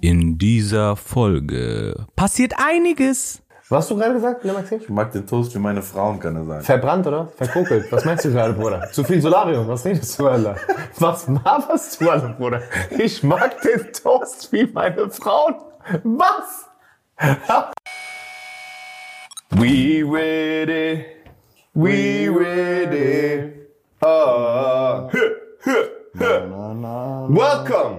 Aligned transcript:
In 0.00 0.38
dieser 0.38 0.94
Folge 0.94 2.06
passiert 2.14 2.54
einiges. 2.56 3.42
Was 3.68 3.80
hast 3.80 3.90
du 3.90 3.96
gerade 3.96 4.14
gesagt, 4.14 4.44
ne 4.44 4.52
Maxim? 4.52 4.78
Ich 4.80 4.88
mag 4.88 5.10
den 5.10 5.26
Toast 5.26 5.52
wie 5.54 5.58
meine 5.58 5.82
Frauen, 5.82 6.20
kann 6.20 6.36
er 6.36 6.44
sein. 6.44 6.62
Verbrannt, 6.62 7.06
oder? 7.06 7.26
Verkunkelt. 7.36 7.90
Was 7.90 8.04
meinst 8.04 8.24
du 8.24 8.30
gerade, 8.30 8.54
Bruder? 8.54 8.88
Zu 8.92 9.02
viel 9.02 9.20
Solarium. 9.20 9.66
Was 9.66 9.84
redest 9.84 10.16
du, 10.18 10.28
Alter? 10.28 10.56
Was 10.98 11.26
laberst 11.26 12.00
du, 12.00 12.08
Alter, 12.08 12.28
Bruder? 12.28 12.62
Ich 12.96 13.22
mag 13.24 13.60
den 13.60 13.92
Toast 13.92 14.52
wie 14.52 14.66
meine 14.72 15.10
Frauen. 15.10 15.56
Was? 16.04 16.70
We 19.50 20.04
ready. 20.04 21.04
We 21.74 22.28
ready. 22.30 23.52
Oh. 24.00 25.10
Welcome 27.28 27.97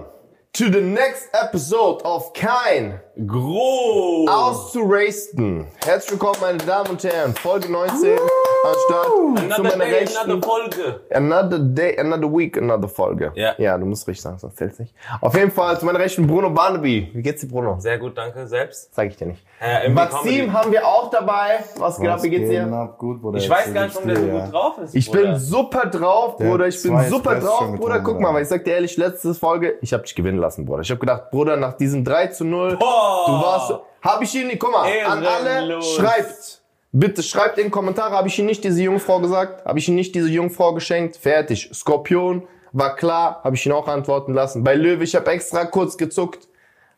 to 0.52 0.68
the 0.68 0.80
next 0.80 1.28
episode 1.32 2.02
of 2.04 2.32
Kein 2.34 3.00
Groß. 3.16 4.28
auszurasten. 4.28 5.66
Herzlich 5.84 6.12
willkommen, 6.12 6.40
meine 6.40 6.58
Damen 6.58 6.90
und 6.90 7.04
Herren. 7.04 7.34
Folge 7.34 7.70
19 7.70 8.18
am 8.64 8.74
Start. 8.86 9.56
Zu 9.56 9.62
meiner 9.62 9.84
Rechten. 9.84 10.42
Folge. 10.42 11.00
Another 11.10 11.58
day, 11.58 11.98
another 11.98 12.32
week, 12.32 12.56
another 12.58 12.88
Folge. 12.88 13.32
Ja. 13.34 13.54
Ja, 13.58 13.78
du 13.78 13.86
musst 13.86 14.06
richtig 14.06 14.22
sagen, 14.22 14.38
sonst 14.38 14.56
zählt's 14.56 14.78
nicht. 14.78 14.94
Auf 15.20 15.34
jeden 15.34 15.50
Fall 15.50 15.78
zu 15.78 15.86
meiner 15.86 15.98
Rechten 15.98 16.26
Bruno 16.26 16.50
Barnaby. 16.50 17.10
Wie 17.12 17.22
geht's 17.22 17.40
dir, 17.40 17.48
Bruno? 17.48 17.76
Sehr 17.78 17.98
gut, 17.98 18.16
danke. 18.16 18.46
Selbst? 18.46 18.94
Sag 18.94 19.08
ich 19.08 19.16
dir 19.16 19.26
nicht. 19.26 19.44
Äh, 19.60 19.86
im 19.86 19.94
Maxim 19.94 20.22
Comedy. 20.22 20.48
haben 20.50 20.72
wir 20.72 20.86
auch 20.86 21.10
dabei. 21.10 21.58
Was 21.76 22.00
geht 22.00 22.08
ab? 22.08 22.22
Wie 22.22 22.30
geht's 22.30 22.48
dir? 22.48 22.66
Ab, 22.72 22.98
gut, 22.98 23.20
Bruder. 23.20 23.38
Ich 23.38 23.48
weiß 23.48 23.72
gar 23.74 23.84
nicht, 23.84 23.94
warum 23.94 24.08
der 24.08 24.16
so 24.16 24.26
ja. 24.26 24.44
gut 24.44 24.52
drauf 24.52 24.78
ist. 24.78 24.94
Ich 24.94 25.10
Bruder. 25.10 25.22
bin 25.22 25.36
super 25.38 25.86
drauf, 25.86 26.36
Der 26.36 26.44
Bruder. 26.46 26.66
Ich 26.66 26.82
bin 26.82 26.98
super 27.04 27.36
Espresso 27.36 27.58
drauf, 27.58 27.76
Bruder. 27.76 28.00
Guck 28.00 28.20
mal, 28.20 28.32
weil 28.34 28.42
ich 28.42 28.48
sag 28.48 28.64
dir 28.64 28.74
ehrlich, 28.74 28.96
letzte 28.96 29.34
Folge, 29.34 29.78
ich 29.80 29.92
hab 29.92 30.04
dich 30.04 30.14
gewinnen 30.14 30.38
lassen, 30.38 30.64
Bruder. 30.64 30.82
Ich 30.82 30.90
hab 30.90 31.00
gedacht, 31.00 31.30
Bruder, 31.30 31.56
nach 31.56 31.74
diesem 31.74 32.04
3 32.04 32.28
zu 32.28 32.44
0, 32.44 32.76
Boah. 32.76 33.24
du 33.26 33.32
warst, 33.32 33.74
hab 34.02 34.22
ich 34.22 34.34
ihn 34.34 34.46
nicht, 34.46 34.58
guck 34.60 34.72
mal, 34.72 34.88
an 35.06 35.24
alle, 35.24 35.48
Ehrenlos. 35.50 35.94
schreibt. 35.94 36.59
Bitte 36.92 37.22
schreibt 37.22 37.58
in 37.58 37.66
die 37.66 37.70
Kommentare, 37.70 38.16
habe 38.16 38.26
ich 38.26 38.38
Ihnen 38.38 38.48
nicht 38.48 38.64
diese 38.64 38.82
Jungfrau 38.82 39.20
gesagt? 39.20 39.64
Habe 39.64 39.78
ich 39.78 39.86
Ihnen 39.86 39.96
nicht 39.96 40.14
diese 40.14 40.28
Jungfrau 40.28 40.74
geschenkt? 40.74 41.16
Fertig. 41.16 41.70
Skorpion, 41.72 42.48
war 42.72 42.96
klar, 42.96 43.40
habe 43.44 43.54
ich 43.54 43.64
ihn 43.64 43.72
auch 43.72 43.86
antworten 43.86 44.34
lassen. 44.34 44.64
Bei 44.64 44.74
Löwe, 44.74 45.04
ich 45.04 45.14
habe 45.14 45.30
extra 45.30 45.66
kurz 45.66 45.96
gezuckt. 45.96 46.48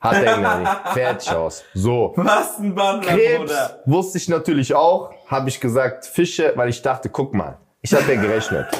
Hat 0.00 0.22
er 0.22 0.36
ihn 0.36 0.62
nicht. 0.62 0.72
Fertig 0.94 1.30
aus. 1.30 1.62
So. 1.74 2.12
Was 2.16 2.58
ein 2.58 2.74
Bandler, 2.74 3.12
Krebs 3.12 3.54
wusste 3.84 4.18
ich 4.18 4.28
natürlich 4.28 4.74
auch, 4.74 5.10
habe 5.26 5.48
ich 5.50 5.60
gesagt 5.60 6.06
Fische, 6.06 6.52
weil 6.56 6.70
ich 6.70 6.80
dachte, 6.82 7.08
guck 7.08 7.34
mal, 7.34 7.58
ich 7.82 7.92
habe 7.92 8.14
ja 8.14 8.20
gerechnet. 8.20 8.66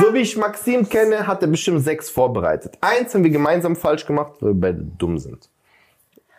So 0.00 0.14
wie 0.14 0.20
ich 0.20 0.36
Maxim 0.38 0.88
kenne, 0.88 1.26
hat 1.26 1.42
er 1.42 1.48
bestimmt 1.48 1.82
sechs 1.82 2.08
vorbereitet. 2.08 2.78
Eins 2.80 3.12
haben 3.12 3.24
wir 3.24 3.30
gemeinsam 3.30 3.76
falsch 3.76 4.06
gemacht, 4.06 4.34
weil 4.40 4.50
wir 4.50 4.60
beide 4.60 4.78
dumm 4.96 5.18
sind. 5.18 5.50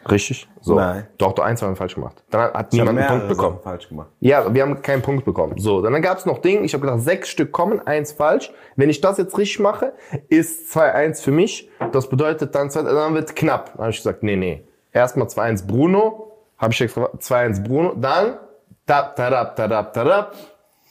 Richtig? 0.10 0.48
So. 0.62 0.76
Nein. 0.76 1.08
Doch, 1.18 1.34
doch, 1.34 1.44
eins 1.44 1.62
haben 1.62 1.72
wir 1.72 1.76
falsch 1.76 1.96
gemacht. 1.96 2.24
Dann 2.30 2.54
hat 2.54 2.74
Ich 2.74 2.80
niemand 2.80 2.98
einen 3.00 3.08
Punkt 3.08 3.28
bekommen. 3.30 3.56
Sachen 3.58 3.64
falsch 3.64 3.90
gemacht. 3.90 4.10
Ja, 4.20 4.54
wir 4.54 4.62
haben 4.62 4.82
keinen 4.82 5.02
Punkt 5.02 5.26
bekommen. 5.26 5.58
So, 5.58 5.82
dann 5.82 6.02
gab 6.02 6.18
es 6.18 6.26
noch 6.26 6.40
Ding. 6.40 6.64
Ich 6.64 6.74
habe 6.74 6.82
gedacht, 6.86 7.02
sechs 7.02 7.30
Stück 7.30 7.52
kommen, 7.52 7.80
eins 7.86 8.12
falsch. 8.12 8.52
Wenn 8.76 8.90
ich 8.90 9.02
das 9.02 9.18
jetzt 9.18 9.38
richtig 9.38 9.60
mache, 9.60 9.94
ist 10.30 10.76
2-1 10.76 11.22
für 11.22 11.32
mich. 11.32 11.70
Das 11.92 12.08
bedeutet 12.10 12.54
dann, 12.56 12.70
zwei- 12.70 12.84
dann 12.84 13.14
wird 13.14 13.36
knapp. 13.36 13.72
Dann 13.74 13.80
habe 13.82 13.90
ich 13.92 13.98
gesagt, 13.98 14.24
nee, 14.24 14.36
nee. 14.36 14.64
Erstmal 14.92 15.28
2-1 15.28 15.66
Bruno. 15.68 16.32
Habe 16.58 16.74
ich 16.74 16.82
extra 16.82 17.10
2-1 17.18 17.64
Bruno. 17.64 17.94
Dann 17.96 18.38
tap, 18.86 19.16
tadap, 19.16 19.56
tadap, 19.56 19.94
tadap. 19.94 20.36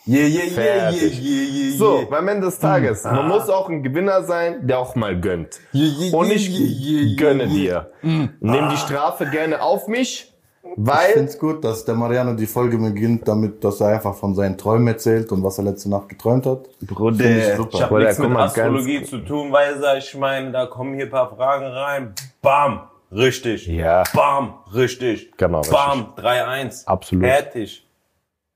Yeah, 0.04 0.26
yeah, 0.26 0.28
yeah, 0.28 0.44
yeah, 0.44 0.90
Fertig. 0.90 1.22
yeah, 1.22 1.70
yeah, 1.70 1.78
So, 1.78 2.06
beim 2.10 2.26
Ende 2.26 2.46
des 2.46 2.58
Tages. 2.58 3.04
Man 3.04 3.28
muss 3.28 3.48
auch 3.48 3.68
ein 3.68 3.84
Gewinner 3.84 4.24
sein, 4.24 4.66
der 4.66 4.80
auch 4.80 4.96
mal 4.96 5.18
gönnt. 5.20 5.60
Yeah, 5.72 5.86
yeah, 6.00 6.16
Und 6.16 6.30
ich 6.32 6.48
yeah, 6.48 6.58
yeah, 6.60 7.02
yeah, 7.08 7.16
gönne 7.16 7.44
yeah. 7.44 7.86
dir. 8.02 8.32
Nimm 8.40 8.68
die 8.70 8.76
Strafe 8.78 9.26
gerne 9.26 9.62
auf 9.62 9.86
mich, 9.86 10.32
Ich 10.64 10.70
weil 10.76 11.12
find's 11.12 11.38
gut, 11.38 11.62
dass 11.64 11.84
der 11.84 11.94
Mariano 11.94 12.34
die 12.34 12.46
Folge 12.46 12.78
beginnt, 12.78 13.28
damit, 13.28 13.62
dass 13.62 13.80
er 13.80 13.88
einfach 13.88 14.14
von 14.16 14.34
seinen 14.34 14.58
Träumen 14.58 14.88
erzählt 14.88 15.30
und 15.30 15.42
was 15.44 15.58
er 15.58 15.64
letzte 15.64 15.88
Nacht 15.88 16.08
geträumt 16.08 16.46
hat. 16.46 16.68
Bruder, 16.80 17.24
ich 17.24 17.36
ich 17.36 17.54
super. 17.56 17.78
habe 17.80 17.88
Bruder, 17.88 18.04
nichts 18.06 18.18
mit 18.18 18.36
Astrologie 18.36 19.02
zu 19.04 19.18
tun, 19.18 19.52
weil 19.52 19.80
ich 19.98 20.14
meine, 20.16 20.50
da 20.50 20.66
kommen 20.66 20.94
hier 20.94 21.04
ein 21.04 21.10
paar 21.10 21.30
Fragen 21.36 21.66
rein. 21.66 22.14
Bam, 22.40 22.88
richtig. 23.12 23.68
Ja. 23.68 24.02
Bam, 24.14 24.54
richtig. 24.74 25.30
Genau, 25.36 25.60
Bam, 25.70 26.14
3-1. 26.16 26.86
Absolut. 26.86 27.24
Fertig. 27.24 27.86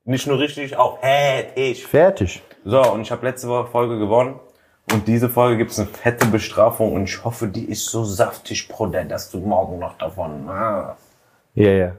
Nicht 0.06 0.26
nur 0.26 0.38
richtig, 0.38 0.76
auch 0.76 1.00
fertig. 1.00 1.86
fertig. 1.86 2.42
So, 2.64 2.80
und 2.92 3.02
ich 3.02 3.10
habe 3.10 3.26
letzte 3.26 3.48
Woche 3.48 3.66
Folge 3.70 3.98
gewonnen. 3.98 4.40
Und 4.92 5.08
diese 5.08 5.28
Folge 5.28 5.58
gibt's 5.58 5.78
eine 5.80 5.88
fette 5.88 6.26
Bestrafung. 6.26 6.92
Und 6.92 7.04
ich 7.04 7.24
hoffe, 7.24 7.48
die 7.48 7.64
ist 7.64 7.86
so 7.86 8.04
saftig, 8.04 8.68
Bruder, 8.68 9.04
dass 9.04 9.30
du 9.30 9.38
morgen 9.40 9.78
noch 9.80 9.98
davon. 9.98 10.48
Ah. 10.48 10.96
Ja, 11.54 11.70
ja. 11.70 11.92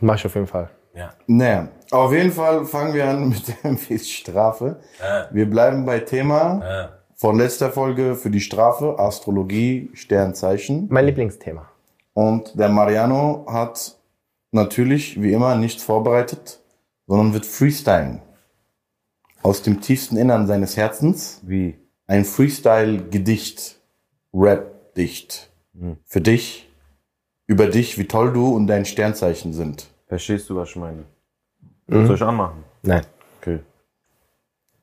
Mach 0.00 0.16
ich 0.16 0.26
auf 0.26 0.34
jeden 0.34 0.46
Fall. 0.46 0.68
Ja. 0.94 1.14
Naja, 1.26 1.68
auf 1.90 2.12
jeden 2.12 2.30
Fall 2.32 2.64
fangen 2.66 2.92
wir 2.92 3.08
an 3.08 3.28
mit 3.30 3.42
der 3.64 3.98
Strafe. 3.98 4.76
Wir 5.30 5.48
bleiben 5.48 5.86
bei 5.86 6.00
Thema 6.00 6.60
Ja. 6.62 6.88
von 7.14 7.38
letzter 7.38 7.70
Folge 7.70 8.14
für 8.14 8.28
die 8.30 8.40
Strafe, 8.40 8.98
Astrologie, 8.98 9.90
Sternzeichen. 9.94 10.86
Mein 10.90 11.06
Lieblingsthema. 11.06 11.66
Und 12.12 12.58
der 12.58 12.68
Mariano 12.68 13.46
hat 13.48 13.96
natürlich, 14.52 15.20
wie 15.22 15.32
immer, 15.32 15.54
nichts 15.54 15.82
vorbereitet, 15.82 16.60
sondern 17.06 17.32
wird 17.32 17.46
freestylen. 17.46 18.22
Aus 19.42 19.62
dem 19.62 19.80
tiefsten 19.80 20.16
Innern 20.16 20.46
seines 20.46 20.76
Herzens. 20.76 21.40
Wie? 21.42 21.78
Ein 22.06 22.24
Freestyle-Gedicht, 22.24 23.80
Rap-Dicht. 24.32 25.50
Für 26.04 26.20
dich, 26.20 26.72
über 27.46 27.66
dich, 27.66 27.98
wie 27.98 28.08
toll 28.08 28.32
du 28.32 28.54
und 28.54 28.66
dein 28.66 28.86
Sternzeichen 28.86 29.52
sind. 29.52 29.88
Verstehst 30.06 30.48
du, 30.48 30.56
was 30.56 30.70
ich 30.70 30.76
meine? 30.76 31.04
Mhm. 31.86 32.06
Soll 32.06 32.16
ich 32.16 32.22
anmachen? 32.22 32.64
Nein. 32.82 33.04
Okay. 33.40 33.60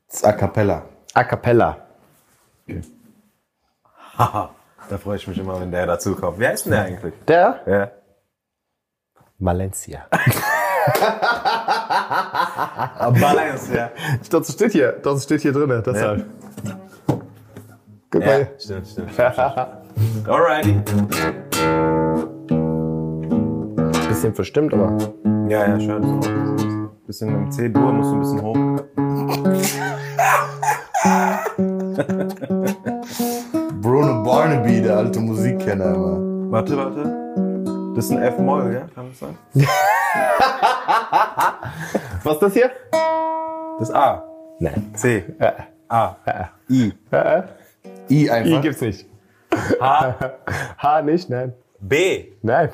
Das 0.06 0.16
ist 0.18 0.24
A 0.24 0.32
Cappella. 0.32 0.86
A 1.14 1.24
cappella. 1.24 1.86
Haha. 4.18 4.54
Da 4.88 4.98
freue 4.98 5.16
ich 5.16 5.26
mich 5.26 5.38
immer, 5.38 5.60
wenn 5.60 5.70
der 5.70 5.86
dazu 5.86 6.14
kommt. 6.14 6.38
Wer 6.38 6.52
ist 6.52 6.64
denn 6.64 6.72
der 6.72 6.82
eigentlich? 6.82 7.14
Der? 7.26 7.60
Ja. 7.66 7.90
Valencia. 9.38 10.06
Balance, 13.20 13.74
ja. 13.74 13.90
Das 14.30 14.52
steht 14.52 14.72
hier. 14.72 14.92
Das 15.02 15.24
steht 15.24 15.40
hier 15.42 15.52
drin. 15.52 15.82
Deshalb. 15.84 16.24
Guck 18.10 18.22
Ja, 18.22 18.26
mal. 18.26 18.48
stimmt, 18.58 18.86
stimmt. 18.88 19.10
Alrighty. 20.28 20.80
Bisschen 24.08 24.34
verstimmt, 24.34 24.72
aber. 24.74 24.96
Ja, 25.48 25.66
ja, 25.68 25.80
schön. 25.80 26.02
So. 26.02 26.20
Bisschen 27.06 27.28
im 27.34 27.50
C-Dur 27.50 27.92
musst 27.92 28.10
du 28.10 28.14
ein 28.14 28.20
bisschen 28.20 28.42
hoch. 28.42 28.56
Bruno 33.82 34.22
Barnaby, 34.22 34.80
der 34.82 34.96
alte 34.98 35.20
Musikkenner 35.20 35.94
immer. 35.94 36.18
Warte, 36.50 36.76
warte. 36.76 37.23
Das 37.94 38.06
ist 38.06 38.10
ein 38.10 38.22
F-Moll, 38.22 38.74
ja? 38.74 38.88
Kann 38.92 39.10
das 39.10 39.18
sein? 39.20 39.38
Was 42.24 42.34
ist 42.34 42.42
das 42.42 42.52
hier? 42.52 42.70
Das 43.78 43.90
A. 43.92 44.24
Nein. 44.58 44.90
C. 44.94 45.24
Äh, 45.38 45.52
A. 45.88 46.16
I. 46.68 46.92
äh, 47.12 47.42
I 48.10 48.24
I 48.24 48.30
einfach. 48.30 48.62
gibt's 48.62 48.80
nicht. 48.80 49.06
H. 49.80 50.14
H 50.78 51.02
nicht, 51.02 51.30
nein. 51.30 51.52
B. 51.78 52.32
Nein. 52.42 52.70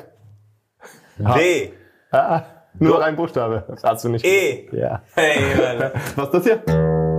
D. 1.19 1.73
Ah, 2.11 2.41
nur 2.79 3.03
ein 3.03 3.15
Buchstabe. 3.15 3.63
Das 3.67 3.83
hast 3.83 4.03
du 4.03 4.09
nicht. 4.09 4.25
E. 4.25 4.69
Ja. 4.71 5.03
Hey, 5.13 5.37
Alter. 5.53 5.91
Was 6.15 6.25
ist 6.25 6.33
das 6.33 6.43
hier? 6.43 6.57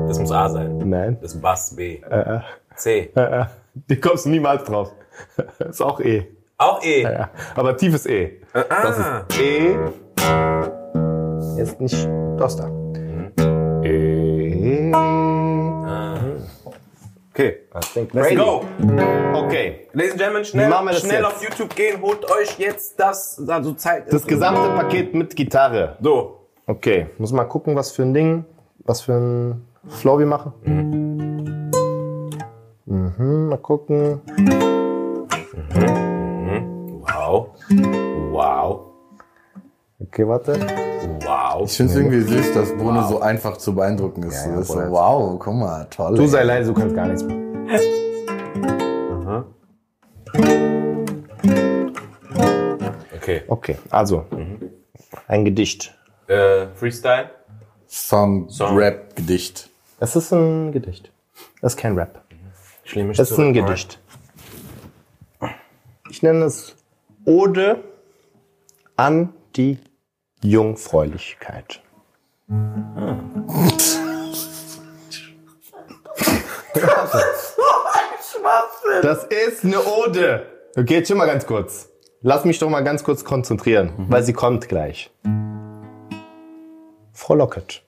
Das 0.08 0.18
muss 0.18 0.32
A 0.32 0.48
sein. 0.48 0.78
Nein. 0.78 1.18
Das 1.20 1.34
ist 1.34 1.40
Bass 1.40 1.76
B. 1.76 2.00
Äh, 2.00 2.40
C. 2.74 3.12
äh, 3.14 3.20
äh. 3.20 3.44
Die 3.74 4.00
kommst 4.00 4.24
du 4.26 4.30
niemals 4.30 4.64
drauf. 4.64 4.92
ist 5.60 5.80
auch 5.80 6.00
E. 6.00 6.26
Auch 6.62 6.82
E. 6.82 7.02
Ja. 7.02 7.30
Aber 7.56 7.76
tiefes 7.76 8.06
E. 8.06 8.40
Das 8.52 8.66
Ah. 8.70 9.24
ist 9.28 9.40
E. 9.40 9.76
Ist 11.60 11.80
nicht 11.80 12.08
das 12.38 12.56
da. 12.56 12.68
E. 13.84 14.92
Okay. 17.34 17.58
Let's 18.12 18.36
go. 18.36 18.62
Okay. 19.34 19.88
Ladies 19.92 20.12
and 20.12 20.20
Gentlemen, 20.20 20.44
schnell, 20.44 20.70
das 20.70 21.00
schnell 21.00 21.22
jetzt? 21.22 21.26
auf 21.26 21.42
YouTube 21.42 21.74
gehen, 21.74 22.00
holt 22.00 22.24
euch 22.30 22.58
jetzt 22.58 23.00
das, 23.00 23.42
also 23.48 23.72
Zeit. 23.72 24.12
Das 24.12 24.24
gesamte 24.26 24.68
Paket 24.76 25.14
mit 25.14 25.34
Gitarre. 25.34 25.96
So. 26.00 26.46
Okay. 26.66 27.06
Muss 27.18 27.32
mal 27.32 27.44
gucken, 27.44 27.74
was 27.74 27.90
für 27.90 28.02
ein 28.02 28.14
Ding, 28.14 28.44
was 28.84 29.00
für 29.00 29.14
ein 29.14 29.66
Flow 29.88 30.18
wir 30.18 30.26
machen. 30.26 30.52
Mhm. 32.86 33.48
Mal 33.48 33.58
gucken. 33.58 34.20
Wow. 35.74 36.11
Wow. 38.30 38.92
Okay, 40.00 40.26
warte. 40.26 40.54
Wow. 41.20 41.64
Ich 41.64 41.76
finde 41.76 41.92
es 41.92 41.98
irgendwie 41.98 42.20
süß, 42.20 42.54
dass 42.54 42.72
Bruno 42.76 43.06
so 43.08 43.20
einfach 43.20 43.56
zu 43.56 43.74
beeindrucken 43.74 44.24
ist. 44.24 44.44
Ja, 44.44 44.52
ja, 44.52 44.62
so, 44.62 44.74
wow, 44.74 45.38
guck 45.38 45.54
mal, 45.54 45.86
toll. 45.90 46.14
Du 46.16 46.22
ey. 46.22 46.28
sei 46.28 46.42
leise, 46.42 46.72
du 46.72 46.78
kannst 46.78 46.94
gar 46.94 47.06
nichts 47.06 47.22
machen. 47.22 47.42
Okay. 53.16 53.42
Okay, 53.46 53.78
also 53.90 54.26
ein 55.28 55.44
Gedicht. 55.44 55.96
Äh, 56.26 56.66
Freestyle? 56.74 57.30
Song, 57.86 58.48
Song. 58.48 58.76
Rap, 58.76 59.14
Gedicht. 59.16 59.70
Es 60.00 60.16
ist 60.16 60.32
ein 60.32 60.72
Gedicht. 60.72 61.12
Es 61.60 61.74
ist 61.74 61.78
kein 61.78 61.94
Rap. 61.94 62.22
Ich 62.84 62.96
mich 62.96 63.18
Es 63.18 63.30
ist 63.30 63.38
ein 63.38 63.52
Gedicht. 63.52 64.00
Ich 66.10 66.22
nenne 66.22 66.44
es 66.44 66.76
Ode 67.24 67.84
an 68.96 69.32
die 69.54 69.78
Jungfräulichkeit. 70.42 71.80
Das 79.02 79.24
ist 79.24 79.64
eine 79.64 79.84
Ode. 79.84 80.46
Okay, 80.76 80.94
jetzt 80.94 81.08
schon 81.08 81.18
mal 81.18 81.26
ganz 81.26 81.46
kurz. 81.46 81.88
Lass 82.22 82.44
mich 82.44 82.58
doch 82.58 82.68
mal 82.68 82.82
ganz 82.82 83.04
kurz 83.04 83.24
konzentrieren, 83.24 83.92
weil 84.08 84.22
sie 84.22 84.32
kommt 84.32 84.68
gleich. 84.68 85.10
Frau 87.12 87.34
Lockett. 87.34 87.84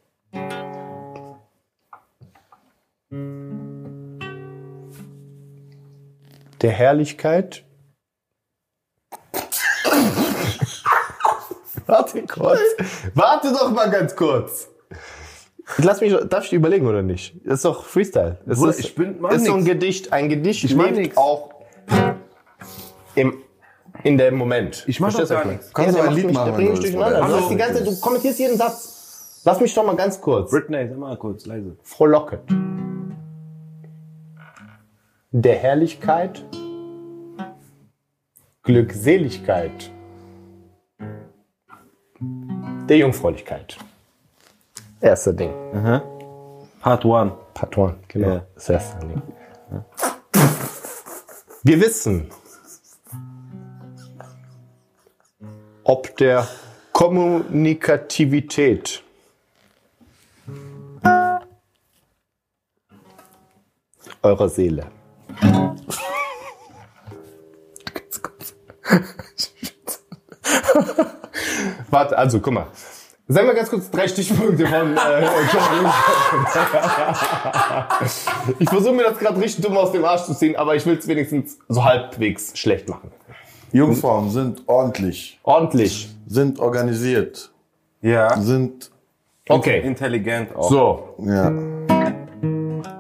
Der 6.62 6.70
Herrlichkeit. 6.70 7.63
Warte 11.86 12.22
kurz. 12.26 12.58
Warte 13.14 13.52
doch 13.52 13.70
mal 13.72 13.90
ganz 13.90 14.14
kurz. 14.16 14.69
Lass 15.78 16.00
mich, 16.00 16.14
darf 16.28 16.44
ich 16.44 16.52
überlegen 16.52 16.86
oder 16.86 17.02
nicht? 17.02 17.36
Das 17.44 17.54
ist 17.56 17.64
doch 17.64 17.84
Freestyle. 17.84 18.38
Es 18.46 18.58
Bruder, 18.58 18.70
ist, 18.70 18.81
ich 18.81 18.94
bin- 18.94 19.16
mach 19.20 19.32
ist 19.32 19.46
so 19.46 19.54
ein. 19.54 19.64
Gedicht. 19.64 20.12
Ein 20.12 20.28
Gedicht 20.28 20.75
mach 20.76 20.84
lebt 20.86 20.96
nix. 20.98 21.16
auch 21.16 21.50
im, 23.14 23.38
in 24.02 24.19
dem 24.19 24.36
Moment. 24.36 24.84
Ich 24.86 25.00
mach 25.00 25.10
Verstehst 25.10 25.31
doch 25.31 25.38
du, 25.38 25.42
gar 25.44 25.52
ich 25.52 25.58
nichts. 25.58 25.72
Kannst 25.75 25.96
ja, 25.96 26.02
du 26.02 26.08
ein 26.08 26.14
Lied 26.14 26.26
mich, 26.26 26.34
machen, 26.34 26.54
du 26.54 26.60
mich 26.60 26.81
durcheinander. 26.81 27.19
oder? 27.19 27.26
Du, 27.28 27.32
hast 27.32 27.40
Hallo. 27.40 27.48
die 27.48 27.56
ganze, 27.56 27.84
du 27.84 28.00
kommentierst 28.00 28.38
jeden 28.38 28.56
Satz. 28.58 29.40
Lass 29.44 29.60
mich 29.60 29.75
doch 29.75 29.84
mal 29.84 29.96
ganz 29.96 30.20
kurz. 30.20 30.50
Britney, 30.50 30.88
sag 30.88 30.98
mal 30.98 31.16
kurz, 31.16 31.46
leise. 31.46 31.76
Frohlocket. 31.82 32.40
Der 35.32 35.56
Herrlichkeit, 35.56 36.44
Glückseligkeit, 38.62 39.90
der 42.88 42.96
Jungfräulichkeit. 42.98 43.76
Erster 45.00 45.32
Ding. 45.32 45.52
Part 46.81 47.04
1. 47.04 47.32
Patron, 47.54 47.96
genau. 48.08 48.28
Ja. 48.28 48.46
Das 48.54 48.69
erste 48.69 49.06
Ding. 49.06 49.22
Wir 51.62 51.81
wissen, 51.81 52.31
ob 55.84 56.14
der 56.16 56.46
Kommunikativität 56.92 59.02
eurer 64.22 64.48
Seele. 64.48 64.87
Warte, 71.94 72.19
also 72.19 72.41
guck 72.41 72.52
mal. 72.52 72.67
Sagen 73.29 73.46
wir 73.46 73.55
ganz 73.55 73.70
kurz 73.70 73.88
drei 73.88 74.08
Stichpunkte 74.08 74.67
von 74.67 74.96
äh, 74.96 74.99
Ich 78.58 78.69
versuche 78.69 78.93
mir 78.93 79.05
das 79.05 79.17
gerade 79.19 79.41
richtig 79.41 79.64
dumm 79.64 79.76
aus 79.79 79.93
dem 79.93 80.05
Arsch 80.05 80.25
zu 80.25 80.35
ziehen, 80.35 80.56
aber 80.56 80.75
ich 80.75 80.85
will 80.85 80.99
es 80.99 81.06
wenigstens 81.06 81.56
so 81.69 81.85
halbwegs 81.85 82.58
schlecht 82.58 82.88
machen. 82.88 83.12
Jungfrauen 83.73 84.31
sind 84.31 84.62
ordentlich, 84.67 85.38
Ordentlich. 85.44 86.08
sind 86.26 86.58
organisiert, 86.58 87.50
Ja. 88.02 88.37
sind, 88.38 88.90
Okay. 89.49 89.81
Intelligent 89.85 90.55
auch. 90.56 90.70
So. 90.70 91.14
ja. 91.20 91.52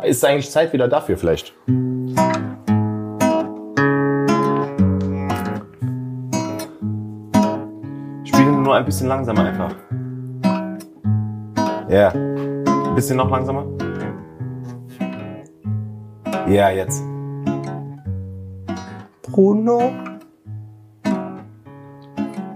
Ist 0.04 0.24
eigentlich 0.24 0.50
Zeit 0.50 0.72
wieder 0.72 0.86
dafür 0.88 1.16
vielleicht? 1.16 1.54
Nur 8.74 8.80
ein 8.80 8.86
bisschen 8.86 9.06
langsamer 9.06 9.44
einfach. 9.44 9.72
Ja. 11.88 12.08
Ein 12.10 12.94
bisschen 12.96 13.18
noch 13.18 13.30
langsamer. 13.30 13.66
Ja, 16.48 16.70
jetzt. 16.70 17.00
Bruno, 19.22 19.92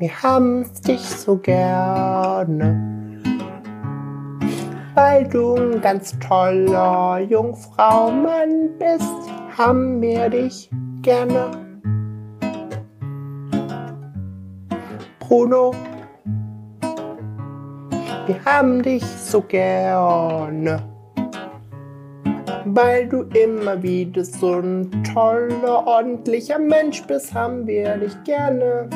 wir 0.01 0.23
haben 0.23 0.67
dich 0.89 1.09
so 1.09 1.37
gerne, 1.37 3.21
weil 4.95 5.29
du 5.29 5.55
ein 5.55 5.81
ganz 5.81 6.19
toller 6.19 7.21
Jungfraumann 7.21 8.71
bist, 8.77 9.31
haben 9.57 10.01
wir 10.01 10.29
dich 10.29 10.69
gerne. 11.03 11.51
Bruno, 15.21 15.73
wir 18.29 18.45
haben 18.45 18.83
dich 18.83 19.03
so 19.05 19.41
gerne 19.41 20.83
weil 22.75 23.09
du 23.09 23.23
immer 23.35 23.83
wieder 23.83 24.25
so 24.25 24.61
ein 24.61 24.91
toller, 25.15 25.87
ordentlicher 25.87 26.59
Mensch 26.59 27.03
bist, 27.07 27.33
haben 27.33 27.67
wir 27.67 27.97
dich 27.97 28.13
gerne. 28.25 28.89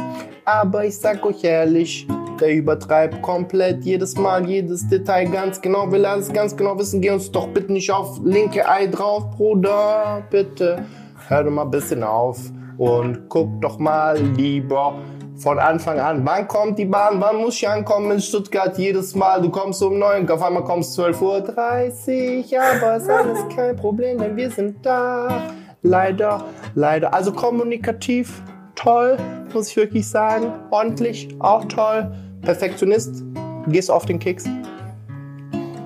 Aber 0.45 0.85
ich 0.85 0.99
sag 0.99 1.25
euch 1.25 1.43
ehrlich, 1.43 2.07
der 2.41 2.55
übertreibt 2.55 3.23
komplett 3.23 3.83
jedes 3.85 4.17
Mal, 4.17 4.47
jedes 4.49 4.87
Detail 4.89 5.27
ganz 5.31 5.61
genau, 5.61 5.91
will 5.91 6.05
alles 6.05 6.33
ganz 6.33 6.57
genau 6.57 6.79
wissen. 6.79 7.01
Geh 7.01 7.11
uns 7.11 7.31
doch 7.31 7.49
bitte 7.49 7.73
nicht 7.73 7.91
auf 7.91 8.21
linke 8.25 8.69
Ei 8.69 8.87
drauf, 8.87 9.31
Bruder. 9.31 10.23
Bitte 10.31 10.85
hör 11.29 11.45
doch 11.45 11.51
mal 11.51 11.63
ein 11.63 11.71
bisschen 11.71 12.03
auf 12.03 12.39
und 12.79 13.29
guck 13.29 13.61
doch 13.61 13.79
mal 13.79 14.19
lieber 14.19 14.95
von 15.43 15.59
Anfang 15.59 15.99
an. 15.99 16.25
Wann 16.25 16.47
kommt 16.47 16.79
die 16.79 16.85
Bahn? 16.85 17.21
Wann 17.21 17.37
muss 17.37 17.57
ich 17.57 17.69
ankommen 17.69 18.13
in 18.13 18.21
Stuttgart? 18.21 18.79
Jedes 18.79 19.15
Mal, 19.15 19.43
du 19.43 19.51
kommst 19.51 19.83
um 19.83 19.99
9, 19.99 20.29
auf 20.31 20.43
einmal 20.43 20.63
kommst 20.63 20.99
12.30 20.99 22.53
Uhr. 22.53 22.63
Aber 22.63 22.97
ist 22.97 23.11
alles 23.11 23.41
kein 23.55 23.77
Problem, 23.77 24.19
denn 24.19 24.37
wir 24.37 24.51
sind 24.51 24.87
da. 24.87 25.43
Leider, 25.83 26.45
leider. 26.75 27.13
Also 27.13 27.33
kommunikativ, 27.33 28.41
toll, 28.77 29.17
muss 29.53 29.69
ich 29.69 29.77
wirklich 29.77 30.09
sagen. 30.09 30.53
Ordentlich, 30.71 31.29
auch 31.41 31.65
toll. 31.65 32.15
Perfektionist, 32.43 33.25
gehst 33.67 33.91
auf 33.91 34.07
den 34.07 34.21
Keks. 34.21 34.45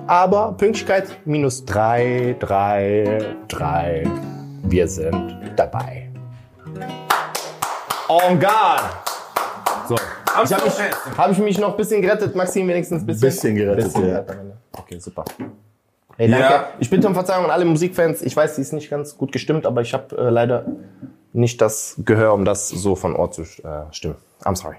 Aber 0.05 0.53
Pünktlichkeit 0.53 1.17
minus 1.25 1.65
3, 1.65 2.35
3, 2.39 3.35
3. 3.47 4.03
Wir 4.63 4.87
sind 4.87 5.35
dabei. 5.55 6.09
En 8.07 8.39
garde! 8.39 9.06
So. 9.87 9.95
Ich 10.43 10.53
habe 10.53 10.63
mich, 10.65 10.73
hab 11.17 11.31
ich 11.31 11.37
mich 11.39 11.57
noch 11.59 11.71
ein 11.71 11.77
bisschen 11.77 12.01
gerettet, 12.01 12.35
Maxim 12.35 12.67
wenigstens 12.67 13.01
ein 13.03 13.05
bisschen. 13.05 13.21
Bisschen 13.21 13.55
gerettet, 13.55 13.93
ja. 13.95 14.01
gerettet. 14.01 14.37
Okay, 14.73 14.99
super. 14.99 15.25
Hey, 16.17 16.29
danke. 16.29 16.45
Ja. 16.53 16.67
Ich 16.79 16.89
bitte 16.89 17.07
um 17.07 17.13
Verzeihung 17.13 17.45
an 17.45 17.51
alle 17.51 17.65
Musikfans. 17.65 18.21
Ich 18.21 18.35
weiß, 18.35 18.55
sie 18.55 18.61
ist 18.61 18.73
nicht 18.73 18.89
ganz 18.89 19.17
gut 19.17 19.31
gestimmt, 19.31 19.65
aber 19.65 19.81
ich 19.81 19.93
habe 19.93 20.17
äh, 20.17 20.29
leider 20.29 20.65
nicht 21.33 21.61
das 21.61 21.95
Gehör, 22.05 22.33
um 22.33 22.43
das 22.45 22.69
so 22.69 22.95
von 22.95 23.15
Ort 23.15 23.35
zu 23.35 23.43
äh, 23.43 23.91
stimmen. 23.91 24.15
I'm 24.43 24.55
sorry. 24.55 24.77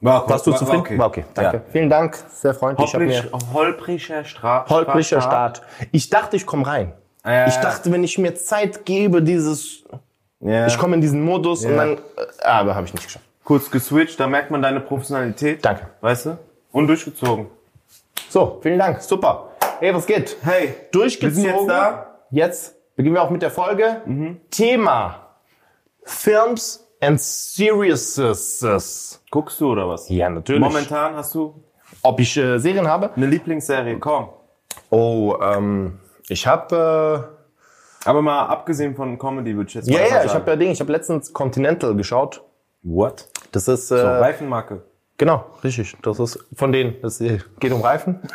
War, 0.00 0.28
Warst 0.28 0.46
du 0.46 0.52
zufrieden? 0.52 0.80
Okay. 0.80 0.98
War 0.98 1.06
okay. 1.06 1.24
Danke. 1.34 1.56
Ja. 1.58 1.62
Vielen 1.70 1.88
Dank. 1.88 2.18
Sehr 2.32 2.54
freundlich. 2.54 2.92
Holprig, 2.92 3.22
holpriger 3.52 4.24
Start. 4.24 4.68
holpriger 4.68 5.20
Start. 5.20 5.62
Ich 5.92 6.10
dachte, 6.10 6.34
ich 6.36 6.44
komme 6.44 6.66
rein. 6.66 6.92
Ja. 7.24 7.46
Ich 7.46 7.54
dachte, 7.56 7.92
wenn 7.92 8.02
ich 8.02 8.18
mir 8.18 8.34
Zeit 8.34 8.84
gebe, 8.84 9.22
dieses, 9.22 9.84
Ja. 10.40 10.66
ich 10.66 10.76
komme 10.76 10.96
in 10.96 11.00
diesen 11.00 11.22
Modus 11.22 11.64
und 11.64 11.70
Ja. 11.70 11.76
dann, 11.76 11.98
äh, 11.98 12.44
aber 12.44 12.74
habe 12.74 12.86
ich 12.86 12.94
nicht 12.94 13.04
geschafft. 13.04 13.24
Kurz 13.44 13.70
geswitcht, 13.70 14.18
da 14.20 14.26
merkt 14.26 14.50
man 14.50 14.62
deine 14.62 14.80
Professionalität. 14.80 15.64
Danke. 15.64 15.88
Weißt 16.00 16.26
du? 16.26 16.38
Und 16.70 16.86
durchgezogen. 16.86 17.46
So, 18.28 18.58
vielen 18.62 18.78
Dank. 18.78 19.02
Super. 19.02 19.50
Hey, 19.78 19.94
was 19.94 20.06
geht? 20.06 20.36
Hey, 20.42 20.74
Durchgezogen. 20.92 21.36
wir 21.44 21.50
sind 21.50 21.60
jetzt 21.60 21.68
da. 21.68 22.18
Jetzt 22.30 22.96
beginnen 22.96 23.14
wir 23.16 23.22
auch 23.22 23.30
mit 23.30 23.42
der 23.42 23.50
Folge. 23.50 24.00
Thema 24.50 25.26
Films 26.04 26.88
and 27.00 27.20
Series. 27.20 28.20
Guckst 29.30 29.60
du 29.60 29.72
oder 29.72 29.88
was? 29.88 30.08
Ja, 30.08 30.30
natürlich. 30.30 30.60
Momentan 30.62 31.14
hast 31.16 31.34
du 31.34 31.62
Ob 32.02 32.20
ich 32.20 32.36
äh, 32.36 32.58
Serien 32.58 32.88
habe? 32.88 33.10
eine 33.16 33.26
Lieblingsserie. 33.26 33.98
Komm. 33.98 34.28
Oh, 34.90 35.36
ähm, 35.42 35.98
ich 36.28 36.46
habe 36.46 37.36
Aber 38.04 38.22
mal 38.22 38.46
abgesehen 38.46 38.94
von 38.94 39.18
Comedy 39.18 39.56
würde 39.56 39.68
ich 39.68 39.74
jetzt 39.74 39.88
äh, 39.88 39.92
mal 39.92 40.00
ja, 40.00 40.06
ja, 40.06 40.24
ich 40.24 40.34
habe 40.34 40.50
ja 40.50 40.56
Ding, 40.56 40.70
ich 40.70 40.80
habe 40.80 40.92
letztens 40.92 41.32
Continental 41.32 41.94
geschaut. 41.94 42.42
What? 42.82 43.28
Das 43.52 43.68
ist 43.68 43.90
äh, 43.90 43.98
So, 43.98 44.06
Reifenmarke. 44.06 44.82
Genau, 45.18 45.44
richtig. 45.62 45.94
Das 46.02 46.18
ist 46.18 46.38
von 46.56 46.72
denen. 46.72 46.96
Das 47.02 47.18
geht 47.18 47.72
um 47.72 47.80
Reifen. 47.80 48.20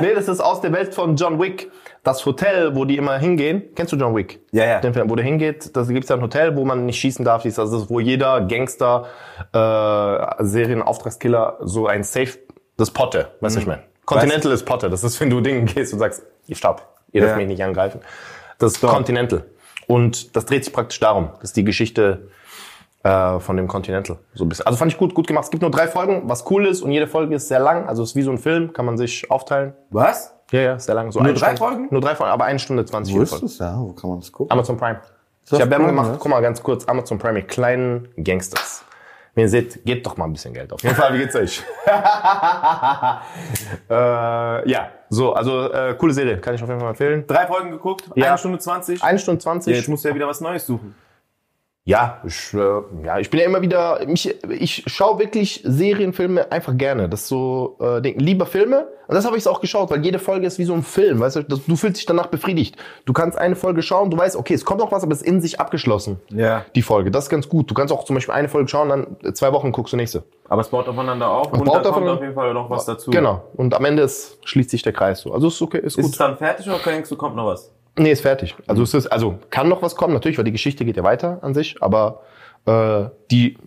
Nee, 0.00 0.14
das 0.14 0.28
ist 0.28 0.40
aus 0.40 0.60
der 0.60 0.72
Welt 0.72 0.94
von 0.94 1.16
John 1.16 1.40
Wick. 1.40 1.70
Das 2.02 2.24
Hotel, 2.24 2.74
wo 2.74 2.84
die 2.84 2.96
immer 2.96 3.18
hingehen. 3.18 3.62
Kennst 3.74 3.92
du 3.92 3.96
John 3.96 4.14
Wick? 4.14 4.40
Ja, 4.52 4.64
ja. 4.64 4.80
Den 4.80 4.94
Film, 4.94 5.10
wo 5.10 5.16
der 5.16 5.24
hingeht, 5.24 5.76
da 5.76 5.82
gibt's 5.82 6.08
ja 6.08 6.16
ein 6.16 6.22
Hotel, 6.22 6.56
wo 6.56 6.64
man 6.64 6.86
nicht 6.86 6.98
schießen 7.00 7.24
darf. 7.24 7.42
Das 7.42 7.58
ist, 7.58 7.90
wo 7.90 8.00
jeder 8.00 8.40
Gangster, 8.42 9.06
äh, 9.52 10.44
Serienauftragskiller 10.44 11.58
so 11.60 11.86
ein 11.88 12.04
Safe, 12.04 12.38
das 12.76 12.90
Potte, 12.90 13.32
weißt 13.40 13.56
du, 13.56 13.60
ich 13.60 13.66
meine. 13.66 13.82
Continental 14.04 14.52
ist 14.52 14.64
Potte. 14.64 14.88
Das 14.88 15.02
ist, 15.02 15.20
wenn 15.20 15.30
du 15.30 15.40
Dingen 15.40 15.66
gehst 15.66 15.92
und 15.92 15.98
sagst, 15.98 16.22
ich 16.46 16.58
stopp, 16.58 16.86
ihr 17.12 17.20
dürft 17.22 17.32
Ja. 17.32 17.38
mich 17.38 17.48
nicht 17.48 17.62
angreifen. 17.62 18.00
Das 18.58 18.72
ist 18.72 18.80
Continental. 18.80 19.44
Und 19.86 20.36
das 20.36 20.46
dreht 20.46 20.64
sich 20.64 20.72
praktisch 20.72 21.00
darum. 21.00 21.30
Das 21.40 21.50
ist 21.50 21.56
die 21.56 21.64
Geschichte 21.64 22.28
äh, 23.02 23.38
von 23.38 23.56
dem 23.56 23.68
Continental. 23.68 24.18
So 24.34 24.44
ein 24.44 24.48
bisschen. 24.48 24.66
Also 24.66 24.76
fand 24.78 24.92
ich 24.92 24.98
gut, 24.98 25.14
gut 25.14 25.26
gemacht. 25.26 25.44
Es 25.44 25.50
gibt 25.50 25.62
nur 25.62 25.70
drei 25.70 25.86
Folgen, 25.86 26.22
was 26.24 26.50
cool 26.50 26.66
ist 26.66 26.82
und 26.82 26.90
jede 26.90 27.06
Folge 27.06 27.36
ist 27.36 27.48
sehr 27.48 27.60
lang. 27.60 27.88
Also 27.88 28.02
es 28.02 28.10
ist 28.10 28.16
wie 28.16 28.22
so 28.22 28.30
ein 28.30 28.38
Film, 28.38 28.72
kann 28.72 28.84
man 28.84 28.98
sich 28.98 29.30
aufteilen. 29.30 29.74
Was? 29.90 30.34
Ja, 30.50 30.60
ja, 30.60 30.78
sehr 30.78 30.94
lang. 30.94 31.12
So 31.12 31.20
Nur 31.20 31.28
eine 31.28 31.38
drei 31.38 31.56
Stunde, 31.56 31.58
Folgen? 31.58 31.88
Nur 31.90 32.00
drei 32.00 32.14
Folgen, 32.14 32.32
aber 32.32 32.44
eine 32.44 32.58
Stunde 32.58 32.84
20 32.84 33.14
Wo 33.14 33.22
ist 33.22 33.42
das? 33.42 33.58
Ja, 33.58 33.78
wo 33.78 33.92
kann 33.92 34.10
man 34.10 34.20
das 34.20 34.32
gucken? 34.32 34.52
Amazon 34.52 34.76
Prime. 34.76 35.00
Ich 35.44 35.60
habe 35.60 35.70
Werbung 35.70 35.86
gemacht, 35.86 36.10
ja? 36.10 36.16
guck 36.18 36.30
mal 36.30 36.40
ganz 36.40 36.60
kurz, 36.62 36.84
Amazon 36.86 37.18
Prime 37.18 37.34
mit 37.34 37.48
kleinen 37.48 38.08
Gangsters. 38.16 38.84
Wenn 39.36 39.44
ihr 39.44 39.48
seht, 39.50 39.84
gebt 39.84 40.06
doch 40.06 40.16
mal 40.16 40.24
ein 40.24 40.32
bisschen 40.32 40.54
Geld. 40.54 40.72
Auf 40.72 40.82
jeden 40.82 40.94
Fall, 40.94 41.12
wie 41.12 41.18
geht's 41.18 41.36
euch? 41.36 41.62
äh, 43.90 44.70
ja, 44.70 44.88
so, 45.10 45.34
also 45.34 45.70
äh, 45.70 45.94
coole 45.98 46.14
Serie, 46.14 46.38
kann 46.38 46.54
ich 46.54 46.62
auf 46.62 46.68
jeden 46.70 46.80
Fall 46.80 46.88
empfehlen. 46.88 47.24
Drei 47.26 47.46
Folgen 47.46 47.70
geguckt, 47.70 48.04
Ja. 48.14 48.28
eine 48.28 48.38
Stunde 48.38 48.58
20. 48.58 49.02
Eine 49.02 49.18
Stunde 49.18 49.38
20. 49.42 49.70
Ja, 49.70 49.76
jetzt 49.78 49.88
musst 49.90 50.04
du 50.06 50.08
ja 50.08 50.14
wieder 50.14 50.26
was 50.26 50.40
Neues 50.40 50.64
suchen. 50.66 50.94
Ja, 51.88 52.20
ich, 52.26 52.52
äh, 52.52 53.04
ja, 53.04 53.20
ich 53.20 53.30
bin 53.30 53.38
ja 53.38 53.46
immer 53.46 53.62
wieder, 53.62 54.04
mich, 54.06 54.34
ich 54.50 54.82
schaue 54.88 55.20
wirklich 55.20 55.62
Serienfilme 55.64 56.50
einfach 56.50 56.76
gerne. 56.76 57.08
Das 57.08 57.20
ist 57.20 57.28
so, 57.28 57.76
äh, 57.78 58.02
Ding. 58.02 58.18
lieber 58.18 58.44
Filme. 58.44 58.88
Und 59.06 59.14
das 59.14 59.24
habe 59.24 59.36
ich 59.38 59.46
auch 59.46 59.60
geschaut, 59.60 59.88
weil 59.92 60.04
jede 60.04 60.18
Folge 60.18 60.48
ist 60.48 60.58
wie 60.58 60.64
so 60.64 60.74
ein 60.74 60.82
Film, 60.82 61.20
weißt 61.20 61.36
du, 61.36 61.42
das, 61.44 61.64
du 61.64 61.76
fühlst 61.76 61.98
dich 61.98 62.06
danach 62.06 62.26
befriedigt. 62.26 62.76
Du 63.04 63.12
kannst 63.12 63.38
eine 63.38 63.54
Folge 63.54 63.82
schauen, 63.82 64.10
du 64.10 64.18
weißt, 64.18 64.34
okay, 64.34 64.54
es 64.54 64.64
kommt 64.64 64.80
noch 64.80 64.90
was, 64.90 65.04
aber 65.04 65.12
es 65.12 65.22
ist 65.22 65.28
in 65.28 65.40
sich 65.40 65.60
abgeschlossen. 65.60 66.18
Ja. 66.30 66.64
Die 66.74 66.82
Folge, 66.82 67.12
das 67.12 67.26
ist 67.26 67.30
ganz 67.30 67.48
gut. 67.48 67.70
Du 67.70 67.74
kannst 67.74 67.94
auch 67.94 68.02
zum 68.02 68.14
Beispiel 68.16 68.34
eine 68.34 68.48
Folge 68.48 68.66
schauen, 68.68 68.88
dann 68.88 69.34
zwei 69.34 69.52
Wochen 69.52 69.70
guckst 69.70 69.92
du 69.92 69.96
nächste. 69.96 70.24
Aber 70.48 70.62
es 70.62 70.68
baut 70.68 70.88
aufeinander 70.88 71.30
auf 71.30 71.52
und 71.52 71.64
baut 71.64 71.84
da 71.84 71.90
kommt 71.92 72.08
auf 72.08 72.20
jeden 72.20 72.34
Fall 72.34 72.52
noch 72.52 72.68
was 72.68 72.84
dazu. 72.84 73.12
Genau. 73.12 73.44
Und 73.54 73.74
am 73.74 73.84
Ende 73.84 74.02
ist, 74.02 74.38
schließt 74.44 74.70
sich 74.70 74.82
der 74.82 74.92
Kreis 74.92 75.20
so. 75.20 75.32
Also 75.32 75.46
ist 75.46 75.62
okay, 75.62 75.78
ist 75.78 75.96
Ist 75.96 76.02
gut. 76.02 76.12
es 76.12 76.18
dann 76.18 76.36
fertig 76.36 76.66
oder 76.68 76.78
denkst 76.78 77.08
du, 77.08 77.14
kommt 77.14 77.36
noch 77.36 77.46
was? 77.46 77.72
Nee, 77.98 78.12
ist 78.12 78.20
fertig. 78.20 78.54
Also 78.66 78.82
es 78.82 78.92
ist, 78.94 79.06
also 79.06 79.38
kann 79.50 79.68
noch 79.68 79.80
was 79.82 79.96
kommen, 79.96 80.12
natürlich, 80.14 80.36
weil 80.38 80.44
die 80.44 80.52
Geschichte 80.52 80.84
geht 80.84 80.96
ja 80.96 81.02
weiter 81.04 81.38
an 81.42 81.54
sich, 81.54 81.82
aber 81.82 82.22
äh, 82.66 83.06
die, 83.30 83.58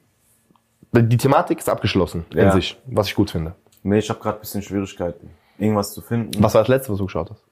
die 0.93 1.17
Thematik 1.17 1.57
ist 1.59 1.69
abgeschlossen 1.69 2.25
in 2.31 2.38
Ja. 2.39 2.51
sich, 2.51 2.79
was 2.86 3.07
ich 3.07 3.15
gut 3.15 3.31
finde. 3.31 3.55
Nee, 3.83 4.00
ich 4.00 4.09
habe 4.09 4.19
gerade 4.19 4.38
ein 4.38 4.41
bisschen 4.41 4.62
Schwierigkeiten, 4.62 5.31
irgendwas 5.57 5.93
zu 5.93 6.01
finden. 6.01 6.43
Was 6.43 6.53
war 6.53 6.62
das 6.62 6.67
letzte, 6.67 6.91
was 6.91 7.00
du 7.00 7.05
geschaut 7.05 7.31
hast? 7.31 7.43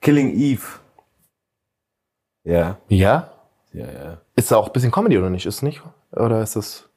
Killing 0.00 0.34
Eve. 0.34 0.62
Ja. 2.44 2.76
Ja? 2.88 3.30
Ja, 3.72 3.86
ja. 3.86 4.18
Ist 4.36 4.50
da 4.50 4.56
auch 4.56 4.66
ein 4.66 4.72
bisschen 4.72 4.90
Comedy 4.90 5.18
oder 5.18 5.30
nicht? 5.30 5.46
Ist 5.46 5.56
es 5.56 5.62
nicht? 5.62 5.82
Oder 6.12 6.42
ist 6.42 6.56
es. 6.56 6.88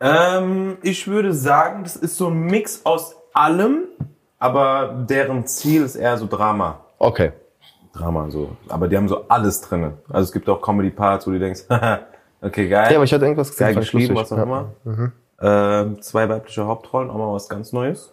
Ähm, 0.00 0.78
ich 0.82 1.06
würde 1.06 1.32
sagen, 1.32 1.82
das 1.84 1.96
ist 1.96 2.16
so 2.16 2.28
ein 2.28 2.38
Mix 2.38 2.84
aus 2.84 3.16
allem, 3.32 3.84
aber 4.38 5.04
deren 5.08 5.46
Ziel 5.46 5.82
ist 5.82 5.96
eher 5.96 6.18
so 6.18 6.26
Drama. 6.26 6.80
Okay. 6.98 7.32
Drama 7.96 8.30
so. 8.30 8.56
Aber 8.68 8.88
die 8.88 8.96
haben 8.96 9.08
so 9.08 9.26
alles 9.28 9.60
drinne. 9.60 9.94
Also 10.08 10.24
es 10.24 10.32
gibt 10.32 10.48
auch 10.48 10.60
Comedy-Parts, 10.60 11.26
wo 11.26 11.30
du 11.32 11.38
denkst, 11.38 11.62
okay, 12.42 12.68
geil. 12.68 12.90
Ja, 12.90 12.96
aber 12.96 13.04
ich 13.04 13.12
hatte 13.12 13.24
irgendwas 13.24 13.50
gesehen. 13.50 13.66
geil 13.66 13.74
geschrieben, 13.76 14.14
was 14.14 14.32
auch 14.32 14.38
immer. 14.38 14.72
Ähm, 15.40 16.00
zwei 16.02 16.28
weibliche 16.28 16.66
Hauptrollen, 16.66 17.10
auch 17.10 17.16
mal 17.18 17.32
was 17.32 17.48
ganz 17.48 17.72
Neues. 17.72 18.12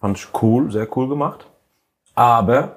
Fand 0.00 0.16
ich 0.18 0.28
cool, 0.42 0.70
sehr 0.70 0.88
cool 0.96 1.08
gemacht. 1.08 1.46
Aber, 2.14 2.76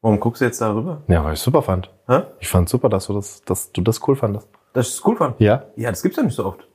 warum 0.00 0.20
guckst 0.20 0.40
du 0.40 0.44
jetzt 0.46 0.60
darüber? 0.60 1.02
Ja, 1.08 1.24
weil 1.24 1.34
ich 1.34 1.40
super 1.40 1.62
fand. 1.62 1.90
Hä? 2.08 2.22
Ich 2.40 2.48
fand 2.48 2.68
super, 2.68 2.88
dass 2.88 3.06
du 3.06 3.14
das, 3.14 3.42
dass 3.42 3.72
du 3.72 3.80
das 3.82 4.00
cool 4.06 4.14
fandest. 4.16 4.48
Dass 4.72 4.88
ich 4.88 4.94
es 4.94 5.06
cool 5.06 5.16
fand. 5.16 5.40
Ja? 5.40 5.64
Ja, 5.76 5.90
das 5.90 6.02
gibt's 6.02 6.16
ja 6.16 6.22
nicht 6.22 6.34
so 6.36 6.46
oft. 6.46 6.66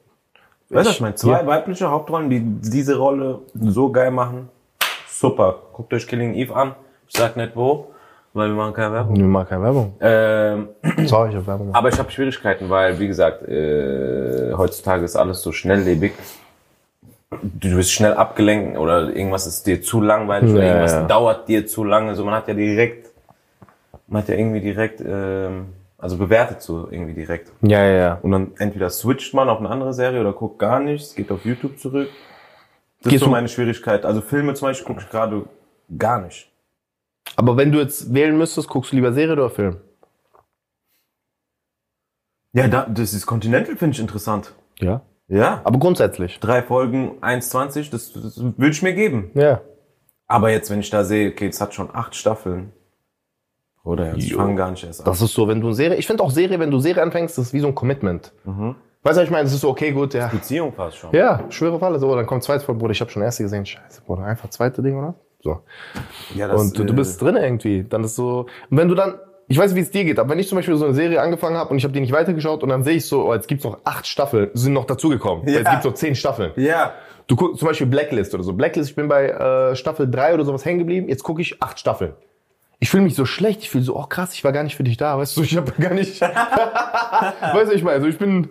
Weißt 0.69 0.87
du, 0.87 0.91
ich 0.91 1.01
meine? 1.01 1.15
Zwei 1.15 1.39
Ja. 1.41 1.47
weibliche 1.47 1.89
Hauptrollen, 1.89 2.29
die 2.29 2.41
diese 2.41 2.97
Rolle 2.97 3.39
so 3.53 3.89
geil 3.91 4.11
machen. 4.11 4.49
Super. 5.07 5.55
Guckt 5.73 5.93
euch 5.93 6.05
Killing 6.07 6.33
Eve 6.33 6.53
an. 6.55 6.75
Ich 7.07 7.17
sag 7.17 7.37
nicht 7.37 7.55
wo, 7.55 7.91
weil 8.37 8.49
wir 8.49 8.55
machen 8.55 8.73
keine 8.73 8.93
Werbung. 8.93 9.15
Ich 9.15 9.21
mag 9.23 9.49
keine 9.49 9.63
Werbung. 9.63 9.93
Ähm, 9.99 10.69
Sorry, 11.07 11.31
ich 11.31 11.35
hab 11.35 11.47
Werbung. 11.47 11.73
aber 11.73 11.89
ich 11.89 11.97
habe 11.99 12.09
Schwierigkeiten, 12.11 12.69
weil, 12.69 12.97
wie 12.99 13.07
gesagt, 13.07 13.41
äh, 13.47 14.53
heutzutage 14.53 15.03
ist 15.03 15.15
alles 15.15 15.41
so 15.41 15.51
schnelllebig. 15.51 16.13
Du 17.41 17.75
bist 17.75 17.91
schnell 17.91 18.13
abgelenkt 18.13 18.77
oder 18.77 19.13
irgendwas 19.13 19.45
ist 19.47 19.67
dir 19.67 19.81
zu 19.81 19.99
langweilig 20.01 20.49
oder 20.51 20.61
Ja, 20.63 20.67
irgendwas 20.69 20.93
ja. 20.93 21.03
dauert 21.07 21.47
dir 21.49 21.67
zu 21.67 21.83
lange. 21.83 22.15
So, 22.15 22.23
man 22.23 22.35
hat 22.35 22.47
ja 22.47 22.53
direkt, 22.53 23.09
man 24.07 24.21
hat 24.21 24.29
ja 24.29 24.35
irgendwie 24.35 24.61
direkt, 24.61 25.01
ähm, 25.05 25.73
also 25.97 26.17
bewertet 26.17 26.61
so 26.61 26.87
irgendwie 26.89 27.13
direkt. 27.13 27.51
Ja, 27.61 27.83
ja, 27.83 27.91
ja. 27.97 28.19
Und 28.21 28.31
dann 28.31 28.51
entweder 28.59 28.89
switcht 28.89 29.33
man 29.33 29.49
auf 29.49 29.59
eine 29.59 29.69
andere 29.69 29.93
Serie 29.93 30.21
oder 30.21 30.31
guckt 30.31 30.59
gar 30.59 30.79
nichts, 30.79 31.15
geht 31.15 31.29
auf 31.31 31.43
YouTube 31.43 31.77
zurück. 31.79 32.07
Das 33.01 33.09
Gehst 33.11 33.21
ist 33.21 33.25
so 33.25 33.29
meine 33.31 33.49
Schwierigkeit. 33.49 34.05
Also 34.05 34.21
Filme 34.21 34.53
zum 34.53 34.69
Beispiel 34.69 34.87
gucke 34.87 35.01
ich 35.01 35.09
gerade 35.09 35.43
gar 35.97 36.21
nicht. 36.21 36.49
Aber 37.35 37.57
wenn 37.57 37.71
du 37.71 37.79
jetzt 37.79 38.13
wählen 38.13 38.37
müsstest, 38.37 38.69
guckst 38.69 38.91
du 38.91 38.95
lieber 38.95 39.13
Serie 39.13 39.33
oder 39.33 39.49
Film? 39.49 39.77
Ja, 42.53 42.67
da, 42.67 42.85
das 42.89 43.13
ist 43.13 43.25
Continental, 43.25 43.75
finde 43.75 43.93
ich 43.95 43.99
interessant. 43.99 44.53
Ja. 44.79 45.01
Ja. 45.27 45.61
Aber 45.63 45.77
grundsätzlich. 45.77 46.39
Drei 46.39 46.61
Folgen, 46.63 47.19
1,20, 47.21 47.91
das, 47.91 48.13
das 48.13 48.39
würde 48.41 48.69
ich 48.69 48.81
mir 48.81 48.93
geben. 48.93 49.31
Ja. 49.33 49.61
Aber 50.25 50.49
jetzt, 50.49 50.69
wenn 50.69 50.79
ich 50.79 50.89
da 50.89 51.03
sehe, 51.03 51.31
okay, 51.31 51.47
es 51.47 51.61
hat 51.61 51.73
schon 51.73 51.89
acht 51.93 52.15
Staffeln. 52.15 52.71
Oder 53.83 54.07
jetzt, 54.13 54.25
ich 54.25 54.29
Jo. 54.31 54.37
fange 54.39 54.55
gar 54.55 54.71
nicht 54.71 54.83
erst 54.83 55.01
an. 55.01 55.05
Das 55.05 55.21
ist 55.21 55.33
so, 55.33 55.47
wenn 55.47 55.61
du 55.61 55.67
eine 55.67 55.75
Serie, 55.75 55.97
ich 55.97 56.07
finde 56.07 56.23
auch 56.23 56.31
Serie, 56.31 56.59
wenn 56.59 56.71
du 56.71 56.79
Serie 56.79 57.03
anfängst, 57.03 57.37
das 57.37 57.47
ist 57.47 57.53
wie 57.53 57.59
so 57.59 57.67
ein 57.67 57.75
Commitment. 57.75 58.33
Weißt 58.45 58.55
du, 58.55 58.75
was 59.03 59.17
ich 59.19 59.29
meine? 59.29 59.43
Das 59.43 59.53
ist 59.53 59.61
so, 59.61 59.69
okay, 59.69 59.91
gut, 59.91 60.13
ja. 60.13 60.27
Beziehung 60.27 60.73
fast 60.73 60.97
schon. 60.97 61.13
Ja, 61.13 61.45
schwere 61.49 61.79
Falle, 61.79 61.99
so, 61.99 62.13
dann 62.13 62.25
kommt 62.25 62.43
zweite 62.43 62.65
Folge, 62.65 62.79
Bruder, 62.79 62.91
ich 62.91 62.99
habe 62.99 63.11
schon 63.11 63.21
erste 63.21 63.43
gesehen, 63.43 63.65
scheiße, 63.65 64.01
Bruder, 64.01 64.23
einfach 64.23 64.49
zweite 64.49 64.81
Ding, 64.81 64.97
oder? 64.97 65.13
So. 65.41 65.61
Ja, 66.35 66.51
Und 66.53 66.77
du, 66.77 66.83
du 66.83 66.93
äh, 66.93 66.95
bist 66.95 67.21
drin 67.21 67.35
irgendwie, 67.35 67.83
dann 67.83 68.03
ist 68.03 68.15
so, 68.15 68.47
und 68.69 68.77
wenn 68.77 68.87
du 68.87 68.95
dann, 68.95 69.19
ich 69.47 69.57
weiß 69.57 69.71
nicht, 69.71 69.77
wie 69.77 69.83
es 69.83 69.91
dir 69.91 70.03
geht, 70.03 70.19
aber 70.19 70.29
wenn 70.29 70.39
ich 70.39 70.49
zum 70.49 70.57
Beispiel 70.57 70.75
so 70.75 70.85
eine 70.85 70.93
Serie 70.93 71.21
angefangen 71.21 71.55
habe 71.55 71.69
und 71.69 71.77
ich 71.77 71.83
habe 71.83 71.93
die 71.93 72.01
nicht 72.01 72.11
weitergeschaut 72.11 72.63
und 72.63 72.69
dann 72.69 72.83
sehe 72.83 72.95
ich 72.95 73.05
so, 73.05 73.29
oh, 73.29 73.33
jetzt 73.33 73.47
gibt's 73.47 73.63
noch 73.63 73.79
acht 73.85 74.05
Staffeln, 74.05 74.49
sind 74.53 74.73
noch 74.73 74.85
dazugekommen. 74.85 75.47
Ja. 75.47 75.61
Es 75.61 75.69
gibt 75.69 75.83
so 75.83 75.91
zehn 75.91 76.15
Staffeln. 76.15 76.51
Ja. 76.55 76.93
Du 77.27 77.35
guckst 77.35 77.59
zum 77.59 77.67
Beispiel 77.67 77.87
Blacklist 77.87 78.33
oder 78.33 78.43
so. 78.43 78.53
Blacklist, 78.53 78.89
ich 78.89 78.95
bin 78.95 79.07
bei 79.07 79.29
äh, 79.29 79.75
Staffel 79.75 80.09
3 80.09 80.33
oder 80.33 80.45
sowas 80.45 80.65
hängen 80.65 80.79
geblieben. 80.79 81.09
Jetzt 81.09 81.23
gucke 81.23 81.41
ich 81.41 81.61
acht 81.61 81.79
Staffeln. 81.79 82.13
Ich 82.79 82.89
fühle 82.89 83.03
mich 83.03 83.15
so 83.15 83.25
schlecht. 83.25 83.61
Ich 83.63 83.69
fühle 83.69 83.83
so, 83.83 83.97
oh 83.97 84.05
krass, 84.05 84.33
ich 84.33 84.43
war 84.43 84.51
gar 84.51 84.63
nicht 84.63 84.75
für 84.75 84.83
dich 84.83 84.97
da. 84.97 85.17
Weißt 85.17 85.35
du, 85.35 85.41
ich 85.41 85.57
habe 85.57 85.71
gar 85.73 85.93
nicht. 85.93 86.21
weißt 86.21 87.71
du, 87.71 87.75
ich 87.75 87.83
meine, 87.83 87.95
also 87.95 88.07
ich 88.07 88.17
bin 88.17 88.49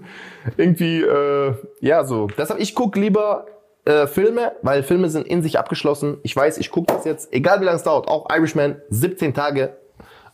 irgendwie, 0.56 1.00
äh, 1.00 1.54
ja, 1.80 2.04
so. 2.04 2.26
Deshalb, 2.36 2.60
ich 2.60 2.74
guck 2.74 2.96
lieber 2.96 3.46
äh, 3.86 4.06
Filme, 4.06 4.52
weil 4.62 4.82
Filme 4.82 5.08
sind 5.08 5.26
in 5.26 5.42
sich 5.42 5.58
abgeschlossen. 5.58 6.18
Ich 6.22 6.34
weiß, 6.36 6.58
ich 6.58 6.70
gucke 6.70 6.92
das 6.92 7.04
jetzt, 7.04 7.32
egal 7.32 7.60
wie 7.60 7.64
lange 7.64 7.76
es 7.76 7.82
dauert. 7.82 8.08
Auch 8.08 8.28
Irishman, 8.30 8.80
17 8.90 9.32
Tage. 9.32 9.76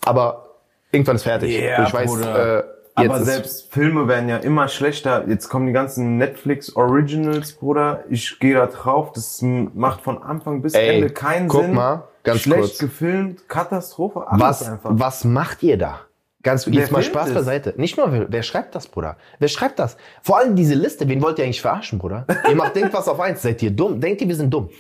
Aber 0.05 0.57
irgendwann 0.91 1.17
ist 1.17 1.23
fertig. 1.23 1.57
Und 1.79 1.87
ich 1.87 1.95
weiß, 1.95 2.11
Bruder. 2.11 2.59
äh, 2.59 2.65
jetzt 3.03 3.11
Aber 3.11 3.23
selbst 3.23 3.73
Filme 3.73 4.09
werden 4.09 4.29
ja 4.29 4.39
immer 4.39 4.69
schlechter. 4.69 5.25
Jetzt 5.29 5.49
kommen 5.49 5.67
die 5.67 5.73
ganzen 5.73 6.19
Netflix 6.19 6.75
Originals, 6.75 7.53
Bruder. 7.53 8.05
Ich 8.11 8.39
gehe 8.41 8.55
da 8.55 8.67
drauf. 8.67 9.13
Das 9.13 9.41
macht 9.43 10.01
von 10.03 10.23
Anfang 10.23 10.63
bis 10.63 10.75
Ey, 10.75 10.97
Ende 10.97 11.11
keinen 11.11 11.49
guck 11.49 11.63
Sinn. 11.63 11.75
mal, 11.75 12.05
ganz 12.25 12.41
Schlecht 12.41 12.61
kurz. 12.61 12.79
gefilmt, 12.79 13.49
Katastrophe, 13.49 14.27
alles 14.27 14.43
was, 14.43 14.69
einfach. 14.69 14.91
was 14.95 15.25
macht 15.25 15.63
ihr 15.63 15.79
da? 15.79 16.01
Ganz 16.43 16.67
jetzt 16.67 16.91
mal 16.91 17.03
Spaß 17.03 17.29
es? 17.29 17.35
beiseite. 17.35 17.75
Nicht 17.77 17.97
nur, 17.97 18.13
wer, 18.13 18.27
wer 18.29 18.43
schreibt 18.43 18.75
das, 18.75 18.89
Bruder? 18.89 19.17
Wer 19.39 19.49
schreibt 19.49 19.79
das? 19.79 19.97
Vor 20.23 20.39
allem 20.39 20.57
diese 20.57 20.75
Liste, 20.75 21.09
wen 21.09 21.23
wollt 21.23 21.39
ihr 21.39 21.45
eigentlich 21.45 21.61
verarschen, 21.61 21.99
Bruder? 21.99 22.27
ihr 22.49 22.57
macht, 22.57 22.75
denkt 22.75 22.93
was 22.93 23.09
auf 23.09 23.21
eins. 23.21 23.43
Seid 23.43 23.63
ihr 23.63 23.71
dumm? 23.71 24.01
Denkt 24.01 24.21
ihr, 24.21 24.29
wir 24.29 24.37
sind 24.37 24.53
dumm? 24.53 24.71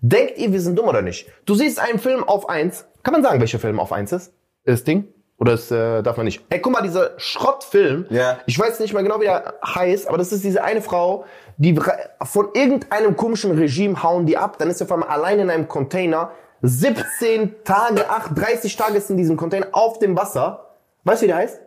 Denkt 0.00 0.38
ihr, 0.38 0.52
wir 0.52 0.60
sind 0.60 0.78
dumm 0.78 0.86
oder 0.86 1.02
nicht? 1.02 1.28
Du 1.44 1.54
siehst 1.54 1.80
einen 1.80 1.98
Film 1.98 2.22
auf 2.22 2.48
eins. 2.48 2.86
Kann 3.02 3.12
man 3.12 3.22
sagen, 3.22 3.40
welcher 3.40 3.58
Film 3.58 3.80
auf 3.80 3.92
eins 3.92 4.12
ist? 4.12 4.32
Das 4.64 4.84
Ding? 4.84 5.08
Oder 5.38 5.52
das, 5.52 5.70
äh, 5.70 6.02
darf 6.02 6.16
man 6.16 6.26
nicht? 6.26 6.44
Ey, 6.50 6.60
guck 6.60 6.72
mal, 6.72 6.82
dieser 6.82 7.12
Schrottfilm. 7.16 8.06
Ja. 8.10 8.38
Ich 8.46 8.58
weiß 8.58 8.80
nicht 8.80 8.92
mehr 8.92 9.02
genau, 9.02 9.20
wie 9.20 9.26
er 9.26 9.54
heißt, 9.64 10.08
aber 10.08 10.18
das 10.18 10.32
ist 10.32 10.44
diese 10.44 10.62
eine 10.64 10.82
Frau, 10.82 11.24
die 11.56 11.78
von 12.22 12.48
irgendeinem 12.54 13.16
komischen 13.16 13.52
Regime 13.56 14.02
hauen 14.02 14.26
die 14.26 14.36
ab. 14.36 14.58
Dann 14.58 14.68
ist 14.68 14.78
sie 14.78 14.84
auf 14.84 14.92
einmal 14.92 15.08
allein 15.08 15.38
in 15.38 15.50
einem 15.50 15.68
Container. 15.68 16.32
17 16.62 17.54
Tage, 17.64 18.10
8, 18.10 18.36
30 18.36 18.76
Tage 18.76 18.96
ist 18.96 19.10
in 19.10 19.16
diesem 19.16 19.36
Container 19.36 19.68
auf 19.72 20.00
dem 20.00 20.16
Wasser. 20.16 20.67
Weißt 21.08 21.22
du, 21.22 21.24
wie 21.24 21.28
der 21.28 21.36
heißt? 21.36 21.60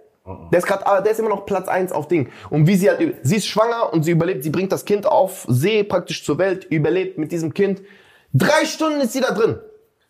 Der 0.51 0.59
ist 0.59 0.67
gerade, 0.67 1.01
der 1.01 1.11
ist 1.11 1.19
immer 1.19 1.29
noch 1.29 1.47
Platz 1.47 1.67
eins 1.67 1.91
auf 1.91 2.07
Ding. 2.07 2.29
Und 2.51 2.67
wie 2.67 2.75
sie 2.75 2.89
halt, 2.89 3.15
sie 3.23 3.37
ist 3.37 3.47
schwanger 3.47 3.91
und 3.91 4.03
sie 4.03 4.11
überlebt, 4.11 4.43
sie 4.43 4.51
bringt 4.51 4.71
das 4.71 4.85
Kind 4.85 5.07
auf 5.07 5.45
See 5.49 5.83
praktisch 5.83 6.23
zur 6.23 6.37
Welt, 6.37 6.65
überlebt 6.65 7.17
mit 7.17 7.31
diesem 7.31 7.51
Kind. 7.51 7.81
Drei 8.31 8.65
Stunden 8.65 9.01
ist 9.01 9.13
sie 9.13 9.19
da 9.19 9.33
drin. 9.33 9.59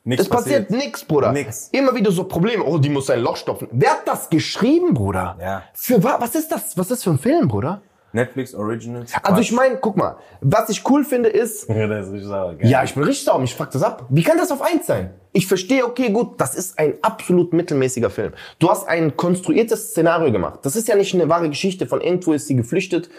Nichts 0.04 0.26
Es 0.26 0.30
passiert, 0.30 0.70
nix, 0.70 1.06
Bruder. 1.06 1.32
Nix. 1.32 1.70
Immer 1.72 1.96
wieder 1.96 2.12
so 2.12 2.26
Probleme. 2.26 2.66
Oh, 2.66 2.78
die 2.78 2.90
muss 2.90 3.06
sein 3.06 3.22
Loch 3.22 3.38
stopfen. 3.38 3.70
Wer 3.72 3.92
hat 3.92 4.08
das 4.08 4.30
geschrieben, 4.30 4.94
Bruder? 4.94 5.38
Ja. 5.40 5.64
Für 5.74 6.04
wa 6.04 6.18
was 6.20 6.36
ist 6.36 6.52
das? 6.52 6.78
Was 6.78 6.88
ist 6.88 6.92
das 6.92 7.04
für 7.04 7.12
ein 7.12 7.20
Film, 7.20 7.48
Bruder? 7.48 7.82
Netflix 8.13 8.53
Originals. 8.53 9.13
Also 9.24 9.41
ich 9.41 9.51
meine, 9.51 9.77
guck 9.77 9.98
mal, 9.98 10.18
was 10.41 10.70
ich 10.70 10.88
cool 10.89 11.03
finde 11.03 11.30
ist, 11.30 11.68
Ja, 11.70 11.88
das 11.88 12.08
ist 12.08 12.13
richtig 12.13 12.30
sauer, 12.30 12.56
gell? 12.56 12.70
ja, 12.70 12.84
ich 12.84 12.94
bin 12.94 13.03
richtig 13.03 13.25
sauer, 13.25 13.39
mich 13.39 13.56
fragt 13.56 13.74
das 13.75 13.84
ab. 13.84 14.06
Wie 14.10 14.24
kann 14.24 14.38
das 14.38 14.51
auf 14.51 14.62
eins 14.62 14.86
sein? 14.88 15.13
Ich 15.34 15.48
verstehe, 15.48 15.86
okay, 15.86 16.10
gut, 16.10 16.39
das 16.41 16.56
ist 16.56 16.77
ein 16.77 16.96
absolut 17.01 17.53
mittelmäßiger 17.53 18.10
Film. 18.10 18.34
Du 18.60 18.70
hast 18.70 18.88
ein 18.88 19.15
konstruiertes 19.15 19.91
Szenario 19.91 20.32
gemacht. 20.32 20.60
Das 20.63 20.75
ist 20.75 20.88
ja 20.88 20.96
nicht 20.96 21.13
eine 21.13 21.30
wahre 21.30 21.48
Geschichte, 21.50 21.88
von 21.88 22.01
irgendwo 22.01 22.34
ist 22.34 22.48
sie 22.48 22.56
geflüchtet 22.56 23.10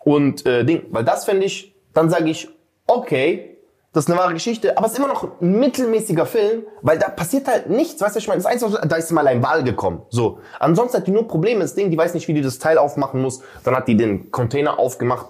und 0.00 0.44
äh, 0.46 0.64
Ding. 0.64 0.82
Weil 0.90 1.04
das 1.04 1.24
fände 1.26 1.46
ich, 1.46 1.74
dann 1.94 2.10
sage 2.10 2.28
ich, 2.28 2.48
okay, 2.86 3.56
das 3.92 4.04
ist 4.04 4.10
eine 4.10 4.20
wahre 4.20 4.34
Geschichte, 4.34 4.76
aber 4.76 4.86
es 4.86 4.92
ist 4.92 4.98
immer 4.98 5.08
noch 5.08 5.40
ein 5.40 5.58
mittelmäßiger 5.58 6.24
Film, 6.24 6.62
weil 6.82 6.98
da 6.98 7.08
passiert 7.08 7.48
halt 7.48 7.68
nichts, 7.68 8.00
weißt 8.00 8.14
du, 8.14 8.18
ich 8.20 8.28
meine, 8.28 8.40
das 8.40 8.46
Einzige, 8.46 8.86
da 8.86 8.96
ist 8.96 9.10
mal 9.10 9.26
ein 9.26 9.42
Wal 9.42 9.64
gekommen, 9.64 10.02
so. 10.10 10.38
Ansonsten 10.60 10.98
hat 10.98 11.06
die 11.06 11.10
nur 11.10 11.26
Probleme, 11.26 11.60
das 11.60 11.74
Ding, 11.74 11.90
die 11.90 11.98
weiß 11.98 12.14
nicht, 12.14 12.28
wie 12.28 12.34
die 12.34 12.42
das 12.42 12.58
Teil 12.58 12.78
aufmachen 12.78 13.20
muss, 13.20 13.40
dann 13.64 13.74
hat 13.74 13.88
die 13.88 13.96
den 13.96 14.30
Container 14.30 14.78
aufgemacht. 14.78 15.26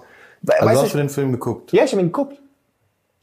Also 0.47 0.65
weißt 0.65 0.81
hast 0.83 0.93
du 0.93 0.97
du, 0.97 1.03
den 1.03 1.09
Film 1.09 1.31
geguckt? 1.31 1.71
ja, 1.71 1.83
ich 1.83 1.91
habe 1.91 2.01
ihn 2.01 2.07
geguckt. 2.07 2.39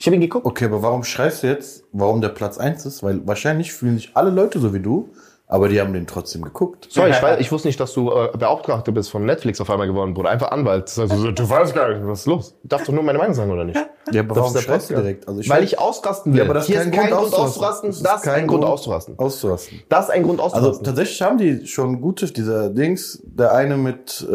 Ich 0.01 0.07
habe 0.07 0.15
ihn 0.15 0.21
geguckt. 0.21 0.47
Okay, 0.47 0.67
aber 0.67 0.83
warum 0.83 1.03
schreist 1.03 1.43
du 1.43 1.49
jetzt, 1.49 1.85
warum 1.93 2.21
der 2.21 2.29
Platz 2.29 2.59
1 2.59 2.87
ist? 2.87 3.03
Weil 3.03 3.27
wahrscheinlich 3.27 3.73
fühlen 3.73 3.97
sich 3.97 4.13
alle 4.15 4.31
Leute 4.31 4.61
so 4.61 4.73
wie 4.73 4.81
du, 4.81 5.11
aber 5.51 5.69
die 5.71 5.81
haben 5.81 5.93
den 5.95 6.07
trotzdem 6.07 6.43
geguckt. 6.43 6.87
So, 6.91 7.07
ich, 7.07 7.21
weiß, 7.23 7.41
ich 7.41 7.51
wusste 7.51 7.69
nicht, 7.69 7.81
dass 7.81 7.95
du 7.95 8.11
äh, 8.13 8.29
Beauftragter 8.37 8.93
bist 8.93 9.11
von 9.11 9.25
Netflix 9.25 9.61
auf 9.61 9.71
einmal 9.71 9.87
geworden, 9.87 10.13
Bruder. 10.15 10.29
Einfach 10.29 10.51
Anwalt. 10.51 10.83
Also, 10.99 11.07
so, 11.17 11.31
du 11.33 11.49
weißt 11.49 11.75
gar 11.75 11.89
nicht, 11.89 12.07
was 12.07 12.21
ist 12.21 12.27
los? 12.27 12.55
Ich 12.63 12.69
darf 12.69 12.85
doch 12.85 12.93
nur 12.93 13.03
meine 13.03 13.19
Meinung 13.19 13.35
sagen, 13.35 13.51
oder 13.51 13.65
nicht? 13.65 13.77
Ja, 14.13 14.21
aber 14.21 14.29
Das 14.29 14.37
warum 14.39 14.47
ist 14.49 14.55
der 14.55 14.61
schreist 14.73 14.91
du 14.91 14.95
direkt? 14.95 15.27
Also 15.27 15.41
Weil 15.49 15.61
weiß- 15.63 15.65
ich 15.65 15.79
ausrasten 15.79 16.33
will. 16.33 16.39
Ja, 16.39 16.45
aber 16.45 16.55
das 16.55 16.65
ist 16.65 16.69
Hier 16.69 16.79
kein 16.81 16.89
ist 16.91 16.95
kein 16.99 17.11
Grund 17.11 17.21
Grund 17.31 17.35
auszurasten. 17.35 17.89
auszurasten. 17.91 18.05
Das 18.05 18.23
ist 18.23 18.29
ein 18.29 18.47
Grund 18.47 18.65
auszurasten. 18.65 19.19
Auszurasten. 19.19 19.83
Das 19.89 20.05
ist 20.07 20.11
ein 20.11 20.23
Grund 20.23 20.41
Also 20.41 20.57
auszurasten. 20.57 20.85
tatsächlich 20.85 21.23
haben 21.23 21.39
die 21.39 21.67
schon 21.67 22.01
gute, 22.01 22.27
dieser 22.33 22.69
Dings, 22.71 23.23
der 23.25 23.53
eine 23.55 23.77
mit, 23.77 24.21
äh, 24.29 24.33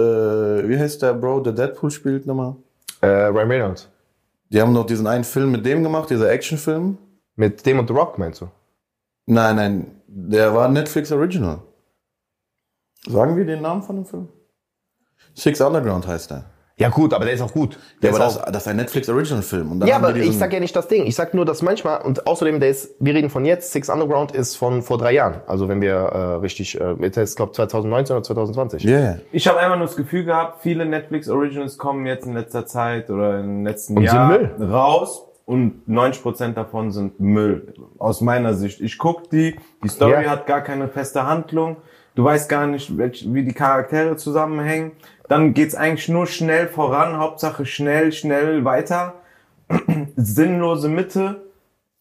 wie 0.67 0.77
heißt 0.79 1.01
der 1.01 1.13
Bro, 1.13 1.41
der 1.41 1.53
Deadpool 1.53 1.91
spielt 1.91 2.25
nochmal? 2.25 2.55
äh, 3.01 3.08
Ryan 3.08 3.51
Reynolds. 3.51 3.89
Die 4.50 4.62
haben 4.62 4.74
noch 4.74 4.86
diesen 4.86 5.08
einen 5.08 5.24
Film 5.24 5.51
mit 5.51 5.65
dem 5.65 5.84
gemacht, 5.84 6.10
dieser 6.10 6.29
Actionfilm. 6.32 6.98
Mit 7.36 7.65
dem 7.65 7.79
und 7.79 7.88
The 7.88 7.93
Rock, 7.93 8.17
meinst 8.20 8.41
du? 8.41 8.48
Nein, 9.25 9.55
nein, 9.55 9.88
der 10.15 10.53
war 10.53 10.67
Netflix 10.70 11.12
Original. 11.12 11.60
Sagen 13.08 13.36
wir 13.36 13.46
den 13.46 13.62
Namen 13.62 13.82
von 13.82 13.96
dem 13.98 14.05
Film? 14.05 14.29
Six 15.34 15.60
Underground 15.60 16.08
heißt 16.08 16.32
der. 16.32 16.46
Ja 16.75 16.89
gut, 16.89 17.13
aber 17.13 17.25
der 17.25 17.36
ist 17.36 17.41
auch 17.41 17.51
gut. 17.53 17.75
Ja, 17.75 17.79
Der 18.01 18.15
aber 18.15 18.25
ist 18.27 18.36
das, 18.36 18.43
auch, 18.43 18.51
das 18.51 18.63
ist 18.63 18.67
ein 18.67 18.77
Netflix 18.77 19.08
Original 19.08 19.43
Film. 19.43 19.72
Und 19.72 19.79
dann 19.79 19.89
ja, 19.89 19.96
haben 19.96 20.05
aber 20.05 20.15
ich 20.17 20.38
sag 20.38 20.51
ja 20.53 20.60
nicht 20.60 20.75
das 20.75 20.88
Ding. 20.88 21.05
Ich 21.05 21.15
sag 21.15 21.34
nur, 21.36 21.46
dass 21.46 21.62
manchmal, 21.62 22.01
und 22.01 22.25
außerdem, 22.25 22.60
der 22.60 22.70
ist, 22.70 22.96
wir 23.00 23.13
reden 23.13 23.29
von 23.29 23.46
jetzt, 23.46 23.72
Six 23.72 23.89
Underground 23.89 24.32
ist 24.32 24.55
von 24.55 24.82
vor 24.82 24.98
drei 24.98 25.13
Jahren. 25.13 25.41
Also 25.46 25.70
wenn 25.70 25.82
wir 25.82 25.93
äh, 25.93 26.17
richtig, 26.36 26.79
äh, 26.79 26.96
jetzt 27.00 27.17
ist 27.17 27.36
glaube 27.36 27.51
2019 27.51 28.15
oder 28.15 28.24
2020. 28.24 28.84
Ja, 28.84 29.00
ja. 29.00 29.17
Ich 29.32 29.48
habe 29.48 29.60
einfach 29.60 29.77
nur 29.77 29.86
das 29.86 29.96
Gefühl 29.96 30.25
gehabt, 30.25 30.62
viele 30.62 30.86
Netflix 30.86 31.29
Originals 31.29 31.77
kommen 31.77 32.08
jetzt 32.08 32.25
in 32.25 32.34
letzter 32.34 32.65
Zeit 32.65 33.10
oder 33.12 33.39
im 33.39 33.65
letzten 33.65 33.98
Und 33.98 34.03
Jahr 34.03 34.32
sind 34.32 34.58
Müll. 34.60 34.72
raus 34.72 35.27
und 35.45 35.81
90% 35.88 36.53
davon 36.53 36.91
sind 36.91 37.19
Müll. 37.19 37.73
Aus 38.00 38.21
meiner 38.21 38.53
Sicht. 38.53 38.79
Ich 38.81 38.97
guck 38.97 39.29
die, 39.29 39.55
die 39.83 39.89
Story 39.89 40.23
Ja. 40.23 40.29
hat 40.31 40.47
gar 40.47 40.62
keine 40.62 40.88
feste 40.88 41.25
Handlung. 41.25 41.77
Du 42.15 42.23
weißt 42.23 42.47
gar 42.47 42.67
nicht, 42.67 42.97
welch, 42.97 43.25
wie 43.33 43.43
die 43.43 43.53
Charaktere 43.53 44.15
zusammenhängen. 44.17 44.91
Dann 45.27 45.53
geht's 45.53 45.73
eigentlich 45.75 46.09
nur 46.09 46.27
schnell 46.27 46.67
voran, 46.67 47.17
Hauptsache 47.17 47.65
schnell, 47.65 48.12
schnell 48.12 48.63
weiter. 48.65 49.15
Sinnlose 50.15 50.89
Mitte. 50.89 51.41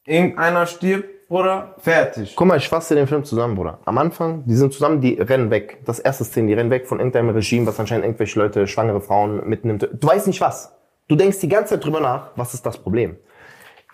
Irgendeiner 0.04 0.66
stirbt, 0.66 1.08
oder? 1.30 1.74
Fertig. 1.78 2.34
Guck 2.36 2.46
mal, 2.48 2.58
ich 2.58 2.68
fasse 2.68 2.94
den 2.94 3.06
Film 3.06 3.24
zusammen, 3.24 3.54
Bruder. 3.54 3.78
Am 3.84 3.96
Anfang, 3.98 4.44
die 4.46 4.54
sind 4.54 4.72
zusammen, 4.72 5.00
die 5.00 5.14
rennen 5.14 5.50
weg. 5.50 5.78
Das 5.86 5.98
erste 6.00 6.24
Szene, 6.24 6.48
die 6.48 6.54
rennen 6.54 6.70
weg 6.70 6.86
von 6.86 6.98
irgendeinem 6.98 7.30
Regime, 7.30 7.66
was 7.66 7.78
anscheinend 7.78 8.04
irgendwelche 8.04 8.38
Leute, 8.38 8.66
schwangere 8.66 9.00
Frauen 9.00 9.48
mitnimmt. 9.48 9.88
Du 9.92 10.06
weißt 10.06 10.26
nicht 10.26 10.40
was. 10.40 10.74
Du 11.08 11.16
denkst 11.16 11.38
die 11.40 11.48
ganze 11.48 11.74
Zeit 11.74 11.84
drüber 11.84 12.00
nach, 12.00 12.30
was 12.36 12.52
ist 12.54 12.66
das 12.66 12.78
Problem? 12.78 13.16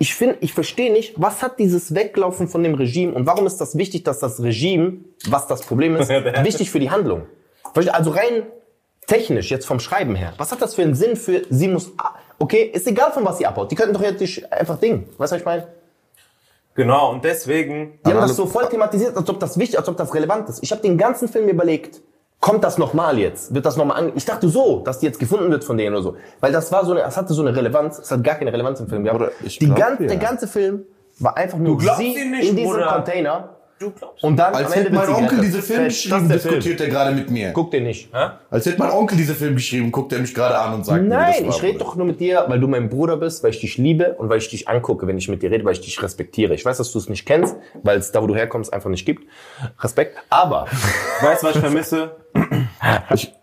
Ich 0.00 0.14
finde, 0.14 0.36
ich 0.40 0.52
verstehe 0.52 0.92
nicht, 0.92 1.14
was 1.16 1.42
hat 1.42 1.58
dieses 1.58 1.94
Weglaufen 1.94 2.46
von 2.46 2.62
dem 2.62 2.74
Regime 2.74 3.12
und 3.12 3.26
warum 3.26 3.46
ist 3.46 3.56
das 3.56 3.76
wichtig, 3.76 4.04
dass 4.04 4.20
das 4.20 4.40
Regime, 4.40 4.98
was 5.28 5.48
das 5.48 5.62
Problem 5.62 5.96
ist, 5.96 6.08
wichtig 6.44 6.70
für 6.70 6.78
die 6.78 6.90
Handlung? 6.90 7.26
Also 7.74 8.10
rein 8.10 8.46
technisch, 9.06 9.50
jetzt 9.50 9.66
vom 9.66 9.80
Schreiben 9.80 10.14
her, 10.14 10.34
was 10.36 10.52
hat 10.52 10.62
das 10.62 10.74
für 10.74 10.82
einen 10.82 10.94
Sinn 10.94 11.16
für, 11.16 11.42
sie 11.50 11.68
muss, 11.68 11.90
okay, 12.38 12.70
ist 12.72 12.86
egal 12.86 13.10
von 13.12 13.24
was 13.24 13.38
sie 13.38 13.46
abhaut. 13.46 13.70
Die 13.70 13.74
könnten 13.74 13.94
doch 13.94 14.02
jetzt 14.02 14.20
nicht 14.20 14.52
einfach 14.52 14.78
Ding. 14.78 15.08
Weißt 15.16 15.32
du, 15.32 15.34
was 15.34 15.40
ich 15.40 15.44
meine? 15.44 15.68
Genau, 16.74 17.10
und 17.10 17.24
deswegen 17.24 17.98
Die 18.06 18.10
haben 18.10 18.20
das 18.20 18.36
so 18.36 18.46
voll 18.46 18.68
thematisiert, 18.68 19.16
als 19.16 19.28
ob 19.28 19.40
das 19.40 19.58
wichtig, 19.58 19.78
als 19.78 19.88
ob 19.88 19.96
das 19.96 20.14
relevant 20.14 20.48
ist. 20.48 20.62
Ich 20.62 20.70
habe 20.70 20.80
den 20.80 20.96
ganzen 20.96 21.26
Film 21.26 21.48
überlegt, 21.48 22.00
kommt 22.40 22.64
das 22.64 22.78
nochmal 22.78 23.18
jetzt? 23.18 23.54
Wird 23.54 23.66
das 23.66 23.76
nochmal 23.76 23.98
an? 23.98 24.12
Ich 24.14 24.24
dachte 24.24 24.48
so, 24.48 24.80
dass 24.80 24.98
die 24.98 25.06
jetzt 25.06 25.18
gefunden 25.18 25.50
wird 25.50 25.64
von 25.64 25.76
denen 25.76 25.94
oder 25.94 26.02
so. 26.02 26.16
Weil 26.40 26.52
das 26.52 26.70
war 26.72 26.84
so 26.84 26.92
eine, 26.92 27.02
es 27.02 27.16
hatte 27.16 27.34
so 27.34 27.42
eine 27.42 27.54
Relevanz, 27.54 27.98
es 27.98 28.10
hat 28.10 28.22
gar 28.22 28.36
keine 28.36 28.52
Relevanz 28.52 28.80
im 28.80 28.88
Film 28.88 29.04
gehabt. 29.04 29.18
Bruder, 29.18 29.32
ich 29.42 29.58
die 29.58 29.66
glaub 29.66 29.78
gan 29.78 29.98
dir. 29.98 30.06
Der 30.06 30.16
ganze 30.16 30.46
Film 30.46 30.84
war 31.18 31.36
einfach 31.36 31.58
nur 31.58 31.80
sie 31.80 32.24
nicht, 32.24 32.50
in 32.50 32.56
diesem 32.56 32.72
Bruder. 32.72 32.86
Container. 32.86 33.57
Du 33.78 33.90
glaubst. 33.90 34.22
Und 34.24 34.36
dann 34.36 34.54
Als 34.54 34.74
hätte 34.74 34.92
mein 34.92 35.08
Onkel 35.08 35.40
diese 35.40 35.62
Film 35.62 35.80
Fett, 35.80 35.86
das 35.88 35.94
geschrieben, 36.02 36.22
ist 36.22 36.30
der 36.30 36.40
Film. 36.40 36.54
diskutiert 36.54 36.80
er 36.80 36.88
gerade 36.88 37.14
mit 37.14 37.30
mir. 37.30 37.52
Guck 37.52 37.70
den 37.70 37.84
nicht. 37.84 38.08
Als 38.50 38.66
hätte 38.66 38.78
mein 38.78 38.90
Onkel 38.90 39.16
diese 39.16 39.34
Film 39.34 39.54
geschrieben, 39.54 39.90
guckt 39.92 40.12
er 40.12 40.18
mich 40.18 40.34
gerade 40.34 40.58
an 40.58 40.74
und 40.74 40.84
sagt 40.86 41.02
mir, 41.02 41.08
Nein, 41.08 41.34
das 41.38 41.42
war, 41.42 41.56
ich 41.56 41.62
rede 41.62 41.78
doch 41.78 41.96
nur 41.96 42.06
mit 42.06 42.20
dir, 42.20 42.44
weil 42.48 42.60
du 42.60 42.68
mein 42.68 42.88
Bruder 42.88 43.16
bist, 43.16 43.42
weil 43.42 43.50
ich 43.50 43.60
dich 43.60 43.78
liebe 43.78 44.14
und 44.14 44.28
weil 44.28 44.38
ich 44.38 44.48
dich 44.48 44.68
angucke, 44.68 45.06
wenn 45.06 45.18
ich 45.18 45.28
mit 45.28 45.42
dir 45.42 45.50
rede, 45.50 45.64
weil 45.64 45.72
ich 45.72 45.80
dich 45.80 46.02
respektiere. 46.02 46.54
Ich 46.54 46.64
weiß, 46.64 46.78
dass 46.78 46.92
du 46.92 46.98
es 46.98 47.08
nicht 47.08 47.26
kennst, 47.26 47.56
weil 47.82 47.98
es 47.98 48.12
da, 48.12 48.22
wo 48.22 48.26
du 48.26 48.34
herkommst, 48.34 48.72
einfach 48.72 48.90
nicht 48.90 49.06
gibt. 49.06 49.26
Respekt. 49.80 50.16
Aber 50.30 50.66
Weißt 51.22 51.42
du, 51.42 51.46
was 51.48 51.54
ich 51.56 51.60
vermisse? 51.60 52.16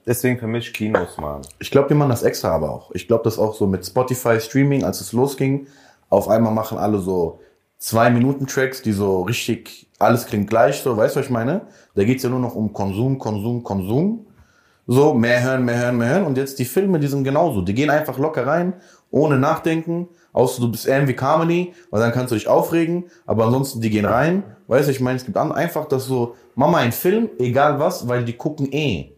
Deswegen 0.05 0.37
vermisse 0.39 0.67
ich 0.67 0.73
Kinos, 0.73 1.17
Mann. 1.17 1.41
Ich 1.59 1.71
glaube, 1.71 1.87
die 1.87 1.93
machen 1.93 2.09
das 2.09 2.23
extra 2.23 2.49
aber 2.49 2.71
auch. 2.71 2.91
Ich 2.93 3.07
glaube, 3.07 3.23
das 3.23 3.39
auch 3.39 3.55
so 3.55 3.67
mit 3.67 3.85
Spotify 3.85 4.39
Streaming, 4.39 4.83
als 4.83 5.01
es 5.01 5.13
losging, 5.13 5.67
auf 6.09 6.29
einmal 6.29 6.53
machen 6.53 6.77
alle 6.77 6.99
so 6.99 7.39
zwei 7.77 8.09
Minuten 8.09 8.47
Tracks, 8.47 8.81
die 8.81 8.91
so 8.91 9.21
richtig, 9.23 9.87
alles 9.99 10.25
klingt 10.25 10.49
gleich, 10.49 10.77
so, 10.77 10.95
weißt 10.95 11.15
du, 11.15 11.19
was 11.19 11.25
ich 11.27 11.31
meine? 11.31 11.61
Da 11.95 12.03
geht's 12.03 12.23
ja 12.23 12.29
nur 12.29 12.39
noch 12.39 12.55
um 12.55 12.73
Konsum, 12.73 13.17
Konsum, 13.19 13.63
Konsum. 13.63 14.25
So, 14.87 15.13
mehr 15.15 15.41
hören, 15.41 15.65
mehr 15.65 15.77
hören, 15.79 15.97
mehr 15.97 16.09
hören. 16.09 16.25
Und 16.25 16.37
jetzt 16.37 16.59
die 16.59 16.65
Filme, 16.65 16.99
die 16.99 17.07
sind 17.07 17.23
genauso. 17.23 17.61
Die 17.61 17.73
gehen 17.73 17.89
einfach 17.89 18.19
locker 18.19 18.45
rein, 18.45 18.73
ohne 19.09 19.37
nachdenken. 19.39 20.07
Außer 20.31 20.61
du 20.61 20.69
bist 20.69 20.85
eher 20.87 21.07
wie 21.07 21.13
Comedy, 21.13 21.73
weil 21.89 22.01
dann 22.01 22.11
kannst 22.11 22.31
du 22.31 22.35
dich 22.35 22.47
aufregen. 22.47 23.05
Aber 23.25 23.45
ansonsten, 23.45 23.81
die 23.81 23.89
gehen 23.89 24.05
rein. 24.05 24.43
Weißt 24.67 24.87
du, 24.87 24.91
ich 24.91 24.99
meine, 24.99 25.17
es 25.17 25.25
gibt 25.25 25.37
einfach 25.37 25.85
das 25.87 26.05
so, 26.05 26.35
Mama, 26.53 26.77
ein 26.79 26.91
Film, 26.91 27.29
egal 27.39 27.79
was, 27.79 28.07
weil 28.07 28.23
die 28.25 28.33
gucken 28.33 28.71
eh. 28.71 29.11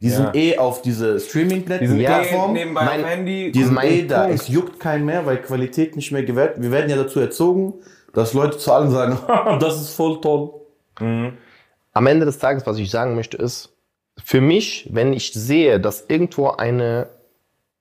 Die 0.00 0.10
sind 0.10 0.34
eh 0.34 0.58
auf 0.58 0.82
diese 0.82 1.20
Streaming-Plattform. 1.20 2.50
eh 2.50 2.52
nebenbei 2.52 2.84
mein- 2.84 3.00
am 3.00 3.06
Handy. 3.06 3.52
Die 3.52 3.62
sind 3.62 3.74
Mein 3.74 3.88
eh 3.92 4.02
da. 4.06 4.28
Es 4.28 4.48
juckt 4.48 4.80
keinen 4.80 5.04
mehr, 5.04 5.24
weil 5.24 5.36
Qualität 5.36 5.94
nicht 5.94 6.10
mehr 6.10 6.24
gewährt. 6.24 6.60
Wir 6.60 6.72
werden 6.72 6.90
ja 6.90 6.96
dazu 6.96 7.20
erzogen, 7.20 7.74
dass 8.12 8.32
Leute 8.32 8.58
zu 8.58 8.72
allen 8.72 8.90
sagen, 8.90 9.18
das 9.60 9.80
ist 9.80 9.94
voll 9.94 10.20
toll. 10.20 10.52
am 10.98 12.06
Ende 12.06 12.26
des 12.26 12.38
Tages, 12.38 12.66
was 12.66 12.78
ich 12.78 12.90
sagen 12.90 13.14
möchte, 13.14 13.36
ist, 13.36 13.72
für 14.22 14.40
mich, 14.40 14.88
wenn 14.92 15.12
ich 15.12 15.32
sehe, 15.32 15.80
dass 15.80 16.04
irgendwo 16.08 16.50
eine 16.50 17.08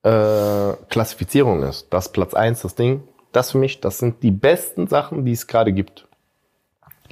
äh, 0.03 0.73
Klassifizierung 0.89 1.63
ist, 1.63 1.87
das 1.91 2.11
Platz 2.11 2.33
eins, 2.33 2.61
das 2.61 2.75
Ding, 2.75 3.07
das 3.31 3.51
für 3.51 3.57
mich, 3.57 3.81
das 3.81 3.99
sind 3.99 4.23
die 4.23 4.31
besten 4.31 4.87
Sachen, 4.87 5.25
die 5.25 5.33
es 5.33 5.47
gerade 5.47 5.73
gibt. 5.73 6.07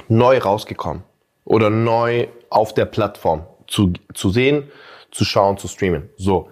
Neu 0.07 0.37
rausgekommen 0.39 1.03
oder 1.45 1.69
neu 1.69 2.27
auf 2.49 2.73
der 2.73 2.85
Plattform 2.85 3.45
zu, 3.67 3.93
zu 4.13 4.29
sehen, 4.29 4.71
zu 5.11 5.25
schauen, 5.25 5.57
zu 5.57 5.67
streamen. 5.67 6.09
So, 6.17 6.49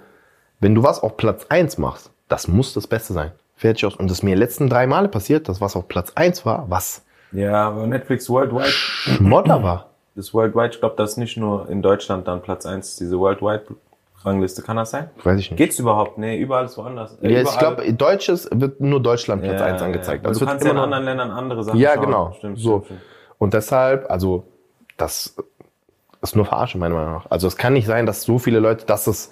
wenn 0.60 0.76
du 0.76 0.84
was 0.84 1.02
auf 1.02 1.18
Platz 1.18 1.46
eins 1.50 1.78
machst, 1.78 2.12
das 2.28 2.48
muss 2.48 2.74
das 2.74 2.88
Beste 2.88 3.14
sein. 3.14 3.32
Fertig 3.58 3.86
aus. 3.86 3.96
Und 3.96 4.10
das 4.10 4.20
ist 4.20 4.24
mir 4.24 4.36
letzten 4.36 4.70
drei 4.70 4.88
Male 4.88 5.08
passiert, 5.10 5.50
dass 5.50 5.60
was 5.60 5.76
auf 5.76 5.88
Platz 5.90 6.14
eins 6.16 6.46
war, 6.46 6.66
was 6.70 7.04
Ja, 7.34 7.68
aber 7.68 7.86
Netflix 7.88 8.30
Worldwide, 8.30 8.72
Modder 9.20 9.62
war. 9.64 9.90
das 10.16 10.34
Worldwide, 10.34 10.70
ich 10.76 10.80
glaube, 10.80 10.96
das 10.98 11.12
ist 11.12 11.18
nicht 11.18 11.38
nur 11.38 11.68
in 11.70 11.82
Deutschland 11.82 12.28
dann 12.28 12.42
Platz 12.42 12.66
1, 12.66 12.96
diese 12.98 13.18
Worldwide-Rangliste. 13.20 14.62
Kann 14.62 14.78
das 14.78 14.92
sein? 14.92 15.10
Weiß 15.24 15.40
ich 15.40 15.52
nicht. 15.52 15.58
Geht's 15.58 15.80
überhaupt? 15.80 16.18
Nee, 16.18 16.38
überall 16.38 16.66
ist 16.66 16.78
woanders. 16.78 17.18
Äh, 17.22 17.34
Ja, 17.34 17.42
ich 17.42 17.58
glaube, 17.58 17.92
Deutsches 17.94 18.48
wird 18.54 18.80
nur 18.82 19.02
Deutschland 19.02 19.44
Platz 19.44 19.62
1 19.62 19.80
ja, 19.82 19.86
angezeigt. 19.86 20.24
Ja. 20.24 20.30
Also 20.30 20.42
du 20.42 20.46
kannst 20.46 20.64
wird 20.64 20.66
ja 20.66 20.72
in 20.72 20.78
immer 20.78 20.84
anderen 20.96 21.06
Ländern 21.06 21.32
andere 21.32 21.64
Sachen 21.64 21.80
Ja, 21.80 21.94
schauen. 21.96 22.06
genau. 22.06 22.34
Stimmt, 22.38 22.60
so. 22.60 22.84
stimmt. 22.86 23.02
Und 23.40 23.54
deshalb, 23.54 24.10
also, 24.10 24.46
das 24.98 25.36
ist 26.22 26.36
nur 26.36 26.46
Verarsche, 26.46 26.78
meiner 26.78 26.96
Meinung 26.96 27.12
nach. 27.14 27.26
Also, 27.30 27.48
es 27.48 27.56
kann 27.58 27.74
nicht 27.74 27.86
sein, 27.86 28.06
dass 28.08 28.24
so 28.24 28.40
viele 28.40 28.60
Leute, 28.60 28.86
dass 28.86 29.06
es 29.08 29.30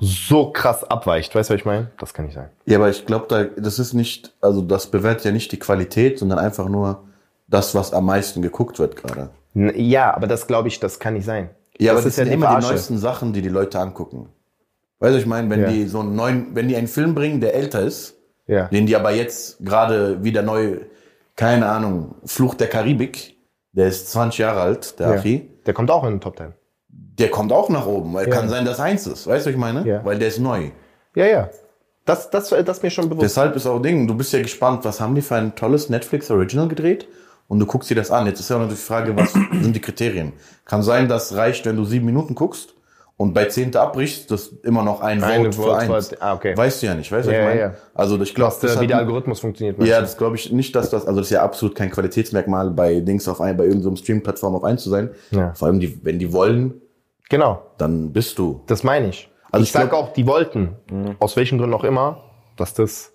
so 0.00 0.50
krass 0.52 0.84
abweicht. 0.84 1.34
Weißt 1.34 1.50
du, 1.50 1.54
was 1.54 1.60
ich 1.60 1.64
meine? 1.64 1.90
Das 1.98 2.14
kann 2.14 2.26
nicht 2.26 2.34
sein. 2.34 2.50
Ja, 2.66 2.78
aber 2.78 2.90
ich 2.90 3.06
glaube, 3.06 3.26
da, 3.28 3.44
das 3.44 3.78
ist 3.78 3.92
nicht, 3.94 4.34
also 4.40 4.60
das 4.62 4.88
bewertet 4.88 5.24
ja 5.24 5.32
nicht 5.32 5.52
die 5.52 5.58
Qualität, 5.58 6.18
sondern 6.18 6.38
einfach 6.38 6.68
nur 6.68 7.04
das, 7.48 7.74
was 7.74 7.92
am 7.92 8.06
meisten 8.06 8.42
geguckt 8.42 8.78
wird 8.78 8.96
gerade. 8.96 9.30
Ja, 9.54 10.14
aber 10.14 10.26
das 10.26 10.46
glaube 10.46 10.68
ich, 10.68 10.80
das 10.80 10.98
kann 10.98 11.14
nicht 11.14 11.24
sein. 11.26 11.50
Ja, 11.78 11.92
aber 11.92 11.98
das 11.98 12.04
das 12.04 12.12
ist 12.14 12.18
ja 12.18 12.24
sind 12.24 12.30
die 12.30 12.34
immer 12.34 12.46
die 12.46 12.50
Verarsche. 12.52 12.68
neuesten 12.72 12.98
Sachen, 12.98 13.32
die 13.32 13.42
die 13.42 13.48
Leute 13.48 13.78
angucken. 13.78 14.28
Weißt 14.98 15.14
du, 15.14 15.18
ich 15.18 15.26
meine, 15.26 15.48
wenn 15.50 15.62
Ja. 15.62 15.68
die 15.68 15.86
so 15.86 16.00
einen 16.00 16.14
neuen, 16.16 16.54
wenn 16.54 16.68
die 16.68 16.76
einen 16.76 16.88
Film 16.88 17.14
bringen, 17.14 17.40
der 17.40 17.54
älter 17.54 17.80
ist, 17.82 18.16
Ja. 18.46 18.68
den 18.68 18.86
die 18.86 18.96
aber 18.96 19.10
jetzt 19.12 19.64
gerade 19.64 20.22
wieder 20.24 20.42
neu, 20.42 20.78
keine 21.36 21.66
Ahnung, 21.68 22.14
Fluch 22.24 22.54
der 22.54 22.68
Karibik, 22.68 23.36
der 23.72 23.88
ist 23.88 24.10
20 24.12 24.38
Jahre 24.38 24.60
alt, 24.60 24.98
der 24.98 25.08
ja. 25.10 25.14
Achi, 25.16 25.50
Der 25.66 25.74
kommt 25.74 25.90
auch 25.90 26.04
in 26.04 26.10
den 26.14 26.20
Top 26.20 26.36
10. 26.36 26.52
der 27.18 27.30
kommt 27.30 27.52
auch 27.52 27.68
nach 27.68 27.86
oben, 27.86 28.12
weil 28.14 28.28
Ja. 28.28 28.34
kann 28.34 28.48
sein, 28.48 28.64
dass 28.64 28.80
eins 28.80 29.06
ist. 29.06 29.26
Weißt 29.26 29.46
du, 29.46 29.50
was 29.50 29.54
ich 29.54 29.60
meine? 29.60 29.86
Ja. 29.86 30.04
Weil 30.04 30.18
der 30.18 30.28
ist 30.28 30.38
neu. 30.40 30.70
Ja, 31.14 31.26
ja. 31.26 31.50
Das, 32.04 32.28
das, 32.30 32.50
das 32.50 32.68
ist 32.78 32.82
mir 32.82 32.90
schon 32.90 33.08
bewusst. 33.08 33.24
Deshalb 33.24 33.56
ist 33.56 33.66
auch 33.66 33.80
Ding, 33.80 34.06
du 34.06 34.14
bist 34.14 34.32
ja 34.32 34.42
gespannt, 34.42 34.84
was 34.84 35.00
haben 35.00 35.14
die 35.14 35.22
für 35.22 35.36
ein 35.36 35.54
tolles 35.54 35.88
Netflix 35.88 36.30
Original 36.30 36.68
gedreht? 36.68 37.06
Und 37.46 37.60
du 37.60 37.66
guckst 37.66 37.88
dir 37.90 37.94
das 37.94 38.10
an. 38.10 38.26
Jetzt 38.26 38.40
ist 38.40 38.50
ja 38.50 38.56
natürlich 38.58 38.80
die 38.80 38.86
Frage, 38.86 39.16
was 39.16 39.32
sind 39.62 39.74
die 39.76 39.80
Kriterien? 39.80 40.32
Kann 40.64 40.82
sein, 40.82 41.08
das 41.08 41.34
reicht, 41.34 41.64
wenn 41.66 41.76
du 41.76 41.84
sieben 41.84 42.06
Minuten 42.06 42.34
guckst 42.34 42.74
und 43.16 43.32
bei 43.32 43.44
zehnte 43.44 43.80
abbrichst, 43.80 44.30
das 44.30 44.48
immer 44.64 44.82
noch 44.82 45.00
ein 45.00 45.22
Eine 45.22 45.52
Vote 45.52 45.52
für 45.52 45.62
Vote 45.62 45.94
eins. 45.96 46.08
für- 46.08 46.20
ah, 46.22 46.34
okay. 46.34 46.56
Weißt 46.56 46.82
du 46.82 46.86
ja 46.86 46.94
nicht, 46.94 47.12
weißt 47.12 47.26
du, 47.28 47.30
was 47.30 47.36
Ja, 47.36 47.42
ich 47.42 47.48
meine? 47.48 47.60
ja. 47.60 47.74
Also 47.94 48.20
ich 48.20 48.34
glaube, 48.34 48.54
äh, 48.66 48.80
wie 48.80 48.86
der 48.86 48.98
Algorithmus 48.98 49.40
funktioniert. 49.40 49.80
Ja, 49.82 50.00
das 50.00 50.16
glaube 50.18 50.36
ich 50.36 50.50
nicht, 50.52 50.74
dass 50.74 50.90
das, 50.90 51.06
also 51.06 51.20
das 51.20 51.28
ist 51.28 51.32
ja 51.32 51.42
absolut 51.42 51.74
kein 51.76 51.90
Qualitätsmerkmal 51.90 52.70
bei 52.70 53.00
Dings 53.00 53.28
auf 53.28 53.40
ein, 53.40 53.56
bei 53.56 53.64
irgendeinem 53.66 53.96
Stream-Plattform 53.96 54.56
auf 54.56 54.64
eins 54.64 54.82
zu 54.82 54.90
sein. 54.90 55.10
Ja. 55.30 55.52
Vor 55.54 55.68
allem, 55.68 55.80
die, 55.80 56.04
wenn 56.04 56.18
die 56.18 56.32
wollen, 56.32 56.80
Genau, 57.34 57.62
dann 57.78 58.12
bist 58.12 58.38
du. 58.38 58.60
das 58.66 58.84
meine 58.84 59.08
ich. 59.08 59.28
Also 59.50 59.62
ich 59.64 59.68
ich 59.70 59.72
sag 59.72 59.90
glaub- 59.90 60.04
auch, 60.10 60.12
die 60.12 60.24
wollten, 60.26 60.76
aus 61.18 61.34
welchen 61.36 61.58
Gründen 61.58 61.74
auch 61.74 61.82
immer, 61.84 62.20
dass 62.56 62.74
das 62.74 63.12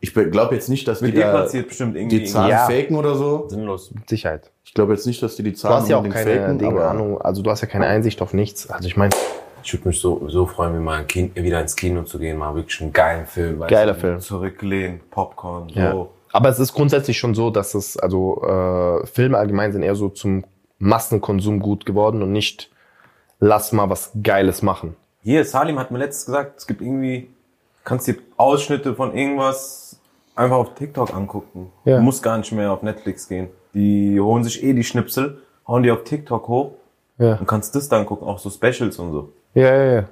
Ich 0.00 0.14
glaube 0.14 0.54
jetzt 0.54 0.68
nicht, 0.68 0.86
dass 0.86 1.00
die, 1.00 1.06
Wird 1.06 1.16
da 1.16 1.32
deplatziert 1.32 1.66
bestimmt 1.68 1.96
irgendwie. 1.96 2.20
die 2.20 2.24
Zahlen 2.26 2.50
Ja. 2.50 2.66
faken 2.66 2.96
oder 2.96 3.16
so. 3.16 3.48
Sinnlos. 3.48 3.90
mit 3.92 4.08
Sicherheit. 4.08 4.52
Ich 4.64 4.72
glaube 4.74 4.92
jetzt 4.92 5.06
nicht, 5.06 5.20
dass 5.22 5.34
die 5.34 5.42
die 5.42 5.52
Du 5.52 5.56
Zahlen 5.58 5.76
hast 5.82 5.88
ja 5.88 5.96
auch 5.98 6.08
keine 6.08 6.30
faken, 6.40 6.58
Dinge, 6.58 6.70
aber 6.70 6.90
Ahnung, 6.90 7.20
also 7.20 7.42
du 7.42 7.50
hast 7.50 7.60
ja 7.62 7.66
keine 7.66 7.86
Einsicht 7.86 8.22
auf 8.22 8.32
nichts. 8.34 8.70
Also 8.70 8.86
ich 8.86 8.96
meine, 8.96 9.12
Ich 9.64 9.72
würde 9.72 9.88
mich 9.88 10.00
so, 10.00 10.28
so 10.28 10.46
freuen, 10.46 10.74
wie 10.76 10.80
mal 10.80 10.98
ein 11.00 11.06
kind, 11.08 11.34
wieder 11.34 11.60
ins 11.60 11.74
Kino 11.74 12.02
zu 12.04 12.20
gehen, 12.20 12.36
mal 12.38 12.54
wirklich 12.54 12.80
einen 12.82 12.92
geilen 12.92 13.26
Film. 13.26 13.58
weißt 13.58 13.70
geiler 13.70 13.94
du? 13.94 14.00
Film. 14.00 14.20
Zurücklehnen, 14.20 15.00
Popcorn, 15.10 15.70
so. 15.70 15.80
Ja. 15.80 16.06
Aber 16.32 16.48
es 16.50 16.60
ist 16.60 16.72
grundsätzlich 16.72 17.18
schon 17.18 17.34
so, 17.34 17.50
dass 17.50 17.74
es, 17.74 17.96
also 17.96 18.42
äh, 18.44 19.06
Filme 19.08 19.38
allgemein 19.38 19.72
sind 19.72 19.82
eher 19.82 19.96
so 19.96 20.08
zum 20.08 20.44
Massenkonsum 20.78 21.58
gut 21.60 21.84
geworden 21.86 22.22
und 22.22 22.30
nicht 22.32 22.70
lass 23.40 23.72
mal 23.72 23.88
was 23.90 24.12
Geiles 24.22 24.62
machen. 24.62 24.96
Hier, 25.22 25.44
Salim 25.44 25.78
hat 25.78 25.90
mir 25.90 25.98
letztens 25.98 26.26
gesagt, 26.26 26.58
es 26.58 26.66
gibt 26.66 26.80
irgendwie, 26.80 27.28
kannst 27.84 28.06
dir 28.06 28.16
Ausschnitte 28.36 28.94
von 28.94 29.14
irgendwas 29.16 29.98
einfach 30.34 30.56
auf 30.56 30.74
TikTok 30.74 31.14
angucken. 31.14 31.72
Ja. 31.84 31.96
Du 31.96 32.02
musst 32.02 32.22
gar 32.22 32.38
nicht 32.38 32.52
mehr 32.52 32.70
auf 32.72 32.82
Netflix 32.82 33.28
gehen. 33.28 33.48
Die 33.74 34.20
holen 34.20 34.44
sich 34.44 34.62
eh 34.62 34.72
die 34.72 34.84
Schnipsel, 34.84 35.42
hauen 35.66 35.82
die 35.82 35.90
auf 35.90 36.04
TikTok 36.04 36.46
hoch 36.48 36.72
Ja. 37.18 37.36
und 37.36 37.46
kannst 37.46 37.74
das 37.74 37.88
dann 37.88 38.06
gucken, 38.06 38.26
auch 38.28 38.38
so 38.38 38.50
Specials 38.50 38.98
und 38.98 39.12
so. 39.12 39.32
Ja, 39.54 39.74
ja, 39.74 39.92
ja. 40.00 40.04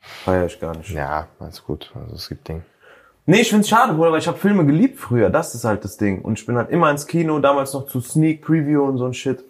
Feier 0.00 0.46
ich 0.46 0.58
gar 0.60 0.76
nicht. 0.76 0.90
Ja, 0.90 1.28
alles 1.38 1.64
gut. 1.64 1.92
Also 1.94 2.14
es 2.16 2.28
gibt 2.28 2.48
Dinge. 2.48 2.62
Nee, 3.24 3.40
ich 3.42 3.50
find's 3.50 3.68
schade, 3.68 3.92
Bruder, 3.94 4.10
weil 4.12 4.18
ich 4.18 4.26
habe 4.26 4.38
Filme 4.38 4.66
geliebt 4.66 4.98
früher. 4.98 5.30
Das 5.30 5.54
ist 5.54 5.64
halt 5.64 5.84
das 5.84 5.96
Ding. 5.96 6.22
Und 6.22 6.38
ich 6.38 6.46
bin 6.46 6.56
halt 6.56 6.70
immer 6.70 6.90
ins 6.90 7.06
Kino, 7.06 7.38
damals 7.38 7.72
noch 7.72 7.86
zu 7.86 8.00
Sneak 8.00 8.42
Preview 8.42 8.82
und 8.82 8.98
so 8.98 9.04
ein 9.06 9.14
Shit, 9.14 9.44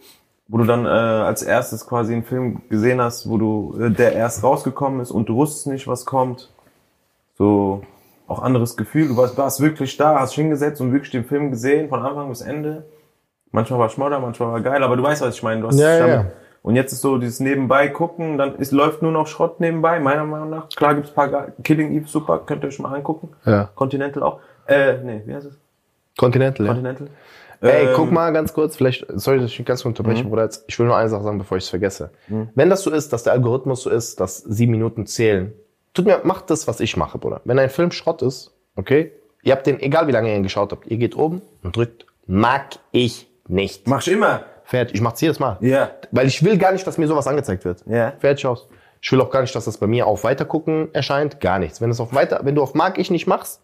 wo 0.53 0.59
du 0.59 0.65
dann 0.65 0.85
äh, 0.85 0.89
als 0.89 1.43
erstes 1.43 1.87
quasi 1.87 2.13
einen 2.13 2.25
Film 2.25 2.61
gesehen 2.69 3.01
hast, 3.01 3.27
wo 3.27 3.39
du 3.39 3.75
äh, 3.81 3.91
der 3.91 4.13
erst 4.13 4.43
rausgekommen 4.45 5.01
ist 5.01 5.11
und 5.11 5.27
du 5.31 5.35
wusstest 5.37 5.67
nicht, 5.67 5.89
was 5.89 6.05
kommt. 6.05 6.51
So 7.39 7.83
auch 8.29 8.43
anderes 8.43 8.77
Gefühl. 8.77 9.09
Du 9.09 9.17
warst, 9.17 9.39
warst 9.39 9.61
wirklich 9.61 9.97
da, 9.97 10.21
hast 10.21 10.35
hingesetzt 10.35 10.81
und 10.83 10.93
wirklich 10.93 11.11
den 11.11 11.25
Film 11.25 11.51
gesehen 11.51 11.89
von 11.89 12.03
Anfang 12.03 12.29
bis 12.29 12.43
Ende. 12.43 12.85
Manchmal 13.51 13.79
war 13.79 13.89
Schmodder, 13.89 14.21
manchmal 14.21 14.53
war 14.53 14.61
geil, 14.61 14.83
aber 14.83 14.97
du 14.97 15.03
weißt, 15.03 15.23
was 15.23 15.35
ich 15.37 15.43
meine. 15.43 15.63
Du 15.63 15.69
hast 15.69 15.79
Ja, 15.81 16.07
ja. 16.07 16.27
Und 16.63 16.77
jetzt 16.77 16.93
ist 16.93 17.01
so 17.01 17.17
dieses 17.17 17.41
nebenbei 17.41 17.89
gucken, 17.89 18.37
dann 18.39 18.57
ist, 18.57 18.73
läuft 18.73 19.01
nur 19.03 19.11
noch 19.11 19.27
Schrott 19.27 19.59
nebenbei, 19.59 19.99
meiner 20.01 20.25
Meinung 20.25 20.51
nach. 20.51 20.69
Klar 20.69 20.95
gibt's 20.95 21.11
paar 21.11 21.29
ge- 21.29 21.53
Killing 21.65 21.93
Eve, 21.93 22.07
super, 22.07 22.41
könnt 22.47 22.63
ihr 22.63 22.69
euch 22.69 22.79
mal 22.79 22.95
angucken. 22.95 23.31
Ja. 23.47 23.71
Continental 23.75 24.23
auch. 24.23 24.39
Äh, 24.67 24.99
nee, 25.03 25.23
wie 25.25 25.35
heißt 25.35 25.47
es? 25.47 25.59
Continental, 26.69 27.09
ja. 27.09 27.13
Ey, 27.63 27.87
Ähm, 27.87 27.93
guck 27.95 28.11
mal 28.11 28.33
ganz 28.33 28.53
kurz, 28.53 28.77
vielleicht, 28.77 29.07
sorry, 29.15 29.39
dass 29.39 29.51
ich 29.51 29.57
dich 29.57 29.65
ganz 29.67 29.83
kurz 29.83 29.99
unterbreche, 29.99 30.25
Bruder. 30.25 30.43
Jetzt, 30.45 30.65
ich 30.67 30.79
will 30.79 30.87
nur 30.87 30.97
eine 30.97 31.09
Sache 31.09 31.23
sagen, 31.23 31.39
bevor 31.39 31.57
ich 31.59 31.65
es 31.65 31.71
vergesse. 31.71 32.11
Wenn 32.55 32.69
das 32.69 32.83
so 32.83 32.91
ist, 32.91 33.13
dass 33.13 33.23
der 33.23 33.33
Algorithmus 33.33 33.83
so 33.83 33.91
ist, 33.91 34.21
dass 34.21 34.39
sieben 34.39 34.73
Minuten 34.73 35.07
zählen, 35.07 35.53
tut 35.95 36.07
mir, 36.07 36.21
macht 36.25 36.51
das, 36.51 36.67
was 36.67 36.81
ich 36.81 36.97
mache, 36.97 37.19
Bruder. 37.19 37.41
Wenn 37.45 37.59
ein 37.59 37.71
Film 37.71 37.93
Schrott 37.93 38.21
ist, 38.23 38.53
okay, 38.77 39.13
ihr 39.43 39.53
habt 39.53 39.67
den, 39.67 39.81
egal 39.81 40.07
wie 40.09 40.13
lange 40.13 40.31
ihr 40.31 40.37
ihn 40.37 40.43
geschaut 40.43 40.73
habt, 40.73 40.87
ihr 40.89 40.97
geht 40.97 41.17
oben 41.17 41.41
und 41.63 41.77
drückt, 41.77 42.07
mag 42.27 42.71
ich 42.91 43.29
nicht. 43.49 43.87
Mach 43.87 44.01
ich 44.01 44.13
immer. 44.13 44.45
Fertig. 44.65 44.95
Ich 44.95 45.01
mach's 45.01 45.21
jedes 45.21 45.39
Mal. 45.39 45.59
Ja. 45.61 45.91
Weil 46.13 46.27
ich 46.27 46.43
will 46.45 46.57
gar 46.59 46.73
nicht, 46.73 46.87
dass 46.87 46.97
mir 46.99 47.07
sowas 47.07 47.27
angezeigt 47.27 47.65
wird. 47.65 47.85
Ja. 47.87 48.13
Fertig 48.19 48.47
aus. 48.47 48.69
Ich 49.01 49.11
will 49.13 49.21
auch 49.21 49.31
gar 49.31 49.43
nicht, 49.43 49.55
dass 49.55 49.65
das 49.67 49.79
bei 49.79 49.87
mir 49.87 50.07
auf 50.07 50.25
Weitergucken 50.25 50.95
erscheint. 50.95 51.41
Gar 51.41 51.59
nichts. 51.59 51.81
Wenn 51.81 51.91
es 51.91 52.01
auf 52.01 52.15
Weiter, 52.15 52.41
wenn 52.45 52.55
du 52.55 52.63
auf 52.63 52.75
Mag 52.75 52.99
ich 52.99 53.11
nicht 53.11 53.27
machst, 53.27 53.61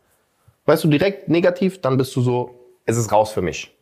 weißt 0.66 0.84
du, 0.84 0.88
direkt 0.88 1.28
negativ, 1.28 1.80
dann 1.80 1.96
bist 1.96 2.14
du 2.16 2.20
so, 2.20 2.58
es 2.84 2.96
ist 2.96 3.12
raus 3.12 3.30
für 3.30 3.40
mich. 3.42 3.74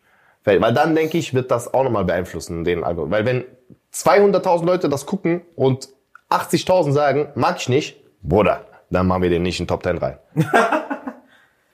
Weil, 0.47 0.61
weil 0.63 0.73
dann 0.73 0.95
denke 0.95 1.19
ich, 1.19 1.35
wird 1.35 1.51
das 1.51 1.75
auch 1.75 1.83
nochmal 1.83 2.05
beeinflussen, 2.05 2.65
den 2.65 2.85
Algorithmus. 2.85 3.19
Weil 3.19 3.27
wenn 3.27 3.45
200.000 3.93 4.65
Leute 4.65 4.89
das 4.89 5.05
gucken 5.05 5.43
und 5.57 5.89
80.000 6.31 6.93
sagen, 6.93 7.29
mag 7.35 7.57
ich 7.59 7.69
nicht, 7.69 7.97
Bruder, 8.23 8.65
dann 8.89 9.09
machen 9.09 9.23
wir 9.23 9.31
den 9.31 9.43
nicht 9.43 9.59
in 9.61 9.67
Top 9.67 9.83
10 9.83 9.99
rein. 9.99 10.19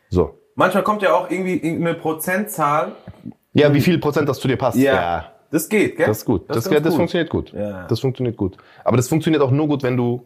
so. 0.08 0.38
Manchmal 0.54 0.82
kommt 0.82 1.02
ja 1.02 1.14
auch 1.14 1.30
irgendwie 1.30 1.56
irgendeine 1.56 1.94
Prozentzahl. 1.94 2.92
Ja, 3.52 3.72
wie 3.74 3.80
viel 3.80 3.98
Prozent 3.98 4.28
das 4.28 4.40
zu 4.40 4.48
dir 4.48 4.56
passt. 4.56 4.78
Das 5.50 5.68
geht, 5.68 5.98
gell? 5.98 6.06
Das 6.06 6.18
ist 6.18 6.24
gut. 6.24 6.48
Das, 6.48 6.56
das, 6.56 6.70
ganz 6.70 6.82
das 6.82 6.92
gut. 6.92 6.96
funktioniert 6.96 7.28
gut. 7.30 7.52
Ja. 7.52 7.86
Das 7.86 8.00
funktioniert 8.00 8.38
gut. 8.38 8.56
Aber 8.84 8.96
das 8.96 9.08
funktioniert 9.08 9.42
auch 9.42 9.50
nur 9.50 9.68
gut, 9.68 9.82
wenn 9.82 9.98
du 9.98 10.22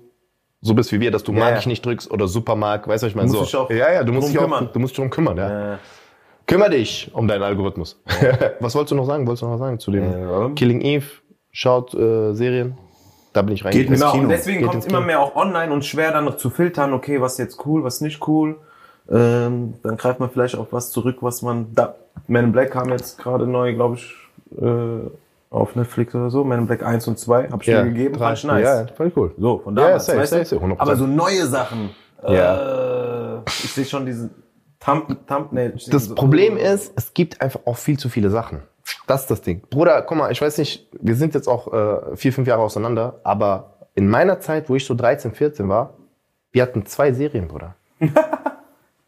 so 0.61 0.72
bist 0.72 0.92
wie 0.92 1.00
wir, 1.00 1.11
dass 1.11 1.24
du 1.24 1.32
mag 1.32 1.50
ja. 1.50 1.59
ich 1.59 1.66
nicht 1.66 1.85
drückst 1.85 2.11
oder 2.11 2.28
super 2.28 2.54
mag, 2.54 2.87
weißt 2.87 3.02
du, 3.02 3.06
was 3.06 3.11
ich 3.11 3.16
meine? 3.16 3.28
Du 3.28 3.35
So. 3.35 3.40
musst 3.40 3.52
dich 3.52 3.56
auch 3.59 3.70
ja, 3.70 3.92
ja, 3.92 4.04
du 4.04 4.12
musst 4.12 4.28
dich 4.28 4.38
auch, 4.38 4.42
kümmern. 4.42 4.70
du 4.72 4.78
musst 4.78 4.92
dich 4.92 4.98
drum 4.98 5.11
kümmern, 5.11 5.37
ja. 5.37 5.78
Äh, 6.46 6.52
Kümmer 6.52 6.68
dich 6.68 7.11
um 7.12 7.26
deinen 7.28 7.42
Algorithmus. 7.42 8.00
was 8.61 8.74
wolltest 8.74 8.92
du 8.92 8.94
noch 8.96 9.06
sagen? 9.06 9.26
Wolltest 9.26 9.42
du 9.42 9.46
noch 9.46 9.54
was 9.54 9.61
sagen 9.61 9.78
zu 9.78 9.90
dem 9.90 10.04
Ähm. 10.04 10.54
Killing 10.54 10.80
Eve? 10.80 11.06
Schaut 11.52 11.94
äh, 11.94 12.32
Serien. 12.35 12.76
Da 13.32 13.42
bin 13.42 13.54
ich 13.54 13.64
reingegangen. 13.64 13.98
genau, 13.98 14.12
Kino. 14.12 14.22
und 14.24 14.28
deswegen 14.30 14.59
Geht 14.61 14.66
kommt 14.68 14.85
ins 14.85 14.87
immer 14.87 15.00
mehr 15.00 15.20
auch 15.20 15.37
online 15.37 15.72
und 15.72 15.85
schwer 15.85 16.12
dann 16.12 16.24
noch 16.24 16.37
zu 16.37 16.48
filtern, 16.48 16.92
okay, 16.94 17.20
was 17.20 17.32
ist 17.32 17.38
jetzt 17.38 17.66
cool, 17.66 17.85
was 17.85 18.00
nicht 18.00 18.26
cool. 18.26 18.56
Ähm, 19.11 19.74
dann 19.82 19.96
greift 19.96 20.20
man 20.20 20.30
vielleicht 20.30 20.56
auf 20.56 20.68
was 20.70 20.90
zurück, 20.90 21.18
was 21.20 21.42
man 21.42 21.74
da. 21.74 21.94
Man 22.28 22.44
in 22.44 22.52
Black 22.52 22.70
kam 22.72 22.88
jetzt 22.90 23.18
gerade 23.18 23.46
neu, 23.46 23.74
glaube 23.74 23.96
ich, 23.96 24.14
äh, 24.61 25.11
auf 25.50 25.76
Netflix 25.76 26.14
oder 26.14 26.30
so. 26.30 26.44
Man 26.44 26.61
in 26.61 26.66
Black 26.66 26.82
1 26.82 27.06
und 27.09 27.18
2 27.18 27.50
hab 27.50 27.61
ich 27.62 27.68
ja, 27.68 27.82
dir 27.82 27.90
gegeben, 27.90 28.14
drei. 28.14 28.24
fand 28.26 28.38
ich 28.38 28.44
nice. 28.44 28.64
Ja, 28.64 28.87
voll 28.96 29.12
cool. 29.16 29.35
So, 29.38 29.59
von 29.59 29.76
Ja, 29.76 29.85
damals, 29.85 30.06
safe, 30.06 30.18
weißt 30.18 30.30
safe, 30.30 30.42
du? 30.44 30.48
safe, 30.61 30.64
100%. 30.64 30.78
Aber 30.78 30.96
so 30.96 31.06
neue 31.06 31.46
Sachen. 31.46 31.90
Ja. 32.26 33.37
Äh, 33.37 33.42
ich 33.46 33.72
sehe 33.72 33.85
schon 33.85 34.06
diesen 34.06 34.30
Thumb, 34.87 35.27
Thumbnail. 35.27 35.72
Das 35.90 36.05
so- 36.07 36.14
Problem 36.14 36.57
ist, 36.57 36.92
es 36.96 37.12
gibt 37.12 37.42
einfach 37.42 37.61
auch 37.66 37.77
viel 37.77 37.99
zu 37.99 38.09
viele 38.09 38.31
Sachen. 38.31 38.62
Das 39.07 39.22
ist 39.22 39.31
das 39.31 39.42
Ding. 39.42 39.62
Bruder, 39.68 40.01
guck 40.03 40.16
mal, 40.16 40.31
ich 40.33 40.40
weiß 40.40 40.57
nicht, 40.59 40.88
wir 41.01 41.16
sind 41.16 41.35
jetzt 41.35 41.49
auch 41.49 41.72
äh, 41.72 42.16
vier, 42.16 42.33
fünf 42.33 42.46
Jahre 42.49 42.62
auseinander, 42.62 43.20
aber 43.25 43.88
in 43.94 44.09
meiner 44.09 44.38
Zeit, 44.40 44.68
wo 44.70 44.77
ich 44.77 44.85
so 44.87 44.94
13, 44.94 45.33
14 45.33 45.68
war, 45.68 45.94
wir 46.53 46.62
hatten 46.62 46.87
zwei 46.87 47.12
Serien, 47.12 47.49
Bruder. 47.49 47.75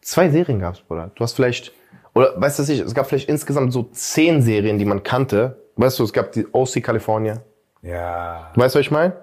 zwei 0.00 0.28
Serien 0.30 0.58
gab's, 0.60 0.80
Bruder. 0.80 1.10
Du 1.14 1.22
hast 1.22 1.34
vielleicht, 1.34 1.72
oder 2.14 2.32
weißt 2.40 2.58
du 2.58 2.72
ich, 2.72 2.80
es 2.80 2.94
gab 2.94 3.06
vielleicht 3.06 3.28
insgesamt 3.28 3.72
so 3.72 3.84
zehn 3.92 4.42
Serien, 4.42 4.78
die 4.78 4.84
man 4.84 5.02
kannte. 5.02 5.62
Weißt 5.76 5.98
du, 5.98 6.04
es 6.04 6.12
gab 6.12 6.32
die 6.32 6.46
OC 6.52 6.82
California. 6.82 7.40
Ja. 7.82 8.50
Weißt 8.56 8.74
du, 8.74 8.78
was 8.80 8.86
ich 8.86 8.90
meine? 8.90 9.14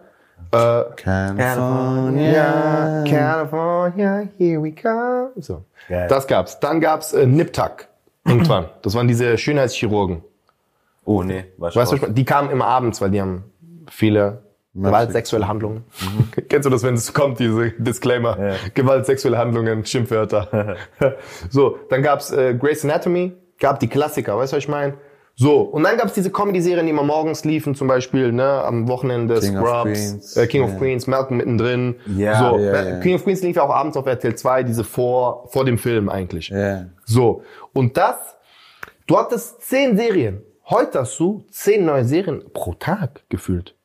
Äh, 0.52 0.84
California. 0.96 3.04
California, 3.08 4.28
here 4.38 4.62
we 4.62 4.72
come. 4.72 5.32
So. 5.38 5.64
Geil. 5.90 6.08
Das 6.08 6.28
gab's. 6.28 6.60
Dann 6.60 6.80
gab's 6.80 7.14
äh, 7.14 7.26
Nip-Tuck. 7.26 7.88
Irgendwann. 8.26 8.70
Das 8.82 8.94
waren 8.96 9.08
diese 9.08 9.38
Schönheitschirurgen. 9.38 10.24
Oh, 11.06 11.24
nee, 11.24 11.46
Weißt 11.58 11.76
du, 11.76 12.02
was 12.02 12.14
die 12.14 12.26
kamen 12.26 12.50
immer 12.50 12.66
abends, 12.66 13.00
weil 13.00 13.12
die 13.12 13.22
haben 13.22 13.44
viele 13.90 14.42
Gewalt, 14.74 15.12
sexuelle 15.12 15.48
Handlungen. 15.48 15.86
Kennst 16.50 16.66
du 16.66 16.70
das, 16.70 16.84
wenn 16.84 16.96
es 16.96 17.14
kommt, 17.14 17.40
diese 17.40 17.72
Disclaimer? 17.72 18.38
Ja. 18.40 18.56
Gewalt, 18.74 19.06
sexuelle 19.06 19.38
Handlungen, 19.38 19.86
Schimpfwörter. 19.86 20.76
so, 21.50 21.78
dann 21.90 22.02
gab's 22.02 22.32
äh, 22.32 22.56
Grey's 22.56 22.84
Anatomy, 22.84 23.34
gab 23.60 23.80
die 23.80 23.88
Klassiker, 23.88 24.38
weißt 24.38 24.52
du, 24.52 24.58
was 24.58 24.64
ich 24.64 24.70
meine? 24.70 24.96
So, 25.38 25.62
und 25.62 25.84
dann 25.84 25.98
gab's 25.98 26.14
diese 26.14 26.32
Comedy-Serien, 26.32 26.86
die 26.86 26.92
immer 26.92 27.04
morgens 27.04 27.44
liefen, 27.44 27.76
zum 27.76 27.90
Beispiel, 27.90 28.32
ne, 28.32 28.64
am 28.64 28.88
Wochenende 28.88 29.38
King 29.42 29.58
of 29.58 29.68
Scrubs, 29.68 29.84
Queens. 29.92 30.38
äh, 30.38 30.48
King 30.48 30.64
of 30.64 30.72
Ja. 30.72 30.78
Queens, 30.78 31.08
Malcolm 31.08 31.38
mittendrin. 31.38 31.96
Ja, 32.16 32.40
so, 32.52 32.58
ja. 32.58 33.00
King 33.02 33.16
of 33.16 33.24
Queens 33.26 33.42
lief 33.42 33.58
ja 33.58 33.64
auch 33.64 33.70
abends 33.70 33.98
auf 33.98 34.06
RTL 34.06 34.34
2, 34.36 34.64
diese 34.64 34.86
vor, 34.86 35.48
vor 35.50 35.66
dem 35.66 35.78
Film 35.78 36.08
eigentlich. 36.08 36.48
Ja. 36.50 36.86
So, 37.04 37.44
und 37.74 37.98
das, 37.98 38.16
du 39.08 39.18
hattest 39.18 39.62
zehn 39.62 39.98
Serien. 39.98 40.42
Heute 40.70 41.00
hast 41.02 41.20
du 41.20 41.44
zehn 41.52 41.84
neue 41.86 42.06
Serien 42.06 42.42
pro 42.54 42.74
Tag 42.74 43.22
gefühlt. 43.30 43.76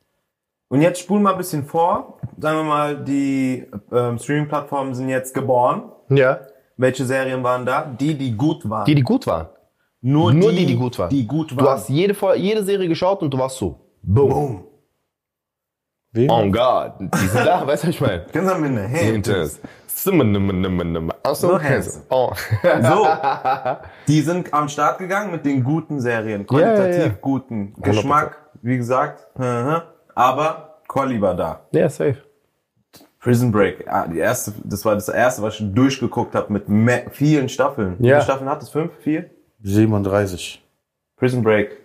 Und 0.69 0.81
jetzt 0.81 1.01
spulen 1.01 1.21
wir 1.23 1.31
ein 1.33 1.37
bisschen 1.37 1.65
vor. 1.65 2.17
Sagen 2.39 2.59
wir 2.59 2.63
mal, 2.63 2.95
die 3.03 3.67
ähm, 3.91 4.17
Streaming-Plattformen 4.17 4.95
sind 4.95 5.09
jetzt 5.09 5.33
geboren. 5.33 5.83
Ja. 6.07 6.39
Welche 6.77 7.03
Serien 7.05 7.43
waren 7.43 7.65
da? 7.65 7.83
Die, 7.99 8.17
die 8.17 8.31
gut 8.37 8.67
waren. 8.69 8.85
Die, 8.85 8.95
die 8.95 9.01
gut 9.03 9.27
waren. 9.27 9.47
Nur, 10.01 10.33
Nur 10.33 10.51
die, 10.51 10.65
die 10.65 10.75
gut 10.75 10.97
waren. 10.97 11.09
Die 11.09 11.27
gut 11.27 11.55
waren. 11.55 11.63
Du 11.65 11.69
hast 11.71 11.89
jede, 11.89 12.15
jede 12.35 12.63
Serie 12.63 12.87
geschaut 12.87 13.21
und 13.21 13.31
du 13.31 13.37
warst 13.37 13.57
so. 13.57 13.79
Boom. 14.01 14.29
Boom. 14.29 14.63
Wen? 16.13 16.29
Oh 16.29 16.49
God. 16.49 16.93
Die 16.99 17.27
sind 17.27 17.45
da, 17.45 17.65
weißt 17.67 17.83
du, 17.83 17.87
was 17.87 17.95
ich 17.95 18.01
meine? 18.01 18.25
Ganz 18.33 18.49
am 18.49 18.63
Ende. 18.63 18.89
Achso, 21.23 21.59
So. 21.81 21.99
Oh. 22.09 22.33
So. 22.81 23.07
Die 24.07 24.21
sind 24.21 24.51
am 24.53 24.67
Start 24.67 24.97
gegangen 24.97 25.31
mit 25.31 25.45
den 25.45 25.63
guten 25.63 25.99
Serien. 26.01 26.45
Qualitativ 26.47 27.05
ja. 27.05 27.17
guten. 27.21 27.73
Geschmack, 27.81 28.37
wie 28.63 28.77
gesagt. 28.77 29.27
Aber 30.15 30.79
Quali 30.87 31.21
war 31.21 31.35
da. 31.35 31.61
Ja, 31.71 31.87
safe. 31.87 32.17
Prison 33.19 33.51
Break. 33.51 33.85
Ah, 33.87 34.07
die 34.07 34.17
erste, 34.17 34.51
das 34.63 34.83
war 34.83 34.95
das 34.95 35.07
erste, 35.07 35.43
was 35.43 35.59
ich 35.59 35.73
durchgeguckt 35.73 36.33
habe 36.33 36.51
mit 36.51 37.13
vielen 37.13 37.47
Staffeln. 37.47 37.97
Wie 37.99 38.07
Ja. 38.07 38.15
viele 38.15 38.23
Staffeln 38.23 38.49
hat 38.49 38.63
es? 38.63 38.69
Fünf? 38.69 38.91
Vier? 39.01 39.29
37. 39.63 40.61
Prison 41.17 41.43
Break. 41.43 41.77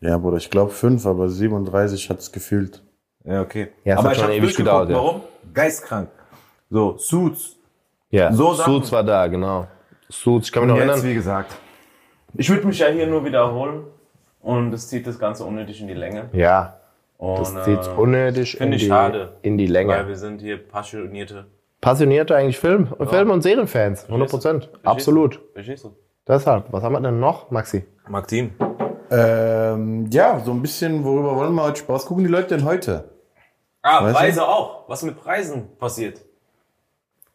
Ja, 0.00 0.18
Bruder, 0.18 0.36
ich 0.36 0.50
glaube 0.50 0.70
fünf, 0.72 1.06
aber 1.06 1.28
37 1.28 2.10
hat's 2.10 2.32
gefühlt. 2.32 2.82
Ja, 3.24 3.40
okay. 3.40 3.68
Ja, 3.84 3.94
es 3.94 3.98
Aber 4.00 4.08
hat 4.10 4.16
ich 4.16 4.22
schon 4.22 4.32
ewig 4.32 4.56
gedauert, 4.56 4.90
ja. 4.90 4.96
Warum? 4.96 5.20
Geistkrank. 5.54 6.08
So, 6.70 6.96
Suits. 6.98 7.56
Ja, 8.10 8.32
So 8.32 8.52
Sachen. 8.54 8.72
Suits 8.74 8.92
war 8.92 9.04
da, 9.04 9.26
genau. 9.28 9.66
Suits, 10.08 10.48
ich 10.48 10.52
kann 10.52 10.64
mich 10.64 10.70
noch 10.72 10.76
jetzt, 10.78 10.88
erinnern. 10.88 11.06
wie 11.08 11.14
gesagt. 11.14 11.54
Ich 12.34 12.50
würde 12.50 12.66
mich 12.66 12.78
ja 12.78 12.88
hier 12.88 13.06
nur 13.06 13.24
wiederholen. 13.24 13.84
Und 14.40 14.72
es 14.74 14.88
zieht 14.88 15.06
das 15.06 15.20
Ganze 15.20 15.44
unnötig 15.44 15.80
in 15.80 15.86
die 15.86 15.94
Länge. 15.94 16.28
Ja, 16.32 16.80
Und, 17.16 17.38
das 17.38 17.64
zieht 17.64 17.86
unnötig 17.96 18.54
in 18.54 18.58
Finde 18.58 18.76
ich 18.76 18.82
die, 18.82 18.88
schade. 18.88 19.36
in 19.42 19.56
die 19.56 19.66
Weil 19.66 19.72
Länge. 19.72 20.08
wir 20.08 20.16
sind 20.16 20.40
hier 20.40 20.56
passionierte. 20.56 21.46
Passionierte 21.80 22.34
eigentlich 22.34 22.58
Film, 22.58 22.88
Film- 23.08 23.30
und 23.30 23.42
Serienfans, 23.42 24.06
100 24.06 24.28
Prozent. 24.30 24.68
Absolut. 24.82 25.40
Verstehst 25.52 25.84
du? 25.84 25.94
Deshalb, 26.26 26.72
was 26.72 26.82
haben 26.82 26.92
wir 26.92 27.00
denn 27.00 27.18
noch, 27.20 27.50
Maxi? 27.50 27.84
Maxim. 28.08 28.52
Ähm, 29.10 30.06
ja, 30.10 30.40
so 30.40 30.52
ein 30.52 30.62
bisschen, 30.62 31.04
worüber 31.04 31.36
wollen 31.36 31.54
wir 31.54 31.64
heute 31.64 31.80
Spaß? 31.80 32.06
gucken 32.06 32.24
die 32.24 32.30
Leute 32.30 32.56
denn 32.56 32.64
heute? 32.64 33.10
Ah, 33.82 34.04
Weißt 34.04 34.14
du? 34.14 34.18
Preise 34.20 34.46
auch. 34.48 34.88
Was 34.88 35.02
mit 35.02 35.16
Preisen 35.20 35.76
passiert? 35.78 36.20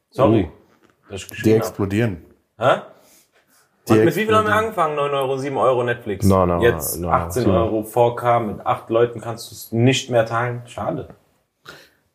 Sorry. 0.10 0.50
ich 1.10 1.28
Die 1.44 1.54
explodieren. 1.54 2.26
Hä? 2.58 2.78
Die 3.88 3.94
Und 3.94 4.06
mit 4.06 4.16
wie 4.16 4.26
viel 4.26 4.36
haben 4.36 4.48
wir 4.48 4.56
angefangen? 4.56 4.96
9 4.96 5.12
Euro, 5.14 5.38
7 5.38 5.56
Euro 5.58 5.84
Netflix. 5.84 6.26
No, 6.26 6.46
no, 6.46 6.62
Jetzt 6.62 7.00
no, 7.00 7.10
18 7.10 7.44
7 7.44 7.56
Euro 7.56 7.82
4K 7.82 8.40
mit 8.40 8.66
8 8.66 8.90
Leuten 8.90 9.22
kannst 9.22 9.52
du 9.52 9.56
es 9.56 9.72
nicht 9.72 10.10
mehr 10.10 10.26
teilen. 10.26 10.62
Schade. 10.66 11.10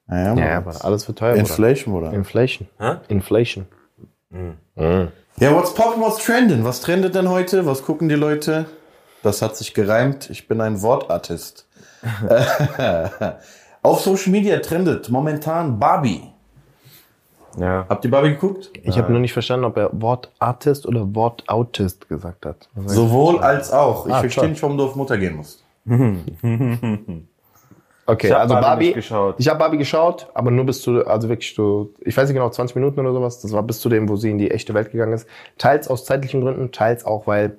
Naja, 0.06 0.34
Ja, 0.34 0.56
aber 0.58 0.84
alles 0.84 1.06
wird 1.06 1.18
teuer. 1.18 1.34
Inflation, 1.36 1.94
oder? 1.94 2.12
Inflation. 2.12 2.68
Hä? 2.78 2.96
Inflation. 3.08 3.66
Ja, 5.38 5.54
what's 5.54 5.74
poppin', 5.74 6.00
what's 6.00 6.24
trending? 6.24 6.64
Was 6.64 6.80
trendet 6.80 7.14
denn 7.14 7.28
heute? 7.28 7.66
Was 7.66 7.82
gucken 7.82 8.08
die 8.08 8.14
Leute? 8.14 8.66
Das 9.22 9.42
hat 9.42 9.56
sich 9.56 9.74
gereimt. 9.74 10.30
Ich 10.30 10.46
bin 10.48 10.60
ein 10.60 10.82
Wortartist. 10.82 11.66
Auf 13.82 14.00
Social 14.00 14.30
Media 14.32 14.58
trendet 14.58 15.08
momentan 15.08 15.78
Barbie. 15.78 16.22
Ja. 17.58 17.84
Habt 17.88 18.04
ihr 18.04 18.10
Barbie 18.10 18.30
geguckt? 18.30 18.70
Ich 18.82 18.96
habe 18.98 19.10
nur 19.12 19.20
nicht 19.20 19.32
verstanden, 19.32 19.64
ob 19.66 19.76
er 19.76 19.90
Wortartist 19.92 20.86
oder 20.86 21.14
Wortautist 21.14 22.08
gesagt 22.08 22.46
hat. 22.46 22.68
Sowohl 22.86 23.40
als 23.40 23.70
auch. 23.72 24.06
Ich 24.06 24.12
Ah, 24.12 24.20
verstehe 24.20 24.42
toll. 24.42 24.50
nicht, 24.50 24.62
warum 24.62 24.78
du 24.78 24.84
auf 24.84 24.96
Mutter 24.96 25.18
gehen 25.18 25.36
musst. 25.36 25.62
Okay, 28.12 28.26
Ich 28.28 28.36
also 28.36 28.54
Barbie 28.54 28.92
Barbie. 28.92 29.34
Ich 29.38 29.48
habe 29.48 29.58
Barbie 29.58 29.78
geschaut, 29.78 30.28
aber 30.34 30.50
nur 30.50 30.66
bis 30.66 30.82
zu, 30.82 31.06
also 31.06 31.28
wirklich 31.28 31.54
so, 31.54 31.94
ich 32.00 32.14
weiß 32.16 32.28
nicht 32.28 32.34
genau, 32.34 32.50
20 32.50 32.76
Minuten 32.76 33.00
oder 33.00 33.12
sowas. 33.12 33.40
Das 33.40 33.52
war 33.52 33.62
bis 33.62 33.80
zu 33.80 33.88
dem, 33.88 34.08
wo 34.08 34.16
sie 34.16 34.30
in 34.30 34.38
die 34.38 34.50
echte 34.50 34.74
Welt 34.74 34.92
gegangen 34.92 35.14
ist. 35.14 35.26
Teils 35.56 35.88
aus 35.88 36.04
zeitlichen 36.04 36.42
Gründen, 36.42 36.72
teils 36.72 37.06
auch, 37.06 37.26
weil, 37.26 37.56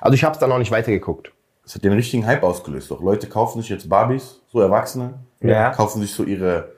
also 0.00 0.14
ich 0.14 0.22
habe 0.22 0.34
es 0.34 0.38
dann 0.38 0.50
noch 0.50 0.58
nicht 0.58 0.70
weitergeguckt. 0.70 1.32
Das 1.64 1.74
hat 1.74 1.82
den 1.82 1.92
richtigen 1.92 2.24
Hype 2.24 2.44
ausgelöst. 2.44 2.90
Doch 2.92 3.02
Leute 3.02 3.26
kaufen 3.26 3.60
sich 3.60 3.68
jetzt 3.68 3.88
Barbies, 3.88 4.40
so 4.52 4.60
Erwachsene. 4.60 5.14
Ja. 5.40 5.70
Kaufen 5.70 6.00
sich 6.00 6.12
so 6.12 6.22
ihre 6.22 6.72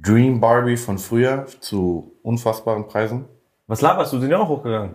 Dream 0.00 0.40
Barbie 0.40 0.76
von 0.76 0.98
früher 0.98 1.46
zu 1.58 2.12
unfassbaren 2.22 2.86
Preisen. 2.86 3.24
Was 3.66 3.80
laberst 3.80 4.12
du? 4.12 4.20
Sind 4.20 4.30
ja 4.30 4.38
auch 4.38 4.48
hochgegangen. 4.48 4.92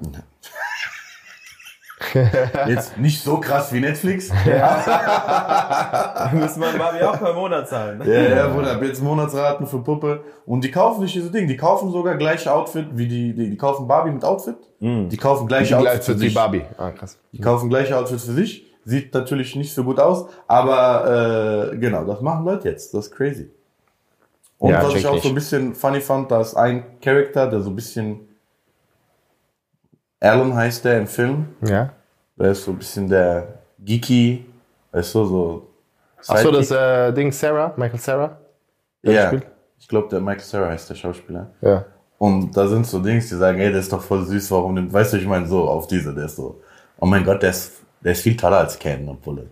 Jetzt 2.67 2.97
nicht 2.97 3.21
so 3.23 3.37
krass 3.37 3.71
wie 3.73 3.79
Netflix. 3.79 4.29
Da 4.45 6.31
müssen 6.33 6.61
wir 6.61 6.77
Barbie 6.77 7.03
auch 7.03 7.17
per 7.17 7.33
Monat 7.33 7.67
zahlen. 7.67 7.99
Ne? 7.99 8.05
Ja, 8.07 8.35
ja, 8.35 8.47
Bruder, 8.47 8.81
jetzt 8.83 9.01
Monatsraten 9.01 9.67
für 9.67 9.79
Puppe. 9.79 10.23
Und 10.45 10.63
die 10.63 10.71
kaufen 10.71 11.03
nicht 11.03 11.15
diese 11.15 11.31
Ding. 11.31 11.47
Die 11.47 11.57
kaufen 11.57 11.91
sogar 11.91 12.15
gleiche 12.15 12.53
Outfit 12.53 12.87
wie 12.93 13.07
die, 13.07 13.33
die, 13.33 13.49
die 13.49 13.57
kaufen 13.57 13.87
Barbie 13.87 14.11
mit 14.11 14.23
Outfit. 14.23 14.55
Die 14.79 15.17
kaufen 15.17 15.47
gleiche 15.47 15.77
Outfit 15.77 16.03
für 16.03 16.17
sich. 16.17 16.33
Barbie. 16.33 16.63
Ah, 16.77 16.91
krass. 16.91 17.17
Die 17.31 17.39
kaufen 17.41 17.69
gleiche 17.69 17.97
Outfits 17.97 18.25
für 18.25 18.33
sich. 18.33 18.65
Sieht 18.85 19.13
natürlich 19.13 19.55
nicht 19.55 19.73
so 19.73 19.83
gut 19.85 19.97
aus, 19.99 20.25
aber 20.45 21.71
äh, 21.71 21.77
genau, 21.77 22.03
das 22.03 22.19
machen 22.19 22.43
Leute 22.43 22.67
jetzt. 22.67 22.93
Das 22.93 23.05
ist 23.07 23.15
crazy. 23.15 23.49
Und 24.57 24.71
Ja, 24.71 24.83
was 24.83 24.95
ich 24.95 25.07
auch 25.07 25.21
so 25.21 25.29
ein 25.29 25.35
bisschen 25.35 25.73
funny 25.73 26.01
fand, 26.01 26.31
da 26.31 26.41
ist 26.41 26.55
ein 26.55 26.99
Charakter, 27.01 27.47
der 27.47 27.61
so 27.61 27.69
ein 27.69 27.75
bisschen 27.75 28.27
Alan 30.23 30.55
heißt 30.55 30.85
der 30.85 30.99
im 30.99 31.07
Film. 31.07 31.47
Ja. 31.65 31.89
Der 32.37 32.51
ist 32.51 32.63
so 32.63 32.71
ein 32.71 32.77
bisschen 32.77 33.09
der 33.09 33.59
geeky, 33.79 34.45
weißt 34.91 35.15
du, 35.15 35.25
so. 35.25 35.67
Achso, 36.27 36.51
das 36.51 36.71
äh, 36.71 37.11
Ding 37.11 37.31
Sarah, 37.31 37.73
Michael 37.75 37.99
Sarah? 37.99 38.37
der 39.03 39.13
ja. 39.13 39.27
spielt? 39.27 39.45
Ich 39.77 39.87
glaube, 39.87 40.07
der 40.09 40.21
Michael 40.21 40.39
Sarah 40.39 40.69
heißt 40.69 40.89
der 40.89 40.95
Schauspieler. 40.95 41.47
Ja. 41.61 41.85
Und 42.17 42.55
da 42.55 42.67
sind 42.67 42.87
so 42.87 42.99
Dings, 42.99 43.27
die 43.27 43.35
sagen, 43.35 43.59
ey, 43.59 43.69
der 43.69 43.81
ist 43.81 43.91
doch 43.91 44.01
voll 44.01 44.25
süß, 44.25 44.49
warum 44.51 44.75
nimmt, 44.75 44.93
weißt 44.93 45.13
du, 45.13 45.17
ich 45.17 45.27
meine, 45.27 45.45
so 45.45 45.67
auf 45.67 45.87
diese, 45.87 46.13
der 46.13 46.25
ist 46.25 46.37
so, 46.37 46.61
oh 46.99 47.05
mein 47.05 47.25
Gott, 47.25 47.43
der 47.43 47.49
ist, 47.49 47.81
der 47.99 48.13
ist 48.13 48.21
viel 48.21 48.37
toller 48.37 48.59
als 48.59 48.79
Ken 48.79 49.07
und 49.09 49.21
Bulle. 49.21 49.47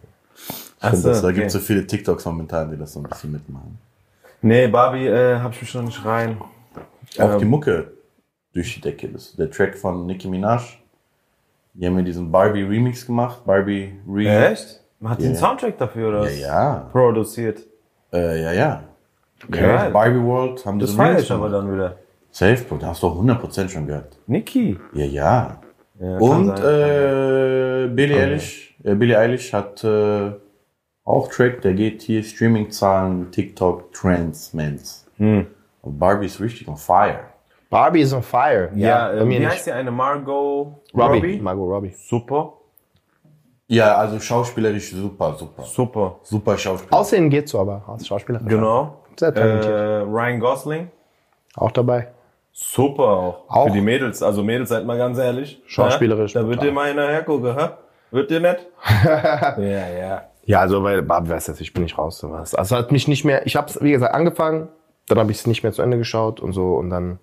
Ich 0.48 0.54
Ach 0.80 0.92
find 0.92 1.02
so, 1.02 1.10
das, 1.10 1.22
da 1.22 1.28
okay. 1.28 1.40
gibt 1.40 1.52
so 1.52 1.60
viele 1.60 1.86
TikToks 1.86 2.24
momentan, 2.24 2.72
die 2.72 2.78
das 2.78 2.94
so 2.94 3.02
ein 3.02 3.04
bisschen 3.04 3.34
mitmachen. 3.34 3.78
Nee, 4.42 4.68
Barbie 4.68 5.08
äh, 5.08 5.38
hab 5.38 5.52
ich 5.52 5.62
mich 5.62 5.74
noch 5.76 5.84
nicht 5.84 6.04
rein. 6.06 6.38
Auch 7.20 7.34
Ähm. 7.34 7.40
die 7.40 7.46
Mucke 7.46 7.92
durch 8.54 8.76
die 8.76 8.82
Decke. 8.82 9.08
Ist 9.08 9.38
der 9.40 9.50
Track 9.50 9.78
von 9.78 10.06
Nicki 10.06 10.28
Minaj. 10.28 10.78
Die 11.74 11.86
haben 11.88 11.98
ja 11.98 12.04
diesen 12.04 12.32
Barbie 12.32 12.64
Remix 12.64 13.06
gemacht. 13.06 13.46
Barbie 13.46 13.94
Re. 14.08 14.28
Echt? 14.52 14.82
Man 15.00 15.14
hat 15.14 15.20
Ja, 15.22 15.28
den 15.28 15.34
ja. 15.34 15.40
Soundtrack 15.40 15.78
dafür 15.78 16.10
oder 16.10 16.30
Ja, 16.30 16.40
ja. 16.40 16.90
produziert. 16.92 17.62
Äh, 18.14 18.42
ja, 18.44 18.52
ja. 18.52 18.84
Geil. 19.50 19.90
Barbie 19.92 20.22
World 20.22 20.66
haben 20.66 20.80
Das 20.80 20.90
diesen 20.90 20.98
feiere 20.98 21.10
Remix 21.12 21.24
ich 21.24 21.32
aber 21.32 21.48
gemacht. 21.50 21.64
dann 21.64 21.74
wieder. 21.74 21.96
Safe, 22.30 22.64
Bro. 22.64 22.78
Da 22.78 22.88
hast 22.88 23.02
du 23.04 23.08
auch 23.08 23.16
100% 23.24 23.70
schon 23.70 23.88
gehört. 23.88 24.18
Niki. 24.28 24.78
Ja, 24.94 25.06
ja. 25.06 25.62
Ja, 26.00 26.18
Und 26.18 26.58
sein. 26.58 26.58
äh, 26.58 27.88
Billie 27.94 28.18
Eilish, 28.20 28.76
äh, 28.84 28.96
Billie 28.96 29.18
Eilish 29.18 29.54
hat 29.54 29.84
äh, 29.84 30.32
auch 31.04 31.30
Track, 31.30 31.62
der 31.62 31.74
geht 31.74 32.02
hier 32.02 32.24
Streaming-Zahlen, 32.24 33.32
TikTok, 33.32 33.92
Trends, 33.94 34.54
Mens. 34.54 35.06
Hm. 35.18 35.48
Und 35.82 36.00
Barbie 36.00 36.26
ist 36.28 36.40
richtig 36.40 36.68
on 36.68 36.78
fire. 36.78 37.20
Barbie 37.72 38.02
is 38.02 38.14
on 38.14 38.22
fire. 38.22 38.70
ja, 38.76 39.08
bei 39.08 39.14
äh, 39.18 39.26
mir 39.26 39.36
wie 39.36 39.40
nicht. 39.40 39.50
heißt 39.50 39.66
die 39.68 39.72
eine? 39.72 39.90
Margot 39.90 40.68
Robbie. 40.94 41.40
Margot 41.40 41.68
Robbie. 41.68 41.94
Super. 41.98 42.54
Ja, 43.68 43.96
also 43.96 44.20
schauspielerisch 44.20 44.92
super, 44.92 45.34
super. 45.40 45.64
Super. 45.64 46.20
Super 46.24 46.58
Schauspieler. 46.58 46.94
Aussehen 47.00 47.30
geht 47.30 47.48
so, 47.48 47.60
aber 47.62 47.82
als 47.88 48.06
Schauspieler. 48.06 48.42
Genau. 48.46 48.98
Sehr 49.18 49.30
Äh, 49.30 49.34
talentiert. 49.34 50.08
Ryan 50.08 50.40
Gosling. 50.42 50.92
Auch 51.56 51.72
dabei. 51.72 52.10
Super 52.52 53.04
auch. 53.04 53.44
Auch. 53.48 53.68
Für 53.68 53.72
die 53.72 53.80
Mädels. 53.82 54.22
Also 54.22 54.44
Mädels, 54.44 54.68
seid 54.70 54.86
mal 54.86 54.98
ganz 54.98 55.18
ehrlich. 55.18 55.62
Schauspielerisch 55.66 56.34
Ja? 56.36 56.42
Da 56.42 56.50
wird 56.50 56.62
dir 56.62 56.74
mal 56.74 56.90
einer 56.90 57.08
hergucken, 57.08 57.58
hä? 57.58 57.70
Wird 58.12 58.30
dir 58.30 58.42
nicht? 58.42 58.68
ja, 59.06 59.56
ja. 59.58 60.24
Ja, 60.44 60.60
also 60.60 60.82
bei 60.84 61.00
Barbie 61.00 61.30
weiß 61.30 61.48
jetzt, 61.48 61.62
ich 61.62 61.72
bin 61.72 61.84
nicht 61.84 61.98
raus. 61.98 62.18
Sowas. 62.20 62.54
Also 62.54 62.76
hat 62.76 62.92
mich 62.92 63.08
nicht 63.08 63.24
mehr, 63.24 63.46
ich 63.46 63.56
habe 63.56 63.68
es, 63.68 63.82
wie 63.82 63.92
gesagt, 63.92 64.14
angefangen, 64.14 64.68
dann 65.08 65.18
habe 65.20 65.32
ich 65.32 65.38
es 65.38 65.48
nicht 65.48 65.64
mehr 65.64 65.72
zu 65.72 65.82
Ende 65.82 65.98
geschaut 65.98 66.42
und 66.42 66.52
so 66.52 66.74
und 66.76 66.90
dann, 66.90 67.20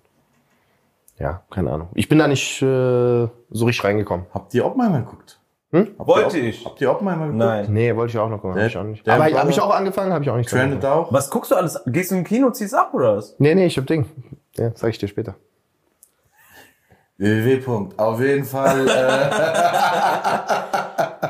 ja, 1.19 1.43
keine 1.51 1.71
Ahnung. 1.71 1.89
Ich 1.95 2.07
bin 2.09 2.17
da 2.19 2.27
nicht 2.27 2.61
äh, 2.61 2.65
so 2.65 3.65
richtig 3.65 3.83
reingekommen. 3.83 4.25
Habt 4.33 4.53
ihr 4.53 4.65
Oppenheimer 4.65 4.99
geguckt? 5.01 5.39
Hm? 5.71 5.89
Habt 5.99 6.07
Wollte 6.07 6.37
ihr, 6.39 6.49
ich. 6.49 6.65
Habt 6.65 6.81
ihr 6.81 6.89
Oppenheimer 6.91 7.25
geguckt? 7.27 7.37
Nein. 7.39 7.67
Nee, 7.69 7.95
wollte 7.95 8.11
ich 8.11 8.17
auch 8.17 8.29
noch 8.29 8.41
gucken, 8.41 8.55
Der- 8.55 8.63
hab 8.63 8.69
ich 8.71 8.77
auch 8.77 8.83
nicht. 8.83 9.07
Aber 9.07 9.25
habe 9.25 9.49
ich 9.51 9.61
auch 9.61 9.73
angefangen, 9.75 10.11
habe 10.13 10.23
ich 10.23 10.29
auch 10.29 10.37
nicht 10.37 10.49
Trendet 10.49 10.83
auch? 10.85 11.13
Was 11.13 11.29
guckst 11.29 11.51
du 11.51 11.55
alles? 11.55 11.79
Gehst 11.85 12.09
du 12.11 12.15
im 12.15 12.23
Kino, 12.23 12.49
ziehst 12.51 12.73
ab 12.73 12.93
oder 12.93 13.17
was? 13.17 13.35
Nee, 13.37 13.53
nee, 13.53 13.65
ich 13.67 13.77
hab 13.77 13.85
Ding. 13.85 14.05
Ja, 14.57 14.71
sag 14.73 14.89
ich 14.89 14.97
dir 14.97 15.07
später. 15.07 15.35
www. 17.17 17.89
Auf 17.97 18.19
jeden 18.19 18.45
Fall. 18.45 18.87
Äh, 18.87 19.29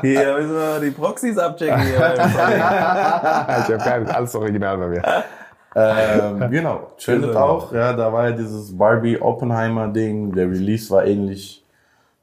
Hier 0.02 0.34
müssen 0.38 0.54
wir 0.54 0.80
die 0.80 0.90
Proxys 0.92 1.36
abchecken. 1.36 1.80
Hier 1.82 1.98
beim 1.98 2.14
ich 2.30 3.68
habe 3.72 3.78
kein, 3.78 4.08
alles 4.08 4.34
original 4.34 4.78
bei 4.78 4.86
mir. 4.88 5.02
Ähm, 5.74 6.38
genau, 6.50 6.92
trendet 6.98 7.30
Genau. 7.30 7.40
auch. 7.40 7.72
Ja, 7.72 7.92
da 7.92 8.12
war 8.12 8.30
ja 8.30 8.36
dieses 8.36 8.76
Barbie 8.76 9.20
Oppenheimer 9.20 9.88
Ding. 9.88 10.32
Der 10.32 10.46
Release 10.50 10.90
war 10.90 11.04
ähnlich. 11.04 11.64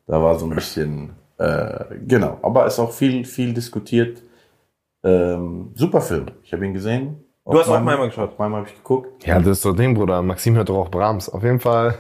Da 0.06 0.22
war 0.22 0.38
so 0.40 0.46
ein 0.46 0.56
bisschen, 0.56 1.12
äh, 1.38 1.86
genau. 2.06 2.38
Aber 2.42 2.66
ist 2.66 2.80
auch 2.80 2.92
viel, 2.92 3.26
viel 3.26 3.54
diskutiert. 3.54 4.22
Ähm, 5.04 5.72
super 5.76 6.02
Film. 6.02 6.26
Ich 6.44 6.52
habe 6.54 6.66
ihn 6.66 6.74
gesehen. 6.74 7.24
Du 7.46 7.58
hast 7.58 7.70
Oppenheimer 7.70 8.08
geschaut? 8.08 8.32
Oppenheimer 8.32 8.58
habe 8.58 8.68
ich 8.68 8.76
geguckt. 8.76 9.26
Ja, 9.26 9.38
das 9.40 9.48
ist 9.58 9.62
so 9.62 9.72
Ding, 9.72 9.94
Bruder. 9.94 10.22
Maxim 10.22 10.56
hört 10.56 10.68
doch 10.70 10.78
auch 10.78 10.90
Brahms. 10.92 11.30
Auf 11.30 11.44
jeden 11.44 11.60
Fall. 11.62 11.96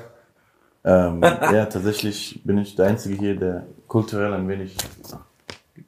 Ähm, 0.83 1.21
ja, 1.23 1.65
tatsächlich 1.65 2.41
bin 2.43 2.57
ich 2.57 2.75
der 2.75 2.87
Einzige 2.87 3.15
hier, 3.15 3.35
der 3.35 3.65
kulturell 3.87 4.33
ein 4.33 4.47
wenig. 4.47 4.75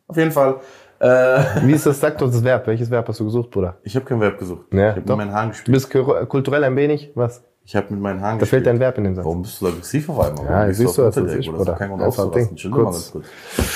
Auf 0.07 0.17
jeden 0.17 0.31
Fall. 0.31 0.61
Äh, 0.99 1.43
Wie 1.63 1.71
ist 1.73 1.85
das? 1.85 1.99
Sag 1.99 2.17
doch 2.17 2.27
das 2.29 2.43
Verb. 2.43 2.67
Welches 2.67 2.91
Verb 2.91 3.07
hast 3.07 3.19
du 3.19 3.25
gesucht, 3.25 3.51
Bruder? 3.51 3.77
ich 3.83 3.95
habe 3.95 4.05
kein 4.05 4.19
Verb 4.19 4.37
gesucht. 4.37 4.65
Ja, 4.73 4.89
ich 4.91 4.95
habe 4.97 4.99
mit 5.01 5.07
meinen 5.17 5.31
Haaren 5.33 5.47
Du 5.49 5.53
gespielt. 5.53 5.73
bist 5.75 5.89
kul- 5.91 6.25
kulturell 6.25 6.63
ein 6.65 6.75
wenig. 6.75 7.11
Was? 7.15 7.41
Ich 7.63 7.75
habe 7.75 7.87
mit 7.91 8.01
meinen 8.01 8.19
Haaren 8.21 8.39
Da 8.39 8.45
fehlt 8.45 8.63
gespielt. 8.63 8.67
dein 8.67 8.79
Verb 8.79 8.97
in 8.97 9.03
dem 9.05 9.15
Satz. 9.15 9.23
Warum 9.25 9.41
bist 9.43 9.61
du 9.61 9.65
so 9.65 9.71
aggressiv 9.71 10.09
auf 10.09 10.19
einmal? 10.19 10.43
Ja, 10.45 10.51
Warum 10.51 10.67
siehst 10.73 10.79
bist 10.87 10.97
du, 10.97 11.01
das 11.03 11.15
ist 11.17 11.47
Bruder. 11.47 11.73
kein 11.75 11.89
Grund. 11.97 12.35
Ding. 12.35 12.55
Chill 12.55 12.71
mal 12.71 12.83
ganz 12.85 13.11
kurz. 13.11 13.25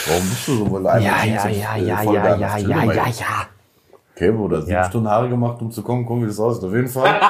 Warum 0.07 0.21
bist 0.29 0.47
du 0.47 0.55
so 0.57 0.69
wohl 0.69 0.87
einmal 0.87 1.01
äh, 1.01 2.03
voll 2.03 2.15
geil 2.15 2.45
hast? 2.45 2.57
Chill 2.59 2.67
doch 2.73 2.75
mal 2.85 2.95
jetzt. 2.95 3.19
ja. 3.21 3.25
Okay, 4.15 4.31
Bruder, 4.31 4.61
sieben 4.61 4.71
Ja. 4.73 4.83
Stunden 4.83 5.09
Haare 5.09 5.29
gemacht, 5.29 5.61
um 5.61 5.71
zu 5.71 5.81
kommen, 5.81 6.05
gucken, 6.05 6.23
wie 6.23 6.27
das 6.27 6.39
aussieht. 6.39 6.65
Auf 6.65 6.73
jeden 6.73 6.87
Fall. 6.87 7.09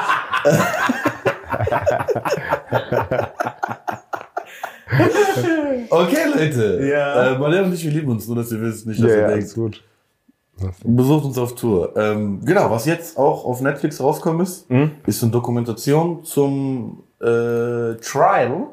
Okay, 5.94 6.26
Leute. 6.36 6.86
Ja. 6.86 7.34
Äh, 7.34 7.38
Maria 7.38 7.64
und 7.64 7.74
ich, 7.74 7.84
wir 7.84 7.92
lieben 7.92 8.12
uns, 8.12 8.28
nur 8.28 8.36
dass 8.38 8.52
ihr 8.52 8.62
wisst 8.62 8.86
nicht, 8.88 9.02
dass 9.04 9.12
ihr 9.12 9.28
denkt. 9.28 9.54
gut. 9.54 9.84
Besucht 10.84 11.26
uns 11.26 11.38
auf 11.38 11.56
Tour. 11.56 11.96
Ähm, 11.98 12.42
genau, 12.46 12.70
was 12.70 12.86
jetzt 12.86 13.18
auch 13.18 13.44
auf 13.46 13.62
Netflix 13.62 14.00
rauskommen 14.00 14.42
ist, 14.42 14.68
ist 15.06 15.24
eine 15.24 15.32
Dokumentation 15.32 16.24
zum 16.24 17.04
äh, 17.20 17.96
Trial 17.96 18.68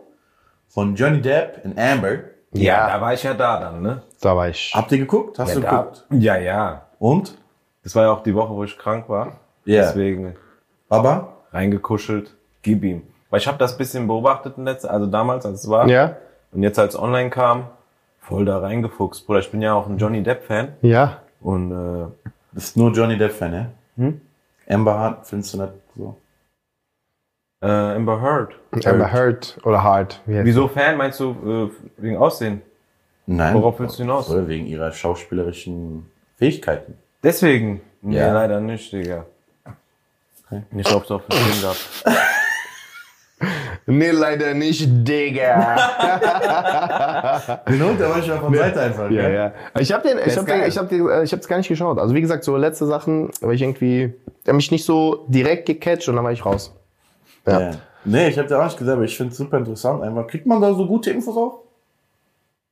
von 0.68 0.94
Johnny 0.94 1.20
Depp 1.20 1.64
in 1.64 1.78
Amber. 1.78 2.18
Ja, 2.52 2.88
da 2.88 3.00
war 3.00 3.14
ich 3.14 3.22
ja 3.22 3.34
da 3.34 3.60
dann, 3.60 3.82
ne? 3.82 4.02
Da 4.20 4.36
war 4.36 4.48
ich. 4.48 4.72
Habt 4.74 4.92
ihr 4.92 4.98
geguckt? 4.98 5.38
Hast 5.38 5.56
du 5.56 5.60
da, 5.60 5.70
geguckt? 5.82 6.06
ja, 6.10 6.36
ja. 6.36 6.86
Und? 6.98 7.36
Das 7.82 7.94
war 7.94 8.04
ja 8.04 8.12
auch 8.12 8.22
die 8.22 8.34
Woche, 8.34 8.54
wo 8.54 8.64
ich 8.64 8.76
krank 8.76 9.08
war. 9.08 9.40
Ja. 9.64 9.82
Deswegen 9.82 10.34
Aber? 10.88 11.36
reingekuschelt, 11.52 12.34
gib 12.62 12.84
ihm. 12.84 13.02
Weil 13.30 13.40
ich 13.40 13.46
habe 13.46 13.58
das 13.58 13.78
bisschen 13.78 14.06
beobachtet 14.06 14.58
in 14.58 14.64
letzter, 14.64 14.90
also 14.90 15.06
damals, 15.06 15.46
als 15.46 15.60
es 15.60 15.70
war. 15.70 15.88
Ja? 15.88 16.16
Und 16.52 16.62
jetzt, 16.62 16.78
als 16.78 16.98
online 16.98 17.30
kam, 17.30 17.68
voll 18.18 18.44
da 18.44 18.58
reingefuchst. 18.58 19.26
Bruder, 19.26 19.40
ich 19.40 19.50
bin 19.50 19.62
ja 19.62 19.74
auch 19.74 19.86
ein 19.88 19.98
Johnny 19.98 20.22
Depp-Fan. 20.22 20.74
Ja. 20.82 21.22
Und 21.40 21.70
äh, 21.72 22.06
Bist 22.52 22.76
nur 22.76 22.92
Johnny 22.92 23.16
Depp-Fan, 23.16 23.52
ja? 23.52 23.66
Hm? 23.96 24.20
Amber 24.68 24.98
Hart 24.98 25.26
findest 25.26 25.54
du 25.54 25.58
nicht 25.62 25.72
so? 25.96 26.16
äh, 27.62 27.66
Amber 27.68 28.20
Heard. 28.20 28.54
Amber 28.86 29.12
Heard 29.12 29.58
oder 29.64 29.82
Hard. 29.82 30.20
Wie 30.26 30.44
Wieso 30.44 30.68
Fan? 30.68 30.96
Meinst 30.96 31.20
du 31.20 31.70
äh, 31.70 32.02
wegen 32.02 32.16
Aussehen? 32.16 32.62
Nein. 33.26 33.54
Worauf 33.54 33.78
willst 33.78 33.98
du 33.98 34.02
hinaus? 34.02 34.28
Oder 34.30 34.48
wegen 34.48 34.66
ihrer 34.66 34.90
schauspielerischen 34.92 36.10
Fähigkeiten. 36.36 36.94
Deswegen? 37.22 37.80
Nee, 38.02 38.16
Ja. 38.16 38.32
leider 38.32 38.60
nicht, 38.60 38.92
Digga. 38.92 39.26
Okay. 40.46 40.62
Es 40.76 40.86
auch 40.92 41.04
für 41.04 41.18
Film 41.30 41.60
gehabt. 41.60 42.04
Nee, 43.86 44.10
leider 44.10 44.54
nicht, 44.54 44.86
Digga. 45.06 45.76
Der 47.66 48.10
war 48.10 48.22
schon 48.22 48.38
von 48.40 48.54
Seite 48.54 48.80
einfach. 48.80 49.10
ja, 49.10 49.28
ja. 49.28 49.52
Ich 49.78 49.92
habe 49.92 50.06
den, 50.08 50.18
ich 50.24 50.36
habe 50.36 50.46
den, 50.46 50.62
ich 50.68 50.76
habe 50.78 50.88
den, 50.88 51.08
äh, 51.08 51.22
ich 51.24 51.32
habe 51.32 51.40
es 51.40 51.48
gar 51.48 51.56
nicht 51.56 51.68
geschaut. 51.68 51.98
Also 51.98 52.14
wie 52.14 52.20
gesagt, 52.20 52.44
so 52.44 52.56
letzte 52.56 52.86
Sachen, 52.86 53.30
weil 53.40 53.54
ich 53.54 53.62
irgendwie, 53.62 54.12
der 54.44 54.52
hat 54.52 54.56
mich 54.56 54.70
nicht 54.70 54.84
so 54.84 55.24
direkt 55.28 55.66
gecatcht 55.66 56.08
und 56.08 56.16
dann 56.16 56.24
war 56.24 56.32
ich 56.32 56.44
raus. 56.44 56.74
Ja. 57.46 57.60
Ja. 57.60 57.70
Nee, 58.04 58.28
ich 58.28 58.38
habe 58.38 58.48
dir 58.48 58.58
auch 58.58 58.64
nicht 58.64 58.78
gesagt, 58.78 58.96
aber 58.96 59.04
ich 59.04 59.16
finde 59.16 59.32
es 59.32 59.38
super 59.38 59.58
interessant. 59.58 60.02
Einfach, 60.02 60.26
kriegt 60.26 60.46
man 60.46 60.60
da 60.60 60.72
so 60.74 60.86
gute 60.86 61.10
Infos 61.10 61.36
auch? 61.36 61.60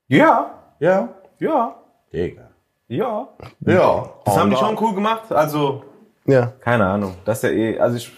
Ja, 0.08 0.50
Ja. 0.80 1.08
ja, 1.38 1.74
Digga. 2.12 2.48
ja. 2.88 3.28
Ja. 3.60 4.08
Das 4.24 4.36
haben 4.38 4.50
die 4.50 4.56
schon 4.56 4.76
cool 4.80 4.94
gemacht. 4.94 5.30
Also, 5.32 5.82
Ja. 6.26 6.52
keine 6.60 6.86
Ahnung. 6.86 7.14
Das 7.24 7.38
ist 7.38 7.50
ja 7.50 7.50
eh, 7.56 7.78
also 7.78 7.96
ich, 7.96 8.10